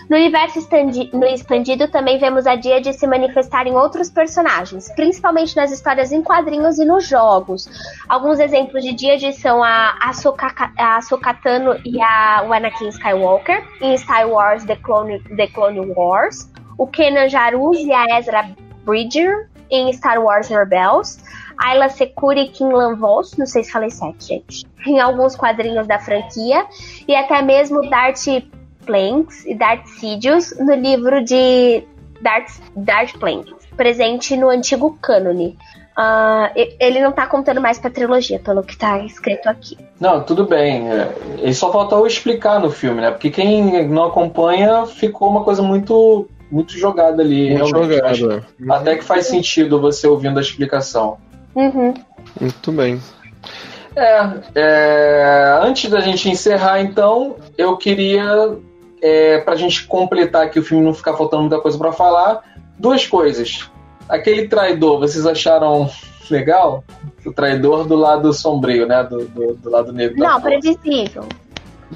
[0.08, 5.72] No universo expandido também vemos a Dia de se manifestar em outros personagens, principalmente nas
[5.72, 7.68] histórias em quadrinhos e nos jogos.
[8.08, 14.64] Alguns exemplos de Dia são a Ahsoka, Tano e a Anakin Skywalker em Star Wars
[14.64, 18.48] The Clone, The Clone Wars, o Kenan Jaruz e a Ezra
[18.84, 21.18] Bridger em Star Wars Rebels,
[21.58, 25.98] Ayla Secura e Kim Lanvos, não sei se falei certo, gente, em alguns quadrinhos da
[25.98, 26.66] franquia,
[27.06, 28.26] e até mesmo Darth
[28.84, 31.82] Planks e Darth Sidious no livro de
[32.20, 35.56] Darth, Darth Planks, presente no antigo cânone.
[35.96, 36.50] Uh,
[36.80, 39.78] ele não tá contando mais pra trilogia, pelo que tá escrito aqui.
[40.00, 40.90] Não, tudo bem.
[40.90, 43.12] É, ele só faltou explicar no filme, né?
[43.12, 47.56] Porque quem não acompanha ficou uma coisa muito muito jogada ali.
[47.56, 48.44] Muito jogada.
[48.70, 51.16] Até que faz sentido você ouvindo a explicação.
[51.54, 51.94] Uhum.
[52.40, 53.00] Muito bem.
[53.96, 58.56] É, é, antes da gente encerrar, então, eu queria
[59.04, 62.42] é, pra gente completar aqui o filme não ficar faltando muita coisa para falar,
[62.78, 63.68] duas coisas.
[64.08, 65.90] Aquele traidor, vocês acharam
[66.30, 66.82] legal?
[67.22, 69.04] O traidor do lado sombrio, né?
[69.04, 70.16] Do, do, do lado negro.
[70.16, 71.26] Não, previsível.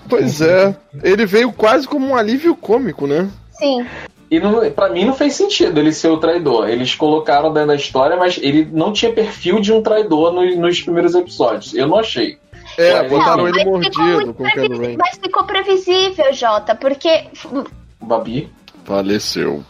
[0.06, 0.76] Pois é.
[1.02, 3.30] Ele veio quase como um alívio cômico, né?
[3.52, 3.86] Sim.
[4.30, 4.38] E
[4.70, 6.68] pra mim não fez sentido ele ser o traidor.
[6.68, 10.82] Eles colocaram dentro da história, mas ele não tinha perfil de um traidor no, nos
[10.82, 11.72] primeiros episódios.
[11.72, 12.36] Eu não achei.
[12.78, 17.24] É, botaram não, ele mordido com o Mas ficou previsível, Jota, porque.
[18.00, 18.48] Babi?
[18.84, 19.64] Faleceu.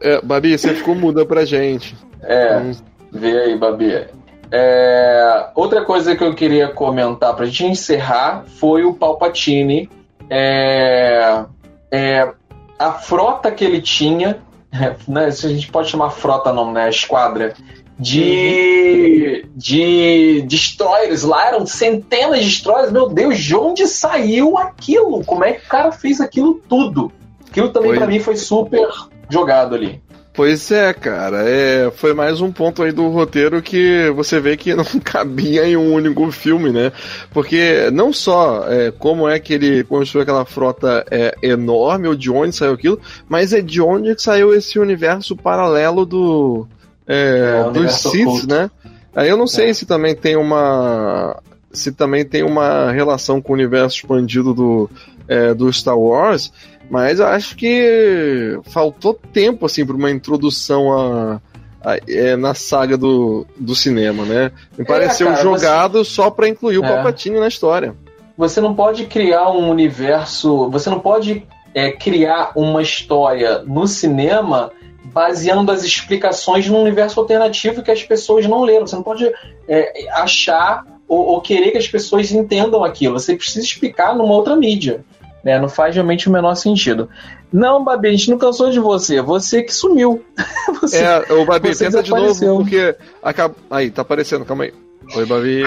[0.00, 1.96] é, Babi, você ficou muda pra gente.
[2.22, 2.72] É, hum.
[3.10, 4.06] vê aí, Babi.
[4.50, 9.90] É, outra coisa que eu queria comentar pra gente encerrar foi o Palpatine.
[10.30, 11.44] É,
[11.90, 12.32] é,
[12.78, 14.38] a frota que ele tinha,
[15.06, 16.84] né, se a gente pode chamar frota não, né?
[16.84, 17.54] A esquadra.
[17.98, 22.92] De, de destroyers lá, eram centenas de destroyers.
[22.92, 25.24] Meu Deus, de onde saiu aquilo?
[25.24, 27.10] Como é que o cara fez aquilo tudo?
[27.50, 28.88] Aquilo também pra mim foi super
[29.28, 30.00] jogado ali.
[30.38, 31.42] Pois é, cara.
[31.48, 35.76] É, foi mais um ponto aí do roteiro que você vê que não cabia em
[35.76, 36.92] um único filme, né?
[37.32, 42.30] Porque não só é, como é que ele construiu aquela frota é, enorme, ou de
[42.30, 46.68] onde saiu aquilo, mas é de onde que saiu esse universo paralelo do
[47.08, 48.70] é, É, dos Sith, né?
[49.16, 49.74] Aí eu não sei É.
[49.74, 51.40] se também tem uma
[51.72, 54.90] se também tem uma relação com o universo expandido do,
[55.28, 56.50] é, do Star Wars,
[56.90, 61.40] mas acho que faltou tempo assim para uma introdução a,
[61.84, 64.50] a- é, na saga do, do cinema, né?
[64.78, 66.88] Me pareceu cara, jogado só para incluir o É.
[66.88, 67.94] Palpatine na história.
[68.36, 70.70] Você não pode criar um universo.
[70.70, 74.70] Você não pode é, criar uma história no cinema
[75.12, 78.86] baseando as explicações num universo alternativo que as pessoas não leram.
[78.86, 79.30] Você não pode
[79.68, 83.18] é, achar ou, ou querer que as pessoas entendam aquilo.
[83.18, 85.04] Você precisa explicar numa outra mídia.
[85.42, 85.58] Né?
[85.58, 87.08] Não faz realmente o menor sentido.
[87.52, 89.22] Não, Babi, a gente não cansou de você.
[89.22, 90.22] Você que sumiu.
[90.82, 93.54] Você- É, o Babi, tenta de novo, porque acaba...
[93.70, 94.74] Aí, tá aparecendo, calma aí.
[95.16, 95.62] Oi, Babi.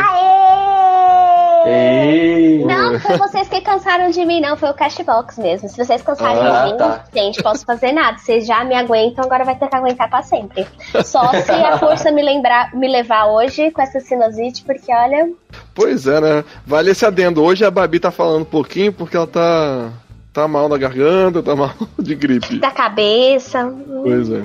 [1.68, 2.64] Ei!
[2.66, 4.56] Não, foi vocês que cansaram de mim, não.
[4.58, 5.70] Foi o Cashbox mesmo.
[5.70, 7.04] Se vocês cansarem Ah, de mim, tá.
[7.14, 8.18] gente, posso fazer nada.
[8.18, 10.66] Vocês já me aguentam, agora vai ter que aguentar pra sempre.
[11.04, 15.30] Só se a força me lembrar, me levar hoje com essa sinusite, porque olha,
[15.74, 16.44] Pois é, né?
[16.66, 17.44] Vale esse adendo.
[17.44, 19.90] Hoje a Babi tá falando um pouquinho porque ela tá,
[20.34, 22.60] tá mal na garganta, tá mal de gripe.
[22.60, 23.74] da cabeça.
[24.04, 24.44] Pois é.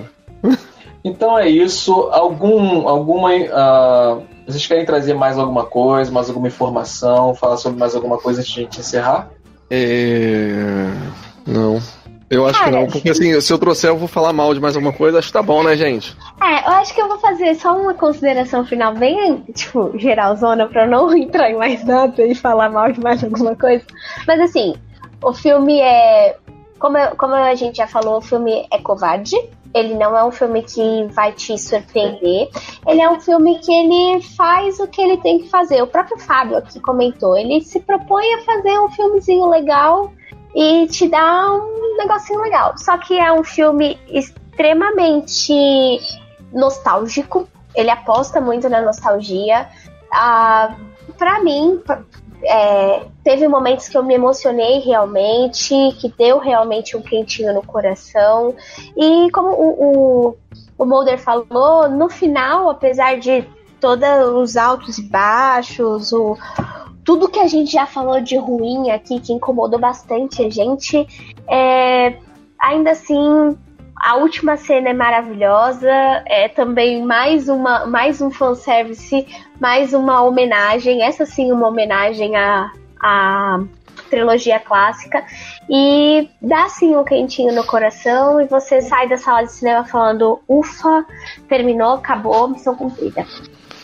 [1.05, 1.93] Então é isso.
[2.13, 3.31] Algum, alguma.
[3.53, 8.41] ah, vocês querem trazer mais alguma coisa, mais alguma informação, falar sobre mais alguma coisa
[8.41, 9.29] antes de a gente encerrar?
[9.71, 10.89] É...
[11.47, 11.81] Não.
[12.29, 14.75] Eu acho que não, porque assim, se eu trouxer eu vou falar mal de mais
[14.75, 16.17] alguma coisa, acho que tá bom, né, gente?
[16.43, 20.87] É, eu acho que eu vou fazer só uma consideração final bem, tipo, geralzona, pra
[20.87, 23.85] eu não entrar em mais nada e falar mal de mais alguma coisa.
[24.27, 24.75] Mas assim,
[25.23, 26.37] o filme é.
[26.81, 29.37] Como, eu- como a gente já falou, o filme é covarde.
[29.77, 32.49] Ele não é um filme que vai te surpreender.
[32.87, 35.83] Ele é um filme que ele faz o que ele tem que fazer.
[35.83, 37.37] O próprio Fábio aqui comentou.
[37.37, 40.11] Ele se propõe a fazer um filmezinho legal
[40.55, 42.73] e te dá um negocinho legal.
[42.79, 45.53] Só que é um filme extremamente
[46.51, 47.47] nostálgico.
[47.75, 49.69] Ele aposta muito na nostalgia.
[50.11, 50.75] Ah,
[51.19, 51.83] para mim,
[52.47, 58.55] é, teve momentos que eu me emocionei realmente, que deu realmente um quentinho no coração.
[58.97, 60.37] E como o, o,
[60.79, 63.45] o Mulder falou, no final, apesar de
[63.81, 66.37] todos os altos e baixos, o,
[67.05, 71.07] tudo que a gente já falou de ruim aqui, que incomodou bastante a gente,
[71.49, 72.17] é,
[72.59, 73.57] ainda assim,
[74.07, 75.91] a última cena é maravilhosa,
[76.27, 79.27] é também mais, uma, mais um fanservice,
[79.61, 82.71] mais uma homenagem, essa sim uma homenagem à,
[83.03, 83.59] à
[84.09, 85.25] trilogia clássica,
[85.69, 90.39] e dá sim um quentinho no coração, e você sai da sala de cinema falando,
[90.49, 91.05] ufa,
[91.49, 93.27] terminou, acabou, missão cumprida.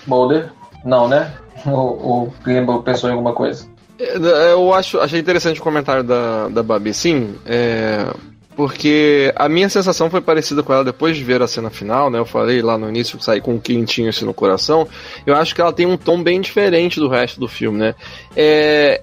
[0.07, 0.53] Molder?
[0.85, 1.35] Não, né?
[1.66, 3.69] Ou, ou Grimble pensou em alguma coisa?
[3.99, 8.07] É, Eu acho, achei interessante o comentário da, da Babi, sim, é,
[8.57, 12.19] porque a minha sensação foi parecida com ela depois de ver a cena final, né?
[12.19, 14.87] Eu falei lá no início que saí com um quentinho assim no coração.
[15.27, 17.95] Eu acho que ela tem um tom bem diferente do resto do filme, né?
[18.37, 19.03] É,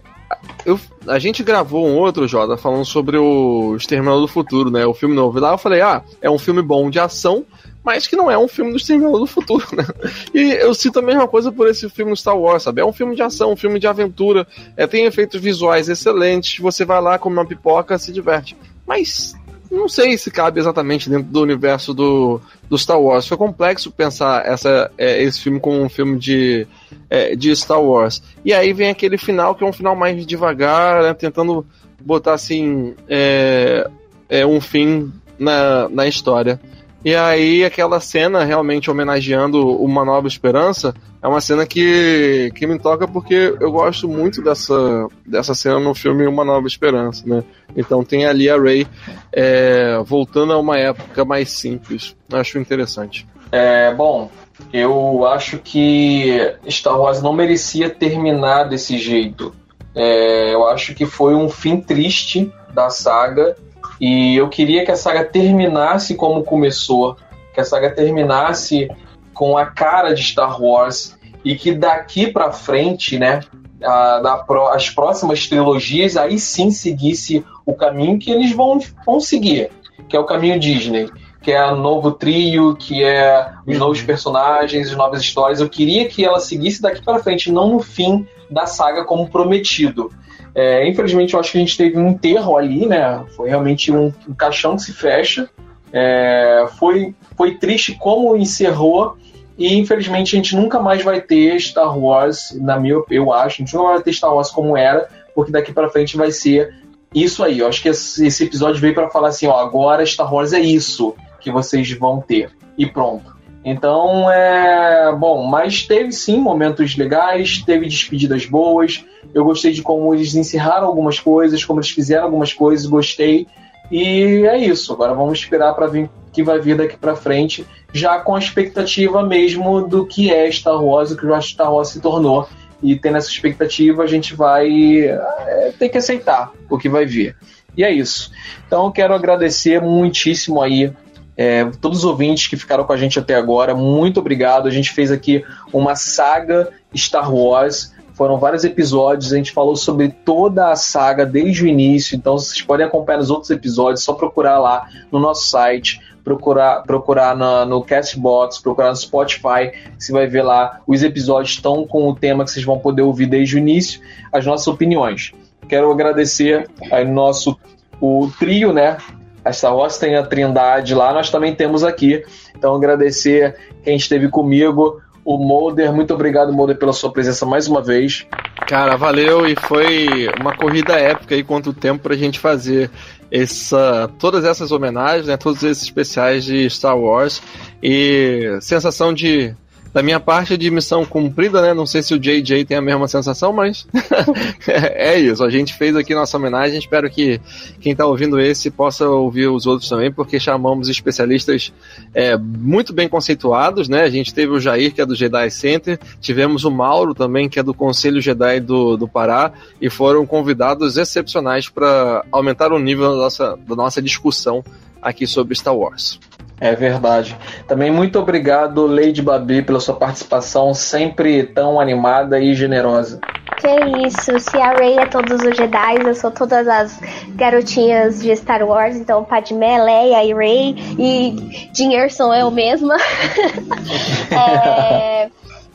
[0.66, 4.86] eu, a gente gravou um outro, Jota, falando sobre o Exterminador do Futuro, né?
[4.86, 5.38] O filme novo.
[5.38, 7.46] E lá eu falei, ah, é um filme bom de ação,
[7.84, 9.86] mas que não é um filme do Exterminador do Futuro, né?
[10.34, 12.82] E eu sinto a mesma coisa por esse filme Star Wars, sabe?
[12.82, 14.46] É um filme de ação, um filme de aventura,
[14.78, 18.56] é, tem efeitos visuais excelentes, você vai lá, come uma pipoca, se diverte.
[18.86, 19.36] Mas
[19.72, 23.28] não sei se cabe exatamente dentro do universo do, do Star Wars.
[23.28, 26.68] Foi complexo pensar essa, é, esse filme como um filme de,
[27.10, 28.22] é, de Star Wars.
[28.44, 31.66] E aí vem aquele final que é um final mais devagar, né, tentando
[32.02, 33.90] botar assim é,
[34.28, 36.60] é um fim na, na história.
[37.04, 42.78] E aí aquela cena realmente homenageando Uma Nova Esperança é uma cena que, que me
[42.78, 47.44] toca porque eu gosto muito dessa, dessa cena no filme Uma Nova Esperança, né?
[47.76, 48.86] Então tem ali a Ray
[49.32, 52.16] é, voltando a uma época mais simples.
[52.32, 53.26] Acho interessante.
[53.52, 54.30] É, bom,
[54.74, 59.54] eu acho que Star Wars não merecia terminar desse jeito.
[59.96, 63.56] É, eu acho que foi um fim triste da saga
[64.00, 67.18] e eu queria que a saga terminasse como começou,
[67.54, 68.88] que a saga terminasse
[69.34, 73.42] com a cara de Star Wars e que daqui para frente, né,
[73.84, 79.70] a, da, as próximas trilogias aí sim seguisse o caminho que eles vão, vão seguir,
[80.08, 81.10] que é o caminho Disney,
[81.42, 83.80] que é o novo trio, que é os Uhum.
[83.80, 85.62] novos personagens, as novas histórias.
[85.62, 90.12] Eu queria que ela seguisse daqui para frente, não no fim da saga como prometido.
[90.54, 93.24] É, infelizmente, eu acho que a gente teve um enterro ali, né?
[93.36, 95.50] Foi realmente um, um caixão que se fecha.
[95.92, 99.18] É, foi, foi triste como encerrou.
[99.58, 103.66] E infelizmente a gente nunca mais vai ter Star Wars, na minha, eu acho, a
[103.66, 106.74] gente nunca vai ter Star Wars como era, porque daqui pra frente vai ser
[107.14, 107.60] isso aí.
[107.60, 111.14] Eu acho que esse episódio veio para falar assim, ó, agora Star Wars é isso
[111.42, 112.52] que vocês vão ter.
[112.78, 113.38] E pronto.
[113.64, 115.14] Então, é.
[115.16, 119.04] Bom, mas teve sim momentos legais, teve despedidas boas.
[119.34, 123.48] Eu gostei de como eles encerraram algumas coisas, como eles fizeram algumas coisas, gostei.
[123.92, 124.94] E é isso.
[124.94, 128.40] Agora vamos esperar para ver o que vai vir daqui para frente, já com a
[128.40, 132.48] expectativa mesmo do que é Star Wars, o que o Star Wars se tornou.
[132.82, 137.36] E tendo essa expectativa, a gente vai é, ter que aceitar o que vai vir.
[137.76, 138.32] E é isso.
[138.66, 140.94] Então eu quero agradecer muitíssimo aí
[141.42, 144.68] é, todos os ouvintes que ficaram com a gente até agora, muito obrigado.
[144.68, 145.42] A gente fez aqui
[145.72, 147.96] uma saga Star Wars.
[148.14, 152.62] Foram vários episódios, a gente falou sobre toda a saga desde o início, então vocês
[152.62, 157.82] podem acompanhar nos outros episódios, só procurar lá no nosso site, procurar, procurar na, no
[157.82, 162.52] Castbox, procurar no Spotify, você vai ver lá, os episódios estão com o tema que
[162.52, 164.02] vocês vão poder ouvir desde o início,
[164.34, 165.32] as nossas opiniões.
[165.70, 167.58] Quero agradecer ao nosso
[168.02, 168.98] o trio, né?
[169.44, 172.24] A Star Wars tem a Trindade lá, nós também temos aqui.
[172.56, 175.94] Então agradecer quem esteve comigo, o Molder.
[175.94, 178.26] Muito obrigado, Molder, pela sua presença mais uma vez.
[178.68, 182.92] Cara, valeu e foi uma corrida épica aí quanto tempo pra gente fazer
[183.32, 187.42] essa, todas essas homenagens, né, todos esses especiais de Star Wars
[187.82, 189.56] e sensação de
[189.94, 191.74] da minha parte de missão cumprida, né?
[191.74, 193.88] Não sei se o JJ tem a mesma sensação, mas
[194.68, 195.44] é isso.
[195.44, 196.78] A gente fez aqui nossa homenagem.
[196.78, 197.40] Espero que
[197.80, 201.74] quem está ouvindo esse possa ouvir os outros também, porque chamamos especialistas
[202.14, 204.04] é, muito bem conceituados, né?
[204.04, 207.60] A gente teve o Jair, que é do Jedi Center, tivemos o Mauro também, que
[207.60, 209.52] é do Conselho Jedi do, do Pará,
[209.82, 214.64] e foram convidados excepcionais para aumentar o nível da nossa, da nossa discussão
[215.02, 216.20] aqui sobre Star Wars.
[216.60, 217.38] É verdade.
[217.68, 223.20] Também muito obrigado, Lady Babi, pela sua participação sempre tão animada e generosa.
[223.58, 227.00] Que isso, se a Rey é todos os Jedi, eu sou todas as
[227.36, 232.96] garotinhas de Star Wars, então Padmé, Leia e Rey, e dinheiro sou eu mesma.
[234.32, 235.26] é,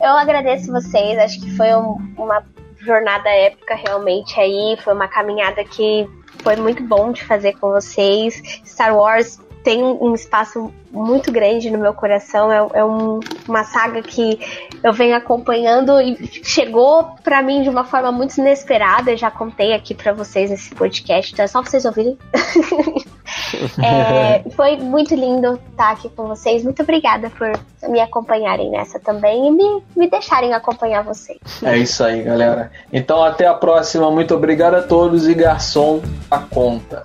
[0.01, 2.43] eu agradeço vocês, acho que foi um, uma
[2.79, 6.07] jornada épica realmente aí, foi uma caminhada que
[6.41, 8.41] foi muito bom de fazer com vocês.
[8.65, 12.51] Star Wars tem um espaço muito grande no meu coração.
[12.51, 14.39] É, é um, uma saga que
[14.83, 19.17] eu venho acompanhando e chegou para mim de uma forma muito inesperada.
[19.17, 22.15] Já contei aqui para vocês nesse podcast, então é só vocês ouvirem.
[23.83, 26.63] é, foi muito lindo estar aqui com vocês.
[26.63, 27.51] Muito obrigada por
[27.89, 31.39] me acompanharem nessa também e me, me deixarem acompanhar vocês.
[31.63, 32.71] É isso aí, galera.
[32.93, 34.11] Então até a próxima.
[34.11, 37.03] Muito obrigado a todos e garçom, a conta.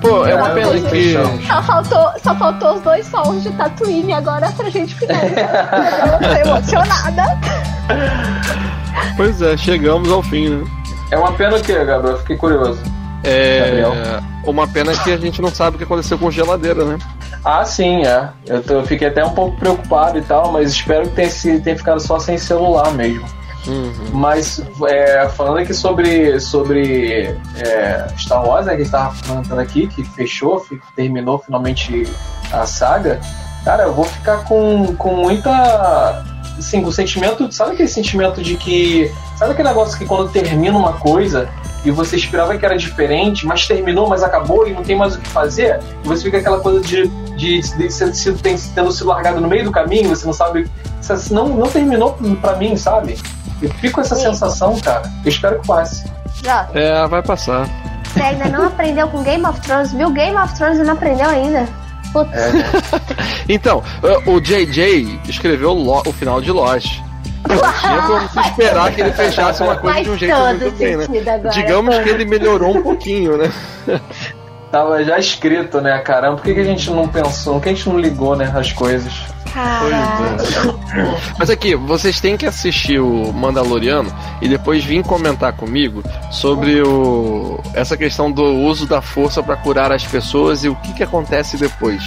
[0.00, 1.14] Pô, é uma pena que.
[1.46, 5.68] Só faltou, só faltou os dois sons de Tatooine agora pra gente finalizar.
[6.22, 7.22] Eu tô emocionada.
[9.16, 10.64] Pois é, chegamos ao fim, né?
[11.10, 12.18] É uma pena o que, Gabriel?
[12.18, 12.80] Fiquei curioso.
[13.24, 13.58] É.
[13.82, 13.92] Gabriel.
[14.44, 16.98] Uma pena que a gente não sabe o que aconteceu com geladeira, né?
[17.44, 18.28] Ah, sim, é.
[18.46, 21.60] Eu, tô- eu fiquei até um pouco preocupado e tal, mas espero que tenha, se-
[21.60, 23.24] tenha ficado só sem celular mesmo.
[24.12, 29.86] Mas é, falando aqui sobre, sobre é, Star Wars, né, que a gente comentando aqui,
[29.86, 30.64] que fechou,
[30.96, 32.04] terminou finalmente
[32.52, 33.20] a saga,
[33.64, 36.24] cara, eu vou ficar com, com muita.
[36.58, 37.50] Assim, com sentimento.
[37.52, 39.12] Sabe aquele sentimento de que.
[39.36, 41.48] Sabe aquele negócio que quando termina uma coisa
[41.84, 45.20] e você esperava que era diferente, mas terminou, mas acabou e não tem mais o
[45.20, 45.78] que fazer?
[46.04, 49.62] E você fica aquela coisa de, de, de, se- tem- tendo sido largado no meio
[49.62, 50.68] do caminho, você não sabe.
[51.00, 53.16] Você não, não terminou pra mim, sabe?
[53.60, 55.10] Eu fico com essa sensação, cara.
[55.24, 56.04] Eu espero que passe.
[56.42, 56.68] Já.
[56.74, 57.68] É, vai passar.
[58.04, 61.28] Você ainda não aprendeu com Game of Thrones, viu Game of Thrones e não aprendeu
[61.28, 61.68] ainda.
[62.12, 62.30] Putz.
[63.48, 63.82] Então,
[64.26, 67.00] o JJ escreveu o final de Lost.
[67.48, 70.70] Não tinha como se esperar que ele fechasse uma coisa Faz de um jeito muito
[70.72, 71.06] bem, né?
[71.06, 72.04] sentido agora, Digamos todo.
[72.04, 73.50] que ele melhorou um pouquinho, né?
[74.70, 76.36] Tava já escrito, né, caramba?
[76.36, 77.54] Por que, que a gente não pensou?
[77.54, 79.12] Por que a gente não ligou, né, as coisas?
[79.56, 81.28] É.
[81.38, 87.60] Mas aqui, vocês têm que assistir o Mandaloriano e depois vir comentar comigo sobre o
[87.74, 91.56] essa questão do uso da força para curar as pessoas e o que, que acontece
[91.56, 92.02] depois.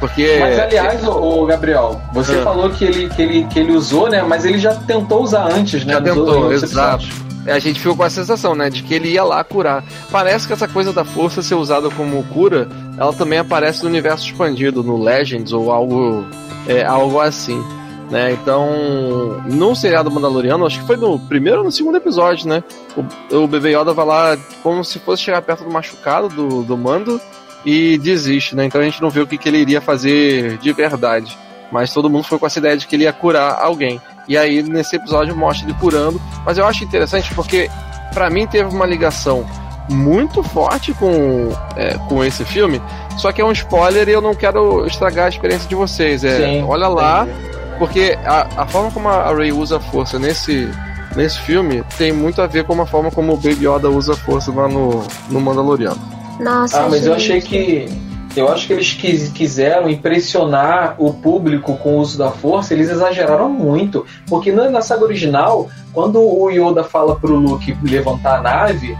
[0.00, 0.38] Porque.
[0.40, 2.42] Mas aliás, o Gabriel, você Ah.
[2.42, 4.22] falou que ele, que, ele, que ele usou, né?
[4.22, 5.94] Mas ele já tentou usar antes, né?
[5.94, 7.06] Já tentou, exato.
[7.46, 9.84] A gente ficou com a sensação, né, de que ele ia lá curar.
[10.10, 14.24] Parece que essa coisa da força ser usada como cura, ela também aparece no universo
[14.24, 16.24] expandido, no Legends ou algo,
[16.66, 17.62] é, algo assim,
[18.10, 18.32] né?
[18.32, 22.62] Então, no seriado Mandaloriano, acho que foi no primeiro ou no segundo episódio, né?
[23.30, 26.78] O, o bebê Yoda vai lá como se fosse chegar perto do machucado do, do
[26.78, 27.20] Mando
[27.64, 28.64] e desiste, né?
[28.64, 31.36] Então a gente não vê o que, que ele iria fazer de verdade.
[31.72, 34.00] Mas todo mundo foi com essa ideia de que ele ia curar alguém.
[34.28, 36.20] E aí, nesse episódio, mostra ele curando.
[36.44, 37.70] Mas eu acho interessante porque,
[38.12, 39.44] pra mim, teve uma ligação
[39.88, 42.80] muito forte com, é, com esse filme.
[43.18, 46.24] Só que é um spoiler e eu não quero estragar a experiência de vocês.
[46.24, 47.26] É, Sim, olha lá,
[47.78, 50.70] porque a, a forma como a Ray usa a força nesse,
[51.14, 54.16] nesse filme tem muito a ver com a forma como o Baby Yoda usa a
[54.16, 56.00] força lá no, no Mandaloriano.
[56.40, 57.32] Nossa, Ah, mas eu gente.
[57.32, 58.13] achei que.
[58.36, 62.90] Eu acho que eles quis- quiseram impressionar o público com o uso da força, eles
[62.90, 64.04] exageraram muito.
[64.28, 68.96] Porque na, saga original, quando o Yoda fala pro Luke levantar a nave,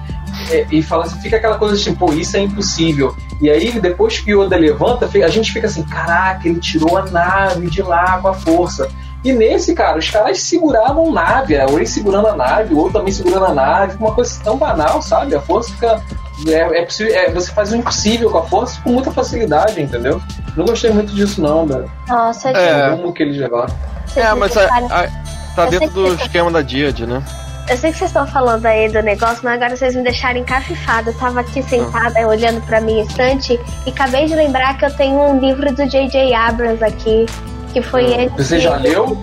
[0.50, 3.14] é, e fala assim, fica aquela coisa assim, pô, isso é impossível.
[3.40, 7.04] E aí, depois que o Yoda levanta, a gente fica assim, caraca, ele tirou a
[7.04, 8.88] nave de lá com a força.
[9.24, 13.12] E nesse, cara, os caras seguravam nave, a Ray segurando a nave, o outro também
[13.12, 15.34] segurando a nave, uma coisa tão banal, sabe?
[15.34, 16.02] A força fica.
[16.48, 20.20] É, é possível, é, você faz o impossível com a força com muita facilidade, entendeu?
[20.56, 21.90] Não gostei muito disso, não, velho.
[22.08, 22.54] Nossa, É.
[22.90, 22.92] gente.
[22.92, 23.72] O rumo que eles levaram.
[24.06, 25.08] vocês É, mas a- a-
[25.54, 27.22] tá Eu dentro do você tá- esquema da Diad, né?
[27.70, 31.10] Eu sei que vocês estão falando aí do negócio, mas agora vocês me deixaram encafifada.
[31.10, 35.18] Eu tava aqui sentada olhando pra minha estante e acabei de lembrar que eu tenho
[35.18, 36.34] um livro do J.J.
[36.34, 37.24] Abrams aqui.
[37.72, 38.26] Que foi ele.
[38.28, 38.36] Hum.
[38.36, 39.18] Você já leu?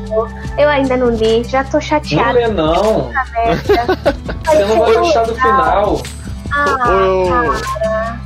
[0.58, 2.34] Eu ainda não li, já tô Não chateada.
[2.34, 3.10] lê, não.
[4.44, 6.02] Você não vai gostar do final.
[6.54, 7.54] Ah,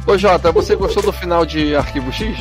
[0.08, 2.38] Ô, ô Jota, você gostou do final de Arquivo X?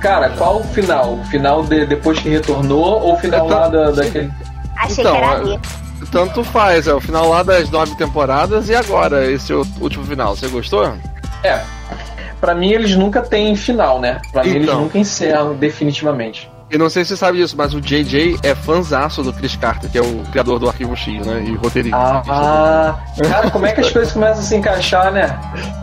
[0.00, 1.14] Cara, qual o final?
[1.14, 4.30] O final de, depois que retornou ou o final lá da, daquele.
[4.76, 5.60] achei Então, que era é- ali.
[6.10, 10.34] Tanto faz, é o final lá das nove temporadas e agora, esse o- último final.
[10.34, 10.92] Você gostou?
[11.44, 11.60] É.
[12.40, 14.18] Pra mim, eles nunca têm final, né?
[14.32, 14.80] Pra mim, eles Então.
[14.80, 16.50] nunca encerram definitivamente.
[16.70, 19.90] E não sei se você sabe disso, mas o JJ é fanzaço do Chris Carter,
[19.90, 21.42] que é o criador do Arquivo X, né?
[21.44, 21.96] E roteirista.
[21.98, 25.36] Ah, cara, como é que as coisas começam a se encaixar, né?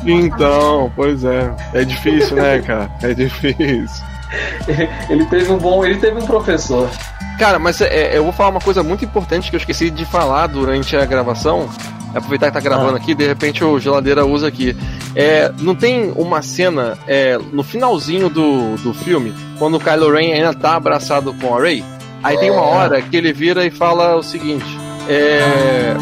[0.05, 1.53] Então, pois é.
[1.73, 2.89] É difícil, né, cara?
[3.03, 4.05] É difícil.
[5.09, 5.83] Ele teve um bom.
[5.83, 6.89] Ele teve um professor.
[7.37, 10.47] Cara, mas é, eu vou falar uma coisa muito importante que eu esqueci de falar
[10.47, 11.69] durante a gravação.
[12.15, 12.97] Aproveitar que tá gravando Ah.
[12.97, 14.75] aqui, de repente o geladeira usa aqui.
[15.15, 20.33] É, não tem uma cena é, no finalzinho do, do filme, quando o Kylo Ren
[20.33, 21.83] ainda tá abraçado com a Rey?
[22.23, 22.65] Aí tem uma É.
[22.65, 24.65] hora que ele vira e fala o seguinte:
[25.07, 25.95] é.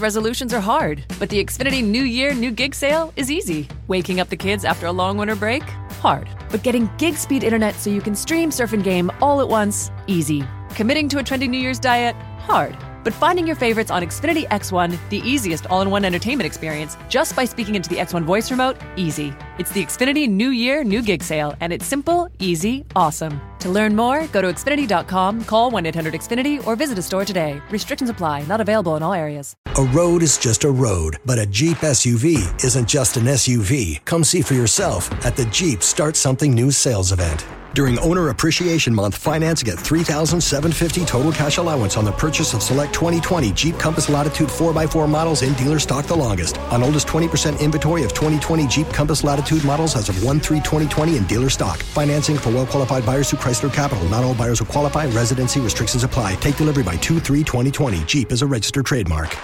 [0.00, 3.66] Resolutions are hard, but the Xfinity New Year, New Gig sale is easy.
[3.88, 5.62] Waking up the kids after a long winter break?
[6.02, 6.28] Hard.
[6.50, 9.90] But getting gig speed internet so you can stream, surf, and game all at once?
[10.06, 10.44] Easy.
[10.74, 12.14] Committing to a trendy New Year's diet?
[12.40, 12.76] Hard.
[13.06, 17.36] But finding your favorites on Xfinity X1, the easiest all in one entertainment experience, just
[17.36, 18.78] by speaking into the X1 voice remote?
[18.96, 19.32] Easy.
[19.60, 23.40] It's the Xfinity New Year, New Gig sale, and it's simple, easy, awesome.
[23.60, 27.62] To learn more, go to Xfinity.com, call 1 800 Xfinity, or visit a store today.
[27.70, 29.54] Restrictions apply, not available in all areas.
[29.76, 34.04] A road is just a road, but a Jeep SUV isn't just an SUV.
[34.04, 37.46] Come see for yourself at the Jeep Start Something New sales event.
[37.76, 42.94] During Owner Appreciation Month, finance get 3750 total cash allowance on the purchase of select
[42.94, 46.56] 2020 Jeep Compass Latitude 4x4 models in dealer stock the longest.
[46.72, 51.18] On oldest 20% inventory of 2020 Jeep Compass Latitude models as of 1 3 2020
[51.18, 51.78] in dealer stock.
[51.78, 54.08] Financing for well qualified buyers through Chrysler Capital.
[54.08, 55.04] Not all buyers will qualify.
[55.08, 56.36] Residency restrictions apply.
[56.36, 58.04] Take delivery by 2 3 2020.
[58.06, 59.36] Jeep is a registered trademark.